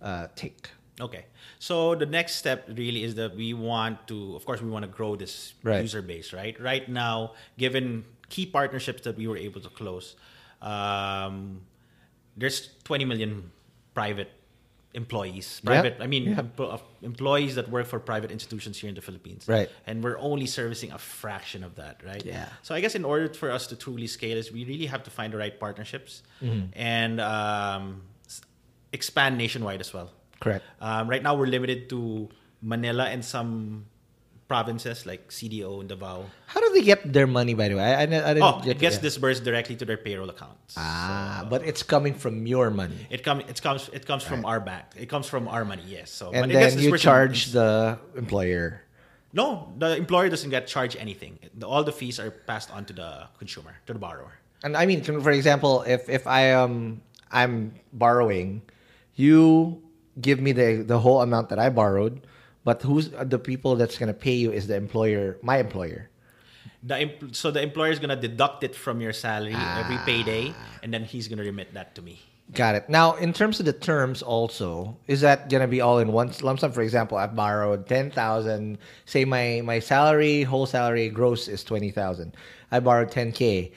uh, 0.01 0.27
take? 0.35 0.69
Okay. 0.99 1.25
So 1.59 1.93
the 1.95 2.05
next 2.05 2.35
step 2.35 2.65
really 2.69 3.03
is 3.03 3.15
that 3.15 3.35
we 3.35 3.53
want 3.53 4.07
to, 4.07 4.35
of 4.35 4.45
course, 4.45 4.61
we 4.61 4.69
want 4.69 4.83
to 4.83 4.89
grow 4.91 5.15
this 5.15 5.53
Right. 5.63 5.81
user 5.81 6.01
base, 6.01 6.33
right? 6.33 6.59
Right 6.59 6.87
now, 6.89 7.33
given 7.57 8.05
key 8.29 8.45
partnerships 8.45 9.03
that 9.03 9.15
we 9.17 9.27
were 9.27 9.37
able 9.37 9.61
to 9.61 9.69
close, 9.69 10.15
um, 10.61 11.61
there's 12.37 12.69
20 12.83 13.05
million 13.05 13.51
private 13.93 14.31
employees. 14.93 15.61
Private, 15.63 15.97
I 15.99 16.07
mean, 16.07 16.37
employees 17.01 17.55
that 17.55 17.69
work 17.69 17.87
for 17.87 17.99
private 17.99 18.31
institutions 18.31 18.77
here 18.77 18.89
in 18.89 18.95
the 18.95 19.01
Philippines. 19.01 19.47
Right. 19.47 19.69
And 19.87 20.03
we're 20.03 20.17
only 20.19 20.45
servicing 20.45 20.91
a 20.91 20.97
fraction 20.97 21.63
of 21.63 21.75
that, 21.75 22.01
right? 22.05 22.23
Yeah. 22.25 22.49
So 22.61 22.75
I 22.75 22.81
guess 22.81 22.95
in 22.95 23.05
order 23.05 23.33
for 23.33 23.51
us 23.51 23.67
to 23.67 23.75
truly 23.75 24.07
scale 24.07 24.37
is 24.37 24.51
we 24.51 24.65
really 24.65 24.87
have 24.87 25.03
to 25.03 25.09
find 25.09 25.33
the 25.33 25.37
right 25.37 25.57
partnerships 25.59 26.23
Mm-hmm. 26.41 26.67
and 26.73 27.21
um, 27.21 28.01
expand 28.91 29.37
nationwide 29.37 29.79
as 29.79 29.93
well. 29.93 30.11
Correct. 30.39 30.65
Um, 30.79 31.07
right 31.09 31.21
now, 31.21 31.35
we're 31.35 31.45
limited 31.47 31.87
to 31.89 32.29
Manila 32.61 33.05
and 33.05 33.23
some 33.23 33.85
provinces 34.51 35.05
like 35.07 35.31
CDO 35.31 35.79
and 35.79 35.87
Davao. 35.87 36.27
How 36.51 36.59
do 36.59 36.67
they 36.75 36.83
get 36.83 36.99
their 37.07 37.25
money? 37.25 37.53
By 37.55 37.71
the 37.71 37.75
way, 37.79 37.87
I, 37.87 38.03
I, 38.03 38.03
I 38.03 38.33
didn't 38.35 38.43
Oh, 38.43 38.59
get 38.59 38.75
it 38.75 38.79
gets 38.83 38.99
yeah. 38.99 39.07
disbursed 39.07 39.47
directly 39.47 39.79
to 39.79 39.85
their 39.87 39.95
payroll 39.95 40.27
accounts. 40.27 40.75
Ah, 40.75 41.47
but 41.47 41.63
it's 41.63 41.83
coming 41.83 42.11
from 42.13 42.43
your 42.43 42.67
money. 42.69 43.07
It 43.09 43.23
comes. 43.23 43.47
It 43.47 43.63
comes. 43.63 43.87
It 43.95 44.03
comes 44.03 44.27
from 44.27 44.43
our 44.43 44.59
bank. 44.59 44.85
It 44.99 45.07
comes 45.07 45.31
from 45.31 45.47
our 45.47 45.63
money. 45.63 45.87
Yes. 45.87 46.11
So 46.11 46.35
and 46.35 46.43
but 46.43 46.49
it 46.51 46.59
gets 46.59 46.75
then 46.75 46.83
you 46.83 46.91
charge 46.99 47.55
the 47.55 47.95
employer. 48.19 48.83
No, 49.31 49.71
the 49.79 49.95
employer 49.95 50.27
doesn't 50.27 50.51
get 50.51 50.67
charged 50.67 50.99
anything. 50.99 51.39
All 51.63 51.87
the 51.87 51.95
fees 51.95 52.19
are 52.19 52.31
passed 52.43 52.67
on 52.75 52.83
to 52.91 52.93
the 52.93 53.31
consumer, 53.39 53.79
to 53.87 53.95
the 53.95 53.99
borrower. 54.03 54.35
And 54.67 54.75
I 54.75 54.83
mean, 54.83 54.99
for 54.99 55.31
example, 55.31 55.87
if 55.87 56.11
if 56.11 56.27
I 56.27 56.51
am 56.51 56.99
I'm 57.31 57.79
borrowing, 57.95 58.67
you 59.15 59.79
give 60.19 60.43
me 60.43 60.51
the 60.51 60.83
the 60.83 60.99
whole 60.99 61.23
amount 61.23 61.47
that 61.55 61.59
I 61.63 61.71
borrowed, 61.71 62.27
but 62.63 62.81
who's 62.81 63.09
the 63.09 63.39
people 63.39 63.75
that's 63.75 63.97
gonna 63.97 64.13
pay 64.13 64.33
you 64.35 64.51
is 64.51 64.67
the 64.67 64.75
employer, 64.75 65.37
my 65.41 65.57
employer. 65.57 66.09
The 66.83 67.09
so 67.31 67.51
the 67.51 67.61
employer 67.61 67.91
is 67.91 67.99
gonna 67.99 68.15
deduct 68.19 68.63
it 68.63 68.75
from 68.75 69.01
your 69.01 69.13
salary 69.13 69.53
every 69.53 69.97
Ah. 69.97 70.03
payday, 70.05 70.53
and 70.81 70.93
then 70.93 71.03
he's 71.03 71.27
gonna 71.27 71.43
remit 71.43 71.73
that 71.73 71.93
to 71.95 72.01
me. 72.01 72.19
Got 72.53 72.75
it. 72.75 72.89
Now, 72.89 73.15
in 73.15 73.31
terms 73.33 73.59
of 73.61 73.65
the 73.65 73.71
terms, 73.73 74.21
also, 74.21 74.97
is 75.07 75.21
that 75.21 75.47
gonna 75.49 75.67
be 75.67 75.79
all 75.79 75.99
in 75.99 76.11
one 76.11 76.31
lump 76.41 76.59
sum? 76.59 76.71
For 76.71 76.81
example, 76.81 77.17
I've 77.17 77.35
borrowed 77.35 77.87
ten 77.87 78.11
thousand. 78.11 78.77
Say 79.05 79.25
my 79.25 79.61
my 79.63 79.79
salary, 79.79 80.43
whole 80.43 80.65
salary, 80.65 81.09
gross 81.09 81.47
is 81.47 81.63
twenty 81.63 81.91
thousand. 81.91 82.35
I 82.71 82.79
borrowed 82.79 83.11
ten 83.11 83.31
k. 83.31 83.71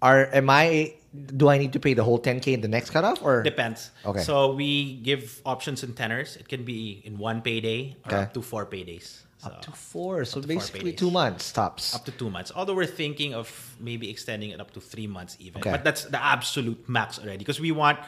Are 0.00 0.26
am 0.32 0.48
I? 0.48 0.94
Do 1.36 1.48
I 1.48 1.58
need 1.58 1.72
to 1.72 1.80
pay 1.80 1.94
the 1.94 2.04
whole 2.04 2.18
ten 2.18 2.40
k 2.40 2.52
in 2.52 2.60
the 2.60 2.68
next 2.68 2.90
cutoff, 2.90 3.22
or 3.22 3.42
Depends. 3.42 3.90
Okay. 4.04 4.20
So 4.22 4.52
we 4.54 4.96
give 5.02 5.40
options 5.44 5.82
in 5.82 5.94
tenors. 5.94 6.36
It 6.36 6.48
can 6.48 6.64
be 6.64 7.00
in 7.04 7.18
one 7.18 7.40
payday 7.42 7.96
or 8.04 8.12
Okay. 8.12 8.22
up 8.24 8.34
to 8.34 8.42
four 8.42 8.66
paydays. 8.66 9.22
So 9.38 9.48
up 9.52 9.60
to 9.68 9.72
four? 9.72 10.24
So 10.24 10.40
to 10.40 10.46
basically, 10.48 10.92
paydays. 10.92 10.96
two 10.98 11.10
months 11.10 11.52
tops. 11.52 11.94
up 11.94 12.04
to 12.06 12.12
two 12.12 12.30
months. 12.30 12.50
Although 12.56 12.74
we're 12.74 12.88
thinking 12.88 13.34
of 13.34 13.46
maybe 13.78 14.08
extending 14.08 14.50
it 14.50 14.60
up 14.60 14.70
to 14.72 14.80
three 14.80 15.06
months 15.06 15.36
even. 15.38 15.60
Okay. 15.60 15.70
But 15.70 15.84
that's 15.84 16.04
the 16.08 16.18
absolute 16.22 16.88
max 16.88 17.18
already 17.20 17.38
because 17.44 17.60
we 17.60 17.70
want 17.70 17.98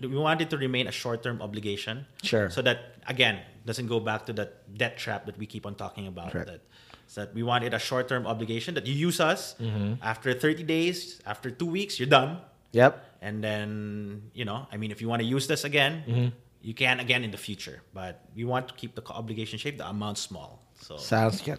we 0.00 0.14
want 0.16 0.40
it 0.40 0.48
to 0.50 0.56
remain 0.56 0.86
a 0.86 0.94
short 0.94 1.22
term 1.26 1.42
obligation. 1.42 2.06
Sure. 2.22 2.48
So 2.50 2.62
that 2.62 2.96
again 3.08 3.40
doesn't 3.66 3.88
go 3.90 3.98
back 3.98 4.26
to 4.26 4.32
that 4.38 4.62
debt 4.78 4.96
trap 4.96 5.26
that 5.26 5.36
we 5.38 5.46
keep 5.46 5.66
on 5.66 5.74
talking 5.74 6.06
about. 6.06 6.30
Correct. 6.30 6.48
That 6.48 6.60
so 7.08 7.22
that 7.26 7.34
we 7.34 7.42
want 7.42 7.62
it 7.66 7.74
a 7.74 7.78
short 7.78 8.06
term 8.08 8.26
obligation 8.26 8.74
that 8.74 8.86
you 8.86 8.94
use 8.94 9.18
us 9.20 9.54
Mm-hmm. 9.58 10.02
after 10.02 10.34
30 10.34 10.62
days, 10.66 11.18
after 11.26 11.50
two 11.50 11.66
weeks, 11.66 11.98
you're 11.98 12.10
done. 12.10 12.38
Yep. 12.76 12.92
And 13.22 13.42
then, 13.42 14.30
you 14.34 14.44
know, 14.44 14.66
I 14.70 14.76
mean, 14.76 14.90
if 14.92 15.00
you 15.00 15.08
want 15.08 15.20
to 15.24 15.28
use 15.36 15.46
this 15.48 15.64
again, 15.64 16.04
Mm-hmm. 16.06 16.28
you 16.60 16.74
can 16.74 17.00
again 17.00 17.24
in 17.24 17.30
the 17.30 17.38
future. 17.48 17.80
But 17.94 18.12
we 18.36 18.44
want 18.44 18.68
to 18.68 18.74
keep 18.74 18.94
the 18.94 19.02
obligation 19.10 19.58
shape, 19.58 19.78
the 19.78 19.88
amount 19.88 20.18
small. 20.18 20.50
So 20.80 20.96
Sounds 20.98 21.40
good. 21.40 21.58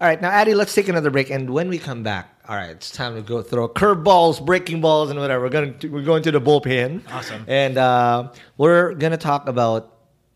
All 0.00 0.08
right, 0.08 0.20
now 0.20 0.30
Addy, 0.30 0.54
let's 0.54 0.74
take 0.74 0.88
another 0.88 1.10
break, 1.10 1.30
and 1.30 1.50
when 1.50 1.68
we 1.68 1.78
come 1.78 2.02
back, 2.02 2.26
all 2.48 2.56
right, 2.56 2.70
it's 2.70 2.90
time 2.90 3.14
to 3.14 3.22
go 3.22 3.40
throw 3.42 3.68
curveballs, 3.68 4.44
breaking 4.44 4.80
balls, 4.80 5.10
and 5.10 5.18
whatever. 5.20 5.44
We're 5.44 5.50
going 5.58 5.78
to 5.78 5.88
we're 5.94 6.02
going 6.12 6.22
to 6.24 6.32
the 6.32 6.40
bullpen. 6.40 7.02
Awesome. 7.12 7.44
And 7.46 7.78
uh, 7.78 8.32
we're 8.58 8.94
gonna 8.94 9.16
talk 9.30 9.46
about 9.48 9.82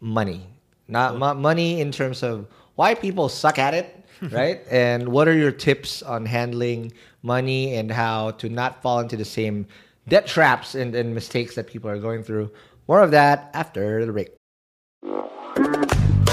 money, 0.01 0.47
not 0.87 1.19
mo- 1.19 1.35
money 1.35 1.81
in 1.81 1.91
terms 1.91 2.23
of 2.23 2.47
why 2.77 2.95
people 2.95 3.29
suck 3.29 3.59
at 3.59 3.75
it, 3.75 3.87
right? 4.31 4.61
and 4.71 5.09
what 5.09 5.27
are 5.27 5.35
your 5.45 5.51
tips 5.53 6.03
on 6.03 6.27
handling 6.27 6.93
money 7.23 7.75
and 7.75 7.91
how 7.91 8.33
to 8.43 8.49
not 8.49 8.83
fall 8.83 9.01
into 9.01 9.17
the 9.17 9.25
same 9.25 9.67
debt 10.09 10.27
traps 10.27 10.75
and, 10.75 10.95
and 10.95 11.15
mistakes 11.15 11.55
that 11.55 11.67
people 11.67 11.91
are 11.91 11.99
going 11.99 12.23
through. 12.23 12.53
More 12.89 13.03
of 13.03 13.11
that 13.11 13.51
after 13.55 14.05
the 14.05 14.13
break. 14.13 15.96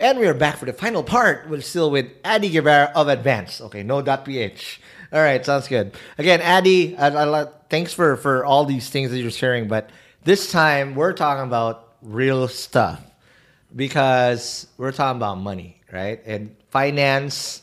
And 0.00 0.20
we 0.20 0.28
are 0.28 0.34
back 0.34 0.58
for 0.58 0.64
the 0.64 0.72
final 0.72 1.02
part. 1.02 1.48
We're 1.48 1.60
still 1.60 1.90
with 1.90 2.06
Addy 2.24 2.50
Guevara 2.50 2.92
of 2.94 3.08
Advance. 3.08 3.60
Okay, 3.60 3.82
no 3.82 4.00
.ph. 4.00 4.80
All 5.12 5.20
right, 5.20 5.44
sounds 5.44 5.66
good. 5.66 5.92
Again, 6.18 6.40
Addy, 6.40 6.96
I, 6.96 7.08
I, 7.08 7.46
thanks 7.68 7.92
for 7.92 8.16
for 8.16 8.44
all 8.44 8.64
these 8.64 8.88
things 8.90 9.10
that 9.10 9.18
you're 9.18 9.32
sharing, 9.32 9.66
but 9.66 9.90
this 10.22 10.52
time 10.52 10.94
we're 10.94 11.14
talking 11.14 11.42
about 11.42 11.94
real 12.00 12.46
stuff 12.46 13.02
because 13.74 14.68
we're 14.76 14.92
talking 14.92 15.16
about 15.16 15.38
money, 15.38 15.80
right? 15.92 16.22
And 16.24 16.54
finance 16.70 17.62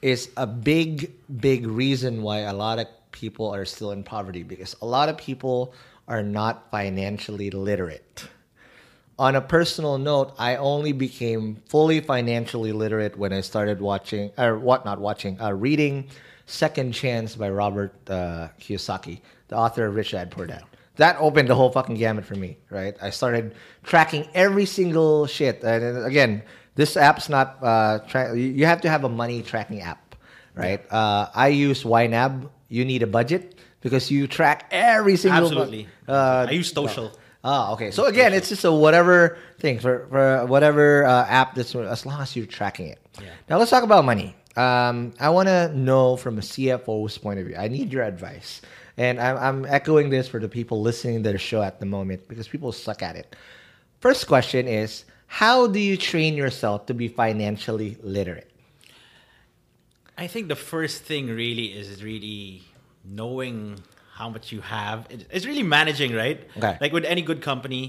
is 0.00 0.30
a 0.38 0.46
big, 0.46 1.12
big 1.40 1.66
reason 1.66 2.22
why 2.22 2.38
a 2.38 2.54
lot 2.54 2.78
of 2.78 2.86
people 3.12 3.54
are 3.54 3.66
still 3.66 3.90
in 3.90 4.02
poverty 4.02 4.42
because 4.42 4.74
a 4.80 4.86
lot 4.86 5.10
of 5.10 5.18
people 5.18 5.74
are 6.08 6.22
not 6.22 6.70
financially 6.70 7.50
literate 7.50 8.26
on 9.18 9.34
a 9.34 9.40
personal 9.40 9.98
note, 9.98 10.34
I 10.38 10.56
only 10.56 10.92
became 10.92 11.62
fully 11.68 12.00
financially 12.00 12.72
literate 12.72 13.16
when 13.16 13.32
I 13.32 13.40
started 13.40 13.80
watching, 13.80 14.30
or 14.36 14.58
what 14.58 14.84
not 14.84 15.00
watching, 15.00 15.40
uh, 15.40 15.52
reading 15.52 16.08
Second 16.46 16.92
Chance 16.92 17.36
by 17.36 17.48
Robert 17.48 17.94
uh, 18.10 18.48
Kiyosaki, 18.60 19.20
the 19.48 19.56
author 19.56 19.86
of 19.86 19.94
Rich 19.94 20.12
Dad 20.12 20.30
Poor 20.30 20.46
Dad. 20.46 20.64
That 20.96 21.16
opened 21.18 21.48
the 21.48 21.54
whole 21.54 21.70
fucking 21.70 21.96
gamut 21.96 22.24
for 22.24 22.36
me, 22.36 22.56
right? 22.70 22.96
I 23.02 23.10
started 23.10 23.54
tracking 23.82 24.28
every 24.34 24.64
single 24.64 25.26
shit. 25.26 25.62
And 25.62 26.04
again, 26.06 26.42
this 26.74 26.96
app's 26.96 27.28
not, 27.28 27.58
uh, 27.62 27.98
tra- 28.08 28.36
you 28.36 28.64
have 28.64 28.80
to 28.82 28.88
have 28.88 29.04
a 29.04 29.08
money 29.08 29.42
tracking 29.42 29.82
app, 29.82 30.14
right? 30.54 30.80
Uh, 30.90 31.28
I 31.34 31.48
use 31.48 31.84
YNAB. 31.84 32.48
You 32.68 32.84
need 32.84 33.02
a 33.02 33.06
budget 33.06 33.56
because 33.80 34.10
you 34.10 34.26
track 34.26 34.68
every 34.70 35.16
single. 35.16 35.44
Absolutely. 35.44 35.86
Uh, 36.08 36.46
I 36.48 36.50
use 36.52 36.72
social. 36.72 37.12
Ah, 37.48 37.72
okay. 37.74 37.92
So 37.92 38.06
again, 38.06 38.34
it's 38.34 38.48
just 38.48 38.64
a 38.64 38.72
whatever 38.72 39.38
thing 39.60 39.78
for, 39.78 40.08
for 40.10 40.46
whatever 40.46 41.04
uh, 41.04 41.26
app 41.28 41.54
that's 41.54 41.76
as 41.76 42.04
long 42.04 42.20
as 42.20 42.34
you're 42.34 42.44
tracking 42.44 42.88
it. 42.88 42.98
Yeah. 43.22 43.28
Now 43.48 43.58
let's 43.58 43.70
talk 43.70 43.84
about 43.84 44.04
money. 44.04 44.34
Um, 44.56 45.12
I 45.20 45.30
want 45.30 45.46
to 45.46 45.72
know 45.72 46.16
from 46.16 46.38
a 46.38 46.40
CFO's 46.40 47.16
point 47.18 47.38
of 47.38 47.46
view. 47.46 47.54
I 47.56 47.68
need 47.68 47.92
your 47.92 48.02
advice, 48.02 48.62
and 48.96 49.20
I'm, 49.20 49.36
I'm 49.36 49.64
echoing 49.66 50.10
this 50.10 50.26
for 50.26 50.40
the 50.40 50.48
people 50.48 50.82
listening 50.82 51.22
to 51.22 51.30
the 51.30 51.38
show 51.38 51.62
at 51.62 51.78
the 51.78 51.86
moment 51.86 52.26
because 52.26 52.48
people 52.48 52.72
suck 52.72 53.00
at 53.00 53.14
it. 53.14 53.36
First 54.00 54.26
question 54.26 54.66
is: 54.66 55.04
How 55.28 55.68
do 55.68 55.78
you 55.78 55.96
train 55.96 56.34
yourself 56.34 56.86
to 56.86 56.94
be 56.94 57.06
financially 57.06 57.96
literate? 58.02 58.50
I 60.18 60.26
think 60.26 60.48
the 60.48 60.56
first 60.56 61.02
thing 61.04 61.28
really 61.28 61.66
is 61.66 62.02
really 62.02 62.62
knowing 63.04 63.78
how 64.16 64.28
much 64.34 64.46
you 64.54 64.60
have. 64.62 65.06
It's 65.36 65.46
really 65.50 65.62
managing, 65.78 66.12
right? 66.22 66.40
Okay. 66.56 66.74
Like 66.80 66.92
with 66.96 67.04
any 67.04 67.22
good 67.22 67.40
company, 67.50 67.82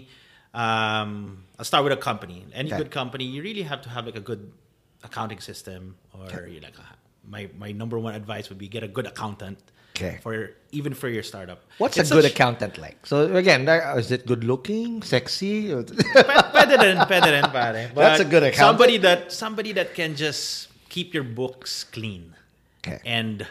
um, 0.54 1.44
I'll 1.58 1.66
start 1.66 1.84
with 1.86 1.94
a 1.94 2.02
company. 2.10 2.46
Any 2.54 2.70
Okay. 2.70 2.78
good 2.84 2.92
company, 2.92 3.24
you 3.26 3.42
really 3.42 3.64
have 3.64 3.82
to 3.86 3.90
have 3.90 4.06
like 4.06 4.18
a 4.24 4.26
good 4.30 4.52
accounting 5.04 5.40
system, 5.40 5.96
or 6.14 6.48
you 6.48 6.60
like 6.60 6.78
uh, 6.80 6.84
my 7.36 7.48
my 7.64 7.72
number 7.72 7.98
one 8.00 8.14
advice 8.16 8.50
would 8.50 8.58
be 8.58 8.68
get 8.68 8.84
a 8.84 8.92
good 8.98 9.08
accountant. 9.08 9.60
Okay. 9.98 10.20
For 10.22 10.52
even 10.72 10.94
for 10.94 11.10
your 11.10 11.24
startup. 11.24 11.60
What's 11.82 11.98
It's 11.98 12.12
a 12.12 12.14
good 12.14 12.24
such- 12.26 12.34
accountant 12.38 12.78
like? 12.78 12.98
So 13.12 13.34
again, 13.36 13.66
is 13.98 14.12
it 14.12 14.28
good 14.28 14.44
looking, 14.44 15.02
sexy? 15.02 15.74
Pwede 15.74 16.76
rin, 16.86 16.98
pwede 17.10 17.30
rin, 17.34 17.48
pare. 17.50 17.90
That's 17.96 18.22
a 18.22 18.26
good 18.34 18.44
accountant. 18.44 18.62
Somebody 18.78 18.98
that 19.08 19.20
somebody 19.34 19.72
that 19.74 19.96
can 19.98 20.14
just 20.16 20.70
keep 20.94 21.14
your 21.18 21.24
books 21.26 21.84
clean. 21.84 22.36
Okay. 22.86 23.00
And 23.06 23.48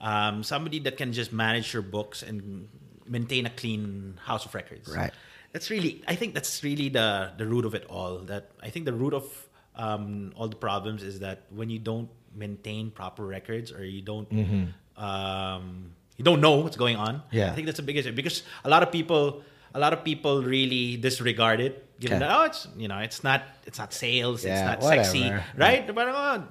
um, 0.00 0.42
somebody 0.42 0.78
that 0.80 0.96
can 0.96 1.12
just 1.12 1.32
manage 1.32 1.72
your 1.72 1.82
books 1.82 2.22
and 2.22 2.68
maintain 3.06 3.46
a 3.46 3.50
clean 3.50 4.18
house 4.24 4.44
of 4.46 4.54
records. 4.54 4.88
Right. 4.94 5.12
That's 5.52 5.68
really 5.70 6.02
I 6.06 6.14
think 6.14 6.34
that's 6.34 6.62
really 6.62 6.88
the 6.88 7.32
the 7.36 7.46
root 7.46 7.64
of 7.64 7.74
it 7.74 7.84
all. 7.90 8.18
That 8.30 8.50
I 8.62 8.70
think 8.70 8.84
the 8.86 8.92
root 8.94 9.14
of 9.14 9.26
um, 9.76 10.32
all 10.36 10.48
the 10.48 10.56
problems 10.56 11.02
is 11.02 11.20
that 11.20 11.42
when 11.50 11.70
you 11.70 11.78
don't 11.78 12.08
maintain 12.34 12.90
proper 12.90 13.26
records 13.26 13.72
or 13.72 13.84
you 13.84 14.02
don't 14.02 14.28
um, 14.96 15.92
you 16.16 16.24
don't 16.24 16.40
know 16.40 16.56
what's 16.60 16.76
going 16.76 16.96
on. 16.96 17.16
Mm-hmm. 17.16 17.36
Yeah. 17.36 17.50
I 17.50 17.54
think 17.54 17.66
that's 17.66 17.78
the 17.78 17.82
biggest 17.86 18.14
because 18.14 18.42
a 18.64 18.68
lot 18.70 18.82
of 18.82 18.92
people 18.92 19.42
a 19.74 19.78
lot 19.78 19.92
of 19.92 20.04
people 20.04 20.42
really 20.42 20.96
disregard 20.96 21.60
it 21.60 21.86
given 22.00 22.16
Okay. 22.18 22.26
that 22.26 22.36
oh 22.40 22.44
it's 22.44 22.66
you 22.76 22.88
know 22.88 22.98
it's 22.98 23.22
not 23.22 23.42
it's 23.66 23.78
not 23.78 23.92
sales 23.92 24.44
it's 24.44 24.50
Yeah, 24.58 24.66
not 24.66 24.82
sexy 24.82 25.22
whatever. 25.22 25.44
right 25.56 25.94
Parang, 25.94 26.14
oh, 26.16 26.44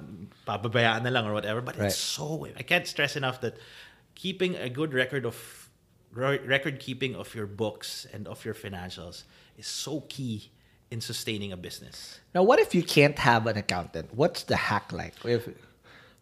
pababayaan 0.50 1.06
na 1.06 1.14
lang 1.14 1.30
or 1.30 1.34
whatever 1.38 1.62
but 1.62 1.78
Right. 1.78 1.94
it's 1.94 2.02
so 2.02 2.50
I 2.58 2.66
can't 2.66 2.90
stress 2.90 3.14
enough 3.14 3.38
that 3.46 3.62
keeping 4.18 4.58
a 4.58 4.70
good 4.74 4.92
record 4.98 5.30
of 5.30 5.38
record 6.12 6.82
keeping 6.82 7.14
of 7.14 7.38
your 7.38 7.46
books 7.46 8.10
and 8.10 8.26
of 8.26 8.42
your 8.42 8.58
financials 8.58 9.30
is 9.62 9.70
so 9.70 10.02
key 10.10 10.50
in 10.90 10.98
sustaining 11.06 11.54
a 11.54 11.60
business 11.68 12.18
Now, 12.34 12.42
what 12.42 12.58
if 12.58 12.74
you 12.74 12.82
can't 12.82 13.18
have 13.22 13.46
an 13.46 13.58
accountant? 13.62 14.10
What's 14.10 14.42
the 14.50 14.58
hack 14.58 14.90
like? 14.90 15.14
If 15.22 15.46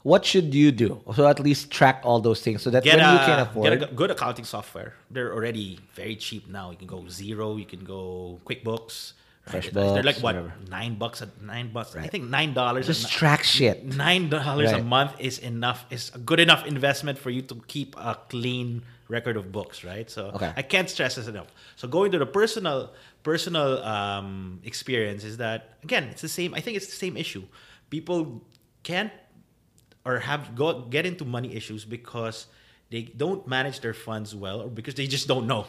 what 0.03 0.23
should 0.27 0.51
you 0.55 0.71
do? 0.71 1.03
So 1.15 1.27
at 1.27 1.39
least 1.39 1.71
track 1.71 1.99
all 2.03 2.19
those 2.19 2.39
things 2.43 2.63
so 2.63 2.69
that 2.71 2.83
get 2.83 2.95
when 2.99 3.03
a, 3.07 3.11
you 3.11 3.19
can 3.27 3.39
afford. 3.47 3.63
It, 3.73 3.79
get 3.79 3.91
a 3.91 3.95
good 3.95 4.11
accounting 4.11 4.43
software. 4.47 4.95
They're 5.11 5.31
already 5.35 5.79
very 5.95 6.15
cheap 6.15 6.47
now. 6.47 6.71
You 6.71 6.77
can 6.79 6.87
go 6.87 7.03
Xero, 7.07 7.55
you 7.59 7.67
can 7.67 7.83
go 7.83 8.39
QuickBooks. 8.47 9.13
Right? 9.53 9.63
FreshBooks, 9.63 9.93
They're 9.93 10.03
like 10.03 10.17
what 10.17 10.35
nine 10.69 10.95
bucks 10.95 11.21
a 11.21 11.29
nine 11.41 11.71
bucks. 11.71 11.95
I 11.95 12.07
think 12.07 12.29
nine 12.29 12.53
dollars. 12.53 12.87
Just 12.87 13.11
track 13.11 13.43
shit. 13.43 13.83
Nine 13.83 14.29
dollars 14.29 14.71
a 14.71 14.81
month 14.81 15.13
is 15.19 15.39
enough. 15.39 15.85
Is 15.89 16.11
a 16.13 16.19
good 16.19 16.39
enough 16.39 16.65
investment 16.65 17.17
for 17.17 17.29
you 17.29 17.41
to 17.43 17.55
keep 17.67 17.95
a 17.97 18.17
clean 18.29 18.83
record 19.09 19.37
of 19.37 19.51
books, 19.51 19.83
right? 19.83 20.09
So 20.09 20.31
Okay. 20.35 20.51
I 20.55 20.61
can't 20.61 20.89
stress 20.89 21.15
this 21.15 21.27
enough. 21.27 21.47
So 21.75 21.87
going 21.87 22.11
to 22.11 22.19
the 22.19 22.25
personal 22.25 22.91
personal 23.23 23.83
um, 23.83 24.59
experience 24.63 25.23
is 25.23 25.37
that 25.37 25.77
again, 25.83 26.05
it's 26.05 26.21
the 26.21 26.29
same. 26.29 26.53
I 26.53 26.61
think 26.61 26.77
it's 26.77 26.87
the 26.87 26.95
same 26.95 27.15
issue. 27.17 27.43
People 27.89 28.43
can't 28.83 29.11
or 30.05 30.19
have 30.19 30.55
go 30.55 30.81
get 30.81 31.05
into 31.05 31.25
money 31.25 31.53
issues 31.55 31.83
because 31.85 32.47
they 32.89 33.01
don't 33.03 33.47
manage 33.47 33.81
their 33.81 33.93
funds 33.93 34.33
well 34.33 34.61
or 34.61 34.69
because 34.69 34.95
they 34.95 35.07
just 35.07 35.27
don't 35.27 35.45
know 35.47 35.67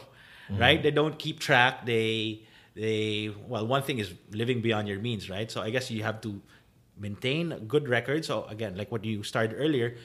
right 0.56 0.82
they 0.82 0.90
don't 0.90 1.18
keep 1.18 1.40
track 1.40 1.84
they 1.84 2.40
they 2.78 3.30
well 3.50 3.66
one 3.66 3.82
thing 3.82 3.98
is 3.98 4.14
living 4.30 4.60
beyond 4.62 4.86
your 4.90 5.00
means 5.08 5.28
right 5.28 5.50
so 5.50 5.58
i 5.60 5.70
guess 5.74 5.90
you 5.90 6.02
have 6.02 6.20
to 6.26 6.30
maintain 7.06 7.52
a 7.52 7.60
good 7.74 7.88
record 7.88 8.24
so 8.24 8.44
again 8.54 8.76
like 8.80 8.90
what 8.94 9.04
you 9.04 9.22
started 9.22 9.54
earlier 9.58 9.96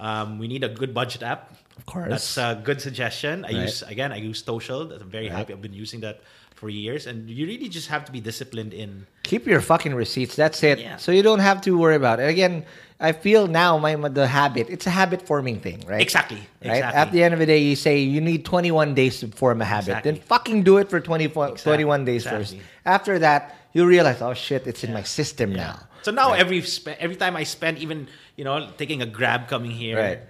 um, 0.00 0.38
we 0.40 0.48
need 0.48 0.64
a 0.64 0.68
good 0.80 0.92
budget 1.00 1.22
app 1.22 1.52
of 1.76 1.84
course. 1.86 2.08
that's 2.08 2.36
a 2.38 2.60
good 2.64 2.80
suggestion 2.80 3.44
i 3.44 3.48
Right. 3.52 3.62
use 3.68 3.82
again 3.94 4.10
i 4.12 4.16
use 4.16 4.38
social 4.44 4.80
i'm 4.92 5.10
very 5.10 5.28
Right. 5.28 5.36
happy 5.36 5.52
i've 5.52 5.62
been 5.68 5.76
using 5.84 6.00
that 6.00 6.16
for 6.54 6.68
years 6.70 7.06
and 7.06 7.28
you 7.28 7.44
really 7.46 7.68
just 7.68 7.88
have 7.88 8.04
to 8.08 8.12
be 8.12 8.20
disciplined 8.20 8.72
in 8.72 9.06
Keep 9.24 9.46
your 9.46 9.60
fucking 9.60 9.94
receipts. 9.94 10.34
That's 10.36 10.62
it. 10.62 10.78
Yeah. 10.78 10.96
So 10.96 11.10
you 11.10 11.22
don't 11.22 11.40
have 11.50 11.60
to 11.62 11.70
worry 11.78 11.94
about 11.96 12.20
it. 12.20 12.28
Again, 12.28 12.64
I 13.02 13.12
feel 13.12 13.48
now 13.48 13.78
my 13.78 13.96
the 13.96 14.26
habit. 14.26 14.70
It's 14.70 14.86
a 14.86 14.90
habit 14.94 15.26
forming 15.26 15.58
thing, 15.58 15.82
right? 15.86 16.00
Exactly, 16.00 16.38
Right. 16.64 16.78
exactly. 16.78 17.00
At 17.02 17.10
the 17.12 17.22
end 17.24 17.34
of 17.34 17.40
the 17.40 17.46
day, 17.46 17.58
you 17.58 17.74
say 17.74 17.98
you 17.98 18.20
need 18.20 18.44
21 18.46 18.94
days 18.94 19.18
to 19.20 19.28
form 19.28 19.60
a 19.60 19.64
habit. 19.66 19.88
Exactly. 19.90 20.12
Then 20.12 20.20
fucking 20.22 20.62
do 20.62 20.78
it 20.78 20.88
for 20.88 21.00
24, 21.00 21.58
Exactly, 21.58 21.82
21 21.84 22.04
days 22.06 22.22
first. 22.24 22.54
After 22.86 23.18
that, 23.18 23.56
you 23.74 23.84
realize, 23.86 24.22
oh 24.22 24.34
shit, 24.34 24.66
it's 24.70 24.84
in 24.84 24.92
my 24.94 25.02
system 25.02 25.52
now. 25.52 25.80
so 26.02 26.10
now 26.10 26.32
every 26.34 26.58
spe- 26.62 26.98
every 26.98 27.14
time 27.14 27.36
i 27.38 27.44
spend 27.46 27.78
even 27.78 28.08
you 28.34 28.42
know 28.42 28.66
taking 28.76 28.98
a 29.02 29.06
grab 29.06 29.46
coming 29.46 29.70
here 29.70 29.94
Right. 29.98 30.20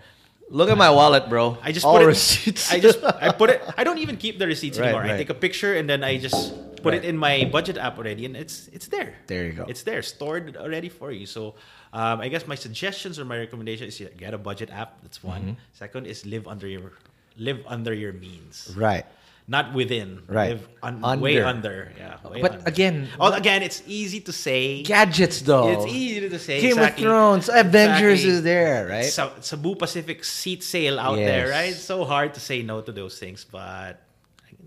Look 0.52 0.68
at 0.68 0.76
my 0.76 0.90
wallet, 0.92 1.30
bro. 1.32 1.56
I 1.64 1.72
just 1.72 1.86
all 1.86 1.96
put 1.96 2.04
it, 2.04 2.12
receipts. 2.12 2.68
I 2.68 2.76
just 2.76 3.00
I 3.00 3.32
put 3.32 3.48
it. 3.48 3.64
I 3.80 3.84
don't 3.88 3.96
even 4.04 4.16
keep 4.20 4.36
the 4.38 4.44
receipts 4.46 4.76
Right, 4.76 4.92
anymore. 4.92 5.00
right. 5.08 5.16
I 5.16 5.16
take 5.16 5.30
a 5.32 5.38
picture 5.46 5.72
and 5.72 5.88
then 5.88 6.04
I 6.04 6.20
just 6.20 6.52
put 6.82 6.92
Right. 6.94 7.04
it 7.04 7.08
in 7.08 7.16
my 7.16 7.44
budget 7.56 7.76
app 7.78 7.96
already, 7.98 8.26
and 8.26 8.34
it's 8.36 8.68
it's 8.76 8.88
there. 8.88 9.14
There 9.30 9.44
you 9.46 9.52
go. 9.54 9.64
It's 9.68 9.82
there, 9.82 10.02
stored 10.02 10.56
already 10.56 10.88
for 10.90 11.10
you. 11.12 11.26
So, 11.26 11.54
um, 11.92 12.20
I 12.20 12.28
guess 12.28 12.44
my 12.46 12.56
suggestions 12.56 13.18
or 13.18 13.24
my 13.24 13.38
recommendation 13.38 13.86
is 13.88 13.98
yeah, 14.00 14.08
get 14.16 14.34
a 14.34 14.38
budget 14.38 14.70
app. 14.70 15.00
That's 15.02 15.22
one. 15.22 15.42
Mm-hmm. 15.42 15.72
Second 15.72 16.06
is 16.06 16.26
live 16.26 16.46
under 16.46 16.66
your 16.66 16.92
live 17.38 17.60
under 17.66 17.94
your 17.94 18.12
means, 18.12 18.74
Right. 18.76 19.06
not 19.48 19.72
within. 19.74 20.22
Right. 20.28 20.50
Live 20.54 20.68
un- 20.82 21.00
Under. 21.02 21.24
way 21.24 21.40
under. 21.42 21.90
Yeah. 21.98 22.20
way 22.28 22.40
But 22.44 22.52
under. 22.62 22.68
again- 22.68 23.08
well, 23.18 23.32
again, 23.34 23.60
it's 23.62 23.82
easy 23.88 24.20
to 24.28 24.32
say. 24.32 24.82
Gadgets, 24.86 25.40
though. 25.42 25.68
It's 25.72 25.88
easy 25.92 26.28
to 26.28 26.38
say. 26.38 26.60
Game 26.60 26.78
exactly. 26.78 27.04
of 27.04 27.10
Thrones, 27.10 27.48
Avengers 27.48 28.22
Exactly. 28.22 28.30
is 28.36 28.42
there, 28.44 28.86
right? 28.88 29.08
Sa- 29.10 29.34
Cebu 29.40 29.74
Pacific 29.74 30.22
seat 30.24 30.62
sale 30.62 31.00
out 31.00 31.16
there, 31.16 31.48
right? 31.50 31.72
It's 31.74 31.82
so 31.82 32.04
hard 32.04 32.34
to 32.34 32.40
say 32.40 32.62
no 32.62 32.80
to 32.86 32.92
those 32.92 33.18
things, 33.18 33.44
but 33.48 33.98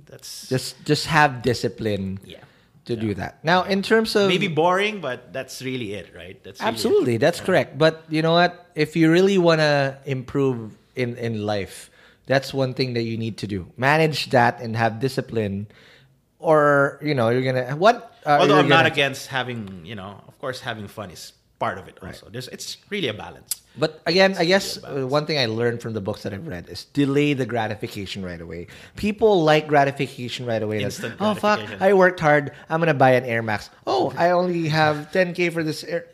that's 0.06 0.48
just 0.50 0.84
just 0.86 1.08
have 1.08 1.42
discipline 1.42 2.20
yeah. 2.24 2.40
to 2.86 2.96
do 2.96 3.14
that. 3.16 3.44
Now, 3.44 3.64
in 3.64 3.82
terms 3.82 4.16
of 4.16 4.28
Maybe 4.30 4.48
boring, 4.48 5.02
but 5.02 5.34
that's 5.34 5.62
really 5.62 5.94
it, 5.94 6.14
right? 6.16 6.42
That's 6.44 6.60
really 6.60 6.70
it. 6.70 6.74
Absolutely, 6.74 7.18
that's 7.18 7.40
correct. 7.42 7.78
But 7.78 8.04
you 8.10 8.22
know 8.22 8.34
what? 8.34 8.68
If 8.76 8.96
you 8.96 9.12
really 9.12 9.38
want 9.38 9.60
to 9.60 9.98
improve 10.06 10.78
in 10.96 11.18
in 11.18 11.46
life, 11.46 11.90
that's 12.26 12.54
one 12.54 12.74
thing 12.74 12.94
that 12.94 13.04
you 13.04 13.18
need 13.18 13.38
to 13.40 13.48
do. 13.48 13.68
Manage 13.78 14.30
that 14.32 14.62
and 14.62 14.76
have 14.76 15.00
discipline, 15.00 15.68
or 16.40 17.00
you 17.02 17.14
know, 17.14 17.30
you're 17.30 17.46
gonna 17.46 17.76
what? 17.76 18.14
Uh, 18.26 18.38
Although 18.42 18.58
I'm 18.58 18.70
not 18.70 18.86
gonna- 18.86 18.94
against 18.94 19.28
having, 19.28 19.86
you 19.86 19.96
know, 19.96 20.22
of 20.28 20.38
course, 20.40 20.62
having 20.62 20.88
fun 20.88 21.12
is 21.12 21.34
part 21.60 21.78
of 21.78 21.88
it. 21.88 22.00
Also, 22.02 22.30
there's 22.30 22.48
it's 22.50 22.78
really 22.90 23.08
a 23.08 23.14
balance. 23.14 23.62
But 23.78 24.02
again, 24.06 24.36
I 24.38 24.46
guess 24.46 24.82
uh, 24.84 25.06
one 25.08 25.26
thing 25.26 25.38
I 25.38 25.48
learned 25.48 25.82
from 25.82 25.94
the 25.94 26.02
books 26.02 26.24
that 26.24 26.34
I've 26.34 26.48
read 26.48 26.70
is 26.70 26.86
delay 26.86 27.34
the 27.34 27.46
gratification 27.46 28.24
right 28.24 28.40
away. 28.40 28.68
People 28.96 29.44
like 29.44 29.68
gratification 29.68 30.46
right 30.46 30.62
away. 30.62 30.80
That, 30.80 30.86
Instant 30.86 31.16
oh 31.20 31.34
fuck. 31.34 31.60
I 31.82 31.94
worked 31.94 32.20
hard. 32.20 32.52
I'm 32.70 32.80
gonna 32.80 32.94
buy 32.94 33.12
an 33.12 33.26
Air 33.26 33.44
Max. 33.44 33.70
Oh, 33.86 34.14
I 34.18 34.32
only 34.32 34.68
have 34.70 35.12
10k 35.12 35.52
for 35.52 35.64
this 35.64 35.84
Air. 35.84 36.08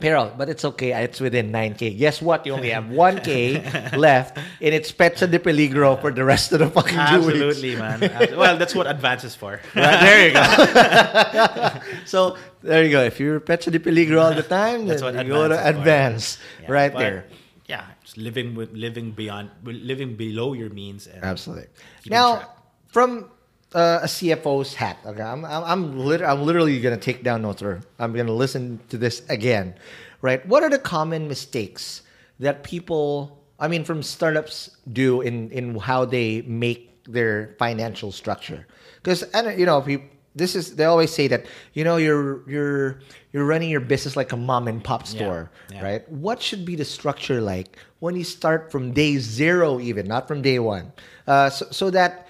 Peril, 0.00 0.32
but 0.36 0.48
it's 0.48 0.64
okay. 0.64 0.92
Uh, 0.92 1.00
it's 1.00 1.20
within 1.20 1.52
9k. 1.52 1.96
Guess 1.96 2.20
what? 2.20 2.44
You 2.46 2.54
only 2.54 2.70
have 2.70 2.84
1k 2.84 3.96
left, 3.96 4.36
and 4.36 4.74
it's 4.74 4.90
Petsa 4.90 5.30
de 5.30 5.38
Peligro 5.38 6.00
for 6.00 6.10
the 6.12 6.24
rest 6.24 6.52
of 6.52 6.58
the 6.58 6.68
fucking. 6.68 6.98
Absolutely, 6.98 7.76
man. 7.76 8.02
Abs- 8.02 8.34
well, 8.34 8.58
that's 8.58 8.74
what 8.74 8.86
advance 8.88 9.22
is 9.22 9.34
for. 9.36 9.60
Right, 9.74 10.00
there 10.00 10.28
you 10.28 10.34
go. 10.34 11.80
so 12.06 12.36
there 12.62 12.82
you 12.84 12.90
go. 12.90 13.02
If 13.04 13.20
you're 13.20 13.38
Petsa 13.40 13.70
de 13.70 13.78
Peligro 13.78 14.20
all 14.22 14.34
the 14.34 14.42
time, 14.42 14.86
That's 14.86 15.00
then 15.00 15.14
what 15.16 15.26
you 15.26 15.32
go 15.32 15.48
to 15.48 15.54
advance 15.54 15.64
is 15.64 15.74
for. 15.76 15.80
advance 15.80 16.38
Yeah, 16.62 16.72
right 16.72 16.92
but, 16.92 16.98
there. 16.98 17.24
Yeah, 17.66 17.86
just 18.02 18.18
living 18.18 18.54
with 18.54 18.72
living 18.72 19.12
beyond, 19.12 19.50
living 19.64 20.16
below 20.16 20.52
your 20.54 20.70
means. 20.70 21.06
And 21.06 21.22
Absolutely. 21.24 21.68
Now, 22.06 22.36
track. 22.36 22.48
from 22.88 23.30
uh, 23.74 24.00
a 24.02 24.06
CFO's 24.06 24.74
hat, 24.74 24.98
okay, 25.04 25.22
I'm 25.22 25.44
I'm 25.44 25.64
I'm, 25.64 25.98
lit- 25.98 26.22
I'm 26.22 26.42
literally 26.42 26.80
gonna 26.80 26.96
take 26.96 27.24
down 27.24 27.42
notes, 27.42 27.60
or 27.62 27.80
I'm 27.98 28.12
gonna 28.12 28.32
listen 28.32 28.80
to 28.88 28.96
this 28.96 29.22
again, 29.28 29.74
right? 30.22 30.46
What 30.46 30.62
are 30.62 30.70
the 30.70 30.78
common 30.78 31.26
mistakes 31.26 32.02
that 32.38 32.62
people, 32.62 33.42
I 33.58 33.66
mean, 33.68 33.84
from 33.84 34.02
startups 34.02 34.76
do 34.92 35.20
in 35.22 35.50
in 35.50 35.74
how 35.76 36.04
they 36.04 36.42
make 36.42 37.04
their 37.04 37.56
financial 37.58 38.12
structure? 38.12 38.66
Because 39.02 39.24
and 39.34 39.58
you 39.58 39.66
know, 39.66 39.82
people, 39.82 40.06
this 40.36 40.54
is 40.54 40.76
they 40.76 40.84
always 40.84 41.10
say 41.10 41.26
that 41.28 41.46
you 41.72 41.82
know 41.82 41.96
you're 41.96 42.48
you're 42.48 43.00
you're 43.32 43.44
running 43.44 43.70
your 43.70 43.80
business 43.80 44.14
like 44.14 44.30
a 44.30 44.36
mom 44.36 44.68
and 44.68 44.84
pop 44.84 45.04
store, 45.06 45.50
yeah. 45.72 45.82
right? 45.82 46.08
What 46.08 46.40
should 46.40 46.64
be 46.64 46.76
the 46.76 46.84
structure 46.84 47.40
like 47.40 47.76
when 47.98 48.14
you 48.14 48.22
start 48.22 48.70
from 48.70 48.92
day 48.92 49.18
zero, 49.18 49.80
even 49.80 50.06
not 50.06 50.28
from 50.28 50.42
day 50.42 50.60
one, 50.60 50.92
uh, 51.26 51.50
so, 51.50 51.66
so 51.72 51.90
that 51.90 52.28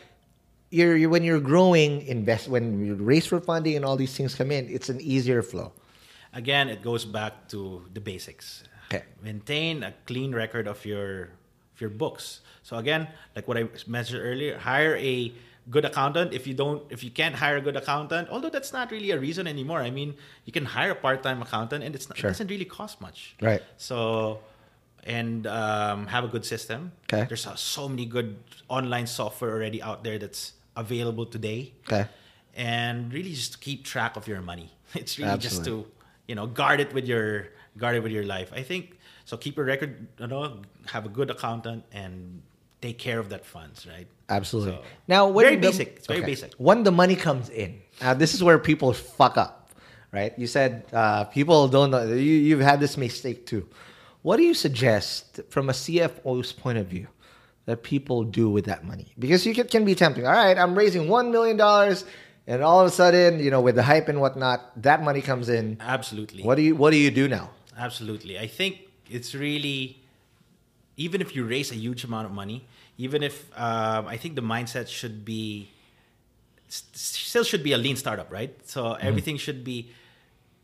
you're, 0.75 0.97
you 1.03 1.09
when 1.15 1.23
you're 1.29 1.41
growing, 1.53 1.91
invest 2.07 2.49
when 2.55 2.65
you 2.85 2.95
raise 3.13 3.27
for 3.31 3.39
funding 3.41 3.75
and 3.79 3.85
all 3.87 3.97
these 3.97 4.15
things 4.17 4.35
come 4.35 4.51
in, 4.51 4.63
it's 4.77 4.89
an 4.95 5.01
easier 5.15 5.43
flow. 5.43 5.69
again, 6.35 6.67
it 6.75 6.83
goes 6.83 7.05
back 7.19 7.33
to 7.53 7.59
the 7.95 8.01
basics. 8.03 8.47
Okay. 8.91 9.05
Maintain 9.23 9.83
a 9.87 9.93
clean 10.09 10.31
record 10.35 10.67
of 10.67 10.79
your 10.85 11.31
of 11.75 11.79
your 11.81 11.91
books. 11.91 12.41
So 12.63 12.77
again, 12.83 13.03
like 13.37 13.47
what 13.49 13.57
I 13.61 13.65
mentioned 13.87 14.21
earlier, 14.31 14.59
hire 14.59 14.95
a 14.99 15.33
good 15.75 15.85
accountant. 15.91 16.29
If 16.39 16.47
you 16.47 16.55
don't, 16.63 16.83
if 16.91 17.01
you 17.07 17.11
can't 17.11 17.35
hire 17.35 17.57
a 17.63 17.65
good 17.67 17.77
accountant, 17.83 18.29
although 18.35 18.51
that's 18.57 18.73
not 18.79 18.91
really 18.95 19.11
a 19.11 19.19
reason 19.19 19.47
anymore. 19.47 19.81
I 19.81 19.91
mean, 19.91 20.11
you 20.47 20.53
can 20.53 20.65
hire 20.77 20.93
a 20.93 20.99
part-time 21.07 21.41
accountant, 21.47 21.81
and 21.85 21.95
it's 21.97 22.09
not, 22.09 22.19
Sure. 22.19 22.31
it 22.31 22.35
doesn't 22.35 22.51
really 22.55 22.69
cost 22.79 23.01
much. 23.01 23.35
Right. 23.41 23.63
So, 23.79 23.99
and 25.05 25.47
um, 25.47 26.07
have 26.15 26.25
a 26.25 26.29
good 26.35 26.45
system. 26.45 26.93
Okay. 27.07 27.25
There's 27.29 27.47
uh, 27.47 27.57
so 27.57 27.89
many 27.89 28.07
good 28.07 28.37
online 28.69 29.07
software 29.07 29.53
already 29.57 29.81
out 29.83 30.05
there 30.05 30.19
that's 30.19 30.53
available 30.77 31.27
today 31.27 31.73
Okay. 31.87 32.07
and 32.55 33.13
really 33.13 33.33
just 33.33 33.61
keep 33.61 33.85
track 33.85 34.17
of 34.17 34.27
your 34.29 34.41
money. 34.43 34.71
It's 34.95 35.19
really 35.19 35.39
just 35.39 35.65
to 35.65 35.87
you 36.29 36.35
know 36.35 36.47
guard 36.47 36.81
it 36.81 36.93
with 36.95 37.07
your 37.07 37.49
guard 37.79 37.97
it 37.97 38.03
with 38.03 38.13
your 38.13 38.25
life. 38.25 38.51
I 38.55 38.63
think 38.63 38.99
so. 39.25 39.37
Keep 39.37 39.59
a 39.59 39.65
record. 39.65 40.07
You 40.19 40.27
know, 40.29 40.61
have 40.87 41.05
a 41.07 41.09
good 41.09 41.31
accountant 41.31 41.85
and 41.93 42.43
take 42.81 42.99
care 42.99 43.19
of 43.19 43.29
that 43.31 43.45
funds. 43.45 43.87
Right. 43.87 44.07
Absolutely. 44.29 44.77
So, 44.77 44.83
now, 45.09 45.29
when 45.29 45.45
very 45.47 45.57
the- 45.57 45.69
basic. 45.69 45.89
It's 45.97 46.07
very 46.07 46.23
basic. 46.23 46.55
When 46.59 46.83
the 46.85 46.93
money 46.93 47.17
comes 47.17 47.49
in, 47.51 47.81
uh, 48.01 48.15
this 48.15 48.35
is 48.35 48.43
where 48.43 48.59
people 48.59 48.93
fuck 48.93 49.37
up, 49.37 49.71
right? 50.13 50.33
You 50.39 50.47
said 50.47 50.85
uh, 50.93 51.25
people 51.25 51.69
don't 51.69 51.91
know. 51.91 52.05
You, 52.07 52.37
you've 52.49 52.61
had 52.71 52.79
this 52.81 52.97
mistake 52.97 53.47
too. 53.47 53.69
What 54.23 54.37
do 54.39 54.43
you 54.45 54.55
suggest 54.55 55.41
from 55.51 55.69
a 55.69 55.73
CFO's 55.73 56.53
point 56.53 56.79
of 56.79 56.87
view 56.87 57.09
that 57.67 57.83
people 57.83 58.25
do 58.25 58.51
with 58.51 58.67
that 58.67 58.85
money? 58.85 59.13
Because 59.19 59.47
you 59.47 59.55
can, 59.55 59.67
can 59.69 59.85
be 59.85 59.95
tempting. 59.95 60.27
All 60.27 60.33
right, 60.33 60.57
I'm 60.59 60.77
raising 60.77 61.09
one 61.09 61.31
million 61.33 61.57
dollars, 61.57 62.05
and 62.47 62.63
all 62.63 62.81
of 62.81 62.87
a 62.87 62.91
sudden, 62.91 63.41
you 63.41 63.51
know, 63.51 63.61
with 63.61 63.75
the 63.75 63.83
hype 63.83 64.09
and 64.09 64.21
whatnot, 64.21 64.83
that 64.83 65.03
money 65.03 65.21
comes 65.23 65.49
in. 65.49 65.79
Absolutely. 65.81 66.43
What 66.43 66.57
do 66.57 66.63
you 66.63 66.77
What 66.77 66.91
do 66.91 66.97
you 66.97 67.11
do 67.11 67.29
now? 67.29 67.51
Absolutely. 67.77 68.39
I 68.39 68.47
think 68.47 68.79
it's 69.11 69.35
really, 69.35 70.03
even 70.97 71.21
if 71.21 71.35
you 71.35 71.45
raise 71.45 71.71
a 71.73 71.77
huge 71.77 72.05
amount 72.05 72.27
of 72.27 72.33
money, 72.33 72.67
even 72.99 73.23
if 73.23 73.51
um, 73.59 74.07
I 74.07 74.17
think 74.17 74.37
the 74.37 74.43
mindset 74.43 74.87
should 74.89 75.25
be, 75.25 75.69
still 76.69 77.45
should 77.45 77.63
be 77.63 77.73
a 77.73 77.79
lean 77.79 77.97
startup, 77.97 78.31
right? 78.31 78.55
So 78.69 78.85
Mm-hmm. 78.85 79.07
everything 79.07 79.37
should 79.39 79.65
be 79.65 79.91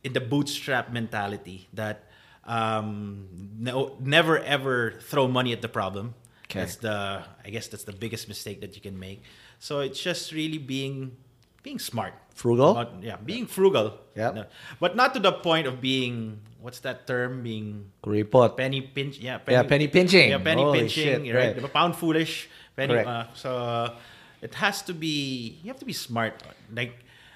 in 0.05 0.13
the 0.13 0.21
bootstrap 0.21 0.93
mentality 0.93 1.69
that 1.75 2.05
um, 2.45 3.27
no, 3.59 3.97
never 4.01 4.39
ever 4.39 4.93
throw 5.01 5.29
money 5.29 5.53
at 5.53 5.61
the 5.63 5.69
problem. 5.69 6.15
Okay. 6.51 6.61
That's 6.61 6.77
the, 6.77 7.23
I 7.45 7.51
guess 7.51 7.69
that's 7.69 7.85
the 7.85 7.93
biggest 7.95 8.27
mistake 8.27 8.61
that 8.61 8.75
you 8.75 8.83
can 8.83 8.99
make. 8.99 9.23
So 9.61 9.81
it's 9.81 10.03
just 10.03 10.33
really 10.33 10.59
being, 10.59 11.17
being 11.63 11.79
smart. 11.79 12.15
Frugal? 12.35 12.75
Yeah, 13.01 13.17
being 13.17 13.47
frugal. 13.47 13.99
Yeah. 14.17 14.31
No, 14.31 14.45
but 14.81 14.97
not 14.97 15.15
to 15.15 15.21
the 15.21 15.33
point 15.33 15.67
of 15.67 15.81
being 15.81 16.41
what's 16.61 16.81
that 16.81 17.07
term? 17.07 17.43
Being 17.43 17.91
Report. 18.05 18.57
penny 18.57 18.81
pinch. 18.81 19.19
Yeah, 19.19 19.39
Yeah, 19.49 19.63
penny 19.63 19.89
pinching. 19.89 20.31
Yeah, 20.31 20.39
penny 20.39 20.63
Holy 20.63 20.81
pinching. 20.81 21.25
shit, 21.25 21.35
right? 21.35 21.57
right. 21.61 21.73
Pound 21.73 21.97
foolish. 21.97 22.49
Penny. 22.77 22.99
Uh, 22.99 23.25
so 23.35 23.57
uh, 23.57 23.97
it 24.41 24.55
has 24.55 24.83
to 24.83 24.95
be. 24.95 25.59
You 25.63 25.69
have 25.69 25.79
to 25.81 25.85
be 25.85 25.93
smart, 25.93 26.43
like 26.73 26.95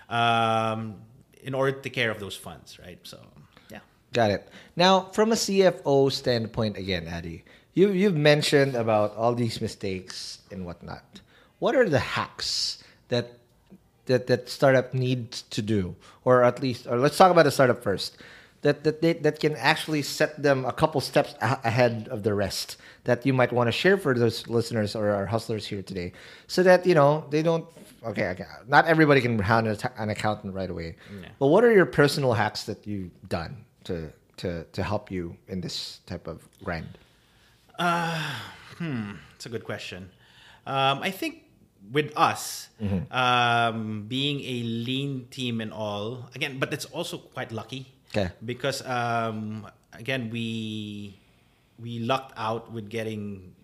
um, 0.09 0.97
in 1.43 1.55
order 1.55 1.73
to 1.73 1.81
take 1.81 1.93
care 1.93 2.11
of 2.11 2.21
those 2.21 2.37
funds, 2.37 2.79
right? 2.79 2.99
So 3.03 3.21
yeah. 3.71 3.81
Got 4.13 4.31
it. 4.31 4.49
Now, 4.77 5.11
from 5.13 5.33
a 5.33 5.35
CFO 5.37 6.13
standpoint, 6.13 6.77
again, 6.77 7.07
Addy, 7.09 7.45
you 7.75 7.91
you've 7.91 8.17
mentioned 8.17 8.75
about 8.75 9.15
all 9.17 9.35
these 9.35 9.61
mistakes 9.61 10.39
and 10.51 10.65
whatnot. 10.65 11.21
What 11.59 11.75
are 11.75 11.89
the 11.89 11.99
hacks 11.99 12.83
that 13.09 13.39
that 14.07 14.27
that 14.27 14.49
startup 14.49 14.95
needs 14.95 15.43
to 15.43 15.63
do, 15.63 15.97
or 16.25 16.45
at 16.45 16.61
least, 16.61 16.87
or 16.87 16.99
let's 16.99 17.17
talk 17.17 17.31
about 17.31 17.45
the 17.45 17.51
startup 17.51 17.83
first. 17.83 18.17
That 18.63 18.85
that 18.85 19.03
they, 19.03 19.13
that 19.15 19.41
can 19.41 19.57
actually 19.57 20.03
set 20.03 20.43
them 20.43 20.65
a 20.65 20.73
couple 20.73 21.01
steps 21.01 21.35
a- 21.41 21.61
ahead 21.65 22.09
of 22.11 22.23
the 22.23 22.33
rest. 22.33 22.77
That 23.05 23.27
you 23.27 23.35
might 23.35 23.53
want 23.53 23.69
to 23.69 23.73
share 23.73 23.99
for 23.99 24.15
those 24.15 24.49
listeners 24.49 24.97
or 24.97 25.11
our 25.11 25.27
hustlers 25.27 25.67
here 25.67 25.83
today, 25.83 26.13
so 26.47 26.63
that 26.63 26.87
you 26.87 26.95
know 26.95 27.27
they 27.31 27.43
don't. 27.43 27.67
Okay, 28.05 28.29
okay. 28.29 28.45
Not 28.67 28.87
everybody 28.87 29.21
can 29.21 29.39
have 29.39 29.67
an, 29.67 29.77
an 29.99 30.09
accountant 30.11 30.55
right 30.55 30.71
away. 30.71 30.97
But 31.39 31.49
what 31.49 31.65
are 31.65 31.73
your 31.73 31.87
personal 31.87 32.33
hacks 32.33 32.65
that 32.65 32.87
you've 32.87 33.13
done 33.29 33.65
to 33.85 34.11
to 34.39 34.65
to 34.65 34.83
help 34.83 35.11
you 35.11 35.37
in 35.49 35.61
this 35.61 36.01
type 36.07 36.27
of 36.27 36.47
grind? 36.65 36.99
It's 37.79 39.47
a 39.47 39.49
good 39.49 39.65
question. 39.65 40.11
Um, 40.67 41.01
I 41.03 41.11
think 41.11 41.45
with 41.93 42.13
us 42.17 42.69
Mm-hmm. 42.83 43.07
um, 43.15 44.05
being 44.09 44.41
a 44.43 44.63
lean 44.67 45.29
team 45.31 45.61
and 45.61 45.73
all, 45.73 46.29
again, 46.35 46.59
but 46.59 46.73
it's 46.75 46.87
also 46.87 47.19
quite 47.19 47.53
lucky. 47.53 47.87
Okay. 48.11 48.31
Because 48.45 48.83
um, 48.83 49.67
again, 49.93 50.29
we 50.31 51.15
we 51.79 52.01
lucked 52.01 52.33
out 52.37 52.73
with 52.73 52.89
getting 52.91 53.55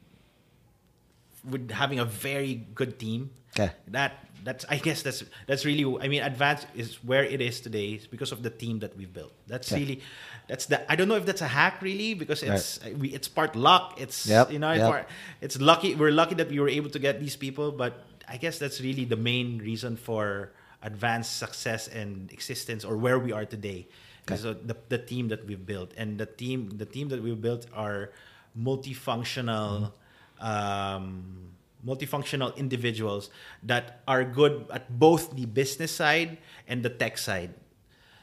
with 1.42 1.70
having 1.70 1.98
a 1.98 2.04
very 2.04 2.54
good 2.74 2.98
team. 3.00 3.30
Okay. 3.58 3.72
That 3.88 4.24
that's 4.44 4.64
I 4.70 4.76
guess 4.78 5.02
that's 5.02 5.24
that's 5.46 5.64
really 5.66 5.82
I 6.00 6.06
mean 6.06 6.22
advance 6.22 6.66
is 6.76 7.02
where 7.02 7.24
it 7.24 7.40
is 7.42 7.60
today 7.60 7.98
is 7.98 8.06
because 8.06 8.30
of 8.30 8.42
the 8.46 8.50
team 8.50 8.78
that 8.80 8.96
we've 8.96 9.12
built. 9.12 9.32
That's 9.50 9.72
Okay. 9.72 9.80
really 9.82 9.98
that's 10.50 10.66
the 10.66 10.82
I 10.90 10.96
don't 10.96 11.06
know 11.06 11.14
if 11.14 11.24
that's 11.24 11.42
a 11.42 11.48
hack 11.48 11.80
really 11.80 12.14
because 12.14 12.42
it's 12.42 12.82
we 12.98 13.14
it's 13.14 13.28
part 13.28 13.54
luck. 13.54 13.94
It's 14.02 14.26
Yep, 14.26 14.50
you 14.50 14.58
know 14.58 14.70
it's, 14.70 14.82
yep. 14.82 14.90
part, 14.90 15.08
it's 15.40 15.60
lucky 15.60 15.94
we're 15.94 16.10
lucky 16.10 16.34
that 16.34 16.50
we 16.50 16.58
were 16.58 16.68
able 16.68 16.90
to 16.90 16.98
get 16.98 17.20
these 17.20 17.36
people, 17.36 17.70
but 17.70 18.02
I 18.26 18.36
guess 18.36 18.58
that's 18.58 18.80
really 18.80 19.04
the 19.04 19.16
main 19.16 19.58
reason 19.58 19.94
for 19.96 20.50
advanced 20.82 21.38
success 21.38 21.86
and 21.86 22.32
existence 22.32 22.84
or 22.84 22.96
where 22.96 23.18
we 23.18 23.30
are 23.30 23.44
today. 23.46 23.86
Because 24.26 24.44
of 24.44 24.66
the, 24.68 24.76
the 24.88 24.98
team 24.98 25.28
that 25.28 25.46
we've 25.46 25.64
built 25.64 25.90
and 25.96 26.18
the 26.18 26.26
team 26.26 26.70
the 26.78 26.86
team 26.86 27.08
that 27.08 27.22
we've 27.22 27.40
built 27.40 27.66
are 27.74 28.10
multifunctional 28.54 29.90
um, 30.38 31.50
multifunctional 31.86 32.54
individuals 32.56 33.30
that 33.62 34.02
are 34.06 34.22
good 34.22 34.66
at 34.70 34.86
both 34.98 35.34
the 35.34 35.46
business 35.46 35.90
side 35.90 36.38
and 36.68 36.82
the 36.82 36.90
tech 36.90 37.18
side. 37.18 37.54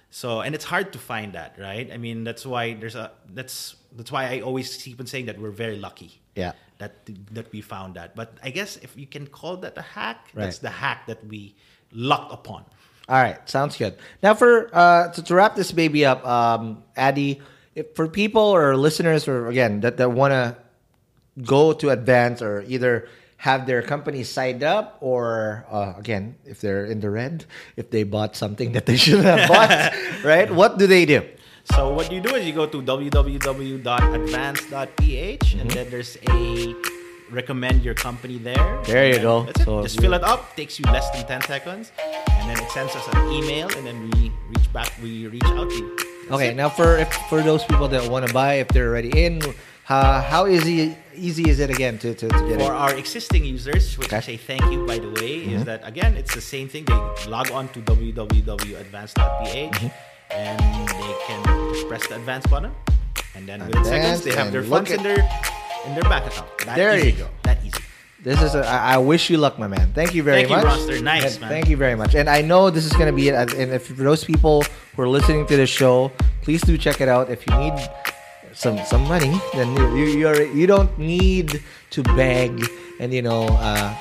So, 0.09 0.41
and 0.41 0.55
it's 0.55 0.65
hard 0.65 0.93
to 0.93 0.99
find 0.99 1.33
that, 1.33 1.55
right? 1.59 1.91
I 1.91 1.97
mean, 1.97 2.23
that's 2.23 2.45
why 2.45 2.73
there's 2.73 2.95
a 2.95 3.11
that's 3.33 3.75
that's 3.95 4.11
why 4.11 4.25
I 4.33 4.39
always 4.41 4.75
keep 4.77 4.99
on 4.99 5.05
saying 5.07 5.25
that 5.25 5.39
we're 5.39 5.51
very 5.51 5.77
lucky. 5.77 6.19
Yeah. 6.35 6.53
That 6.79 6.93
that 7.31 7.51
we 7.51 7.61
found 7.61 7.95
that. 7.95 8.15
But 8.15 8.33
I 8.43 8.49
guess 8.51 8.77
if 8.77 8.95
you 8.95 9.07
can 9.07 9.27
call 9.27 9.57
that 9.57 9.77
a 9.77 9.81
hack, 9.81 10.29
Right. 10.33 10.45
that's 10.45 10.59
the 10.59 10.69
hack 10.69 11.07
that 11.07 11.25
we 11.25 11.55
lucked 11.91 12.31
upon. 12.33 12.65
All 13.09 13.15
right, 13.21 13.39
sounds 13.49 13.77
good. 13.77 13.95
Now, 14.21 14.33
for 14.33 14.69
uh, 14.75 15.11
to, 15.13 15.23
to 15.23 15.33
wrap 15.35 15.55
this 15.55 15.71
baby 15.71 16.05
up, 16.05 16.25
um, 16.27 16.83
Addy, 16.95 17.41
if, 17.73 17.95
for 17.95 18.07
people 18.07 18.41
or 18.41 18.75
listeners, 18.75 19.27
or 19.27 19.47
again 19.47 19.79
that, 19.81 19.97
that 19.97 20.11
want 20.11 20.31
to 20.31 20.57
go 21.43 21.71
to 21.73 21.89
advance 21.89 22.41
or 22.41 22.63
either 22.67 23.07
have 23.37 23.65
their 23.67 23.81
company 23.81 24.23
signed 24.23 24.63
up, 24.63 24.97
or 24.99 25.65
uh, 25.69 25.93
again, 25.97 26.35
if 26.45 26.59
they're 26.61 26.85
in 26.85 26.99
the 26.99 27.09
red, 27.09 27.45
if 27.75 27.89
they 27.91 28.03
bought 28.03 28.35
something 28.35 28.71
that 28.73 28.85
they 28.85 28.97
shouldn't 28.97 29.25
have 29.25 29.47
bought, 29.47 29.93
right? 30.23 30.51
What 30.51 30.77
do 30.77 30.87
they 30.87 31.05
do? 31.05 31.21
So 31.75 31.93
what 31.93 32.11
you 32.11 32.21
do 32.21 32.33
is 32.35 32.45
you 32.47 32.53
go 32.53 32.65
to 32.65 32.81
www.advance.ph 32.81 35.53
and 35.55 35.69
then 35.71 35.89
there's 35.89 36.17
a 36.29 36.73
recommend 37.29 37.83
your 37.83 37.93
company 37.93 38.37
there. 38.37 38.81
There 38.85 39.07
you 39.11 39.19
go. 39.19 39.43
That's 39.43 39.59
it. 39.61 39.65
So 39.65 39.83
Just 39.83 39.99
fill 39.99 40.13
it 40.13 40.23
up. 40.23 40.55
Takes 40.55 40.79
you 40.79 40.85
less 40.85 41.09
than 41.11 41.27
10 41.27 41.41
seconds. 41.43 41.91
And 42.29 42.49
then 42.49 42.57
it 42.63 42.71
sends 42.71 42.95
us 42.95 43.05
an 43.13 43.31
email 43.31 43.67
and 43.75 43.85
then 43.85 44.09
we 44.11 44.31
reach 44.47 44.71
back, 44.71 44.89
we 45.03 45.27
reach 45.27 45.43
out 45.43 45.69
to 45.69 45.75
you. 45.75 45.93
That's 45.97 46.31
Okay, 46.39 46.49
it. 46.49 46.55
now 46.55 46.69
for 46.69 46.97
if, 46.97 47.11
for 47.29 47.41
those 47.41 47.63
people 47.65 47.87
that 47.89 48.09
want 48.09 48.25
to 48.27 48.33
buy, 48.33 48.55
if 48.55 48.69
they're 48.69 48.87
already 48.87 49.25
in, 49.25 49.41
uh, 49.89 50.21
how 50.21 50.47
easy 50.47 50.95
easy 51.15 51.49
is 51.49 51.59
it 51.59 51.69
again 51.69 51.97
to, 51.97 52.13
to, 52.13 52.27
to 52.27 52.39
get 52.47 52.59
For 52.59 52.71
in? 52.71 52.77
our 52.83 52.93
existing 52.95 53.43
users, 53.45 53.97
which 53.97 54.13
I 54.13 54.19
say 54.19 54.37
thank 54.37 54.63
you 54.71 54.85
by 54.85 54.99
the 54.99 55.09
way, 55.09 55.41
Mm-hmm. 55.41 55.55
is 55.55 55.63
that 55.65 55.81
again 55.87 56.15
it's 56.15 56.33
the 56.35 56.41
same 56.41 56.67
thing. 56.69 56.85
They 56.85 56.93
log 57.27 57.51
on 57.51 57.69
to 57.69 57.79
www.advance.ph 57.81 59.71
Mm-hmm. 59.71 59.87
and 60.31 60.87
they 60.89 61.15
can 61.27 61.43
just 61.73 61.87
press 61.87 62.05
the 62.07 62.15
advance 62.15 62.45
button, 62.47 62.71
and 63.35 63.47
then 63.47 63.65
within 63.65 63.83
seconds 63.85 64.23
they 64.23 64.33
have 64.35 64.51
their 64.51 64.63
funds 64.63 64.91
in 64.91 65.01
their 65.03 65.19
in 65.85 65.93
their 65.95 66.03
bank 66.03 66.25
account. 66.27 66.49
That 66.65 66.75
There 66.75 66.97
easy. 66.97 67.11
you 67.11 67.17
go. 67.23 67.29
That 67.43 67.63
easy. 67.63 67.79
This 68.23 68.41
is 68.41 68.55
a, 68.55 68.65
I, 68.67 68.97
wish 68.97 69.29
you 69.29 69.37
luck, 69.37 69.57
my 69.57 69.67
man. 69.67 69.93
Thank 69.93 70.13
you 70.13 70.21
very 70.23 70.37
Thank 70.43 70.49
you, 70.49 70.55
much. 70.57 70.65
Roster. 70.65 70.99
Nice, 71.01 71.33
And 71.35 71.41
man. 71.41 71.49
Thank 71.49 71.69
you 71.69 71.77
very 71.77 71.95
much. 71.95 72.13
And 72.15 72.27
I 72.29 72.41
know 72.41 72.69
this 72.69 72.83
is 72.83 72.91
going 72.91 73.05
to 73.05 73.13
be 73.15 73.29
it. 73.29 73.35
And 73.53 73.71
if 73.71 73.85
for 73.87 73.93
those 74.03 74.25
people 74.25 74.63
who 74.95 75.01
are 75.03 75.07
listening 75.07 75.45
to 75.47 75.55
the 75.55 75.67
show, 75.67 76.11
please 76.41 76.59
do 76.61 76.77
check 76.77 76.99
it 76.99 77.07
out. 77.07 77.29
If 77.29 77.47
you 77.47 77.55
need 77.57 77.73
some 78.57 78.77
some 78.85 79.03
money, 79.07 79.33
then 79.53 79.69
you 79.77 79.85
you 79.97 80.05
you're, 80.21 80.43
you 80.59 80.65
don't 80.67 80.91
need 80.97 81.61
to 81.91 81.99
beg 82.19 82.51
and 82.99 83.13
you 83.13 83.21
know 83.21 83.43
uh, 83.61 83.93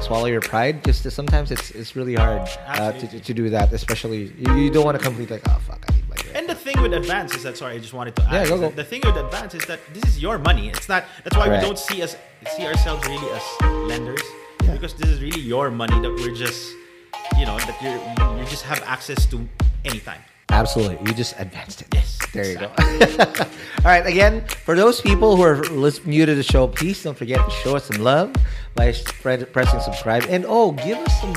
swallow 0.00 0.26
your 0.26 0.40
pride. 0.40 0.82
Just 0.84 1.08
sometimes 1.10 1.50
it's 1.50 1.70
it's 1.72 1.94
really 1.94 2.14
hard 2.14 2.48
uh, 2.66 2.92
to, 2.92 3.06
to 3.06 3.20
to 3.20 3.32
do 3.34 3.50
that. 3.50 3.72
Especially 3.72 4.32
you, 4.42 4.48
you 4.56 4.70
don't 4.70 4.84
want 4.88 4.96
to 4.98 5.04
complete 5.04 5.30
like 5.30 5.42
oh 5.48 5.60
fuck 5.68 5.84
I 5.88 5.94
need 5.94 6.08
my. 6.08 6.16
And 6.38 6.48
the 6.48 6.54
thing 6.54 6.80
with 6.80 6.92
advance 6.94 7.34
is 7.36 7.42
that 7.42 7.56
sorry, 7.56 7.74
I 7.76 7.78
just 7.78 7.92
wanted 7.92 8.16
to 8.16 8.22
add. 8.24 8.32
Yeah, 8.32 8.48
go, 8.48 8.56
go. 8.58 8.70
The 8.70 8.84
thing 8.84 9.02
with 9.04 9.16
advance 9.16 9.54
is 9.54 9.64
that 9.66 9.80
this 9.92 10.04
is 10.10 10.16
your 10.22 10.38
money. 10.38 10.68
It's 10.68 10.88
not. 10.88 11.04
That's 11.24 11.36
why 11.36 11.48
Right. 11.48 11.60
we 11.60 11.66
don't 11.66 11.78
see 11.78 12.02
us 12.02 12.16
see 12.56 12.64
ourselves 12.66 13.06
really 13.06 13.28
as 13.38 13.44
lenders 13.90 14.22
Yeah. 14.62 14.72
because 14.72 14.94
this 14.94 15.10
is 15.10 15.20
really 15.20 15.40
your 15.54 15.70
money 15.70 15.98
that 16.04 16.12
we're 16.20 16.34
just, 16.34 16.72
you 17.38 17.44
know, 17.44 17.58
that 17.68 17.76
you 17.84 17.92
you 18.40 18.44
just 18.48 18.64
have 18.64 18.80
access 18.86 19.26
to 19.32 19.36
anytime. 19.84 20.22
Absolutely. 20.58 20.98
You 21.06 21.14
just 21.14 21.38
advanced 21.38 21.82
it. 21.82 21.86
Yes, 21.94 22.18
There 22.32 22.44
you 22.44 22.58
go. 22.58 22.66
All 22.78 23.84
right. 23.84 24.04
Again, 24.04 24.44
for 24.64 24.74
those 24.74 25.00
people 25.00 25.36
who 25.36 25.42
are 25.42 25.62
new 26.04 26.26
to 26.26 26.34
the 26.34 26.42
show, 26.42 26.66
please 26.66 27.00
don't 27.00 27.16
forget 27.16 27.38
to 27.44 27.50
show 27.62 27.76
us 27.76 27.84
some 27.84 28.02
love 28.02 28.34
by 28.74 28.90
spread, 28.90 29.52
pressing 29.52 29.80
subscribe. 29.80 30.24
And 30.28 30.44
oh, 30.48 30.72
give 30.72 30.98
us 30.98 31.20
some 31.20 31.32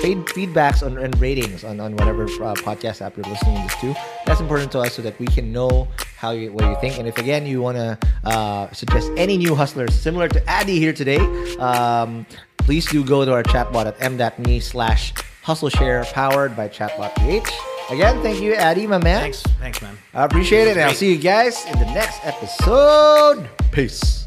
feed, 0.00 0.18
feedbacks 0.36 0.84
on, 0.84 0.98
and 0.98 1.18
ratings 1.18 1.64
on, 1.64 1.80
on 1.80 1.96
whatever 1.96 2.24
uh, 2.24 2.52
podcast 2.60 3.00
app 3.00 3.16
you're 3.16 3.24
listening 3.24 3.56
to 3.56 3.62
this 3.62 3.80
to. 3.80 3.94
That's 4.26 4.40
important 4.40 4.70
to 4.72 4.80
us 4.80 4.92
so 4.92 5.00
that 5.00 5.18
we 5.18 5.26
can 5.28 5.50
know 5.50 5.88
how 6.18 6.32
you 6.32 6.52
what 6.52 6.64
you 6.68 6.76
think. 6.78 6.98
And 6.98 7.08
if 7.08 7.16
again 7.16 7.46
you 7.46 7.62
want 7.62 7.78
to 7.78 7.98
uh, 8.24 8.70
suggest 8.72 9.10
any 9.16 9.38
new 9.38 9.54
hustlers 9.54 9.98
similar 9.98 10.28
to 10.28 10.46
Addy 10.46 10.78
here 10.78 10.92
today, 10.92 11.20
um, 11.56 12.26
please 12.58 12.84
do 12.84 13.02
go 13.02 13.24
to 13.24 13.32
our 13.32 13.42
chatbot 13.44 13.86
at 13.86 13.96
m.me 13.98 14.60
slash 14.60 15.14
hustle 15.42 15.70
share 15.70 16.04
powered 16.12 16.54
by 16.54 16.68
chatbot 16.68 17.14
ph. 17.16 17.48
Again, 17.88 18.20
thank 18.20 18.40
you, 18.40 18.54
Addy, 18.54 18.86
my 18.86 18.98
man. 18.98 19.20
Thanks, 19.20 19.42
thanks, 19.60 19.80
man. 19.80 19.96
I 20.12 20.24
appreciate 20.24 20.66
it. 20.66 20.76
And 20.76 20.80
I'll 20.80 20.94
see 20.94 21.12
you 21.12 21.18
guys 21.18 21.64
in 21.66 21.78
the 21.78 21.86
next 21.86 22.20
episode. 22.24 23.48
Peace. 23.70 24.26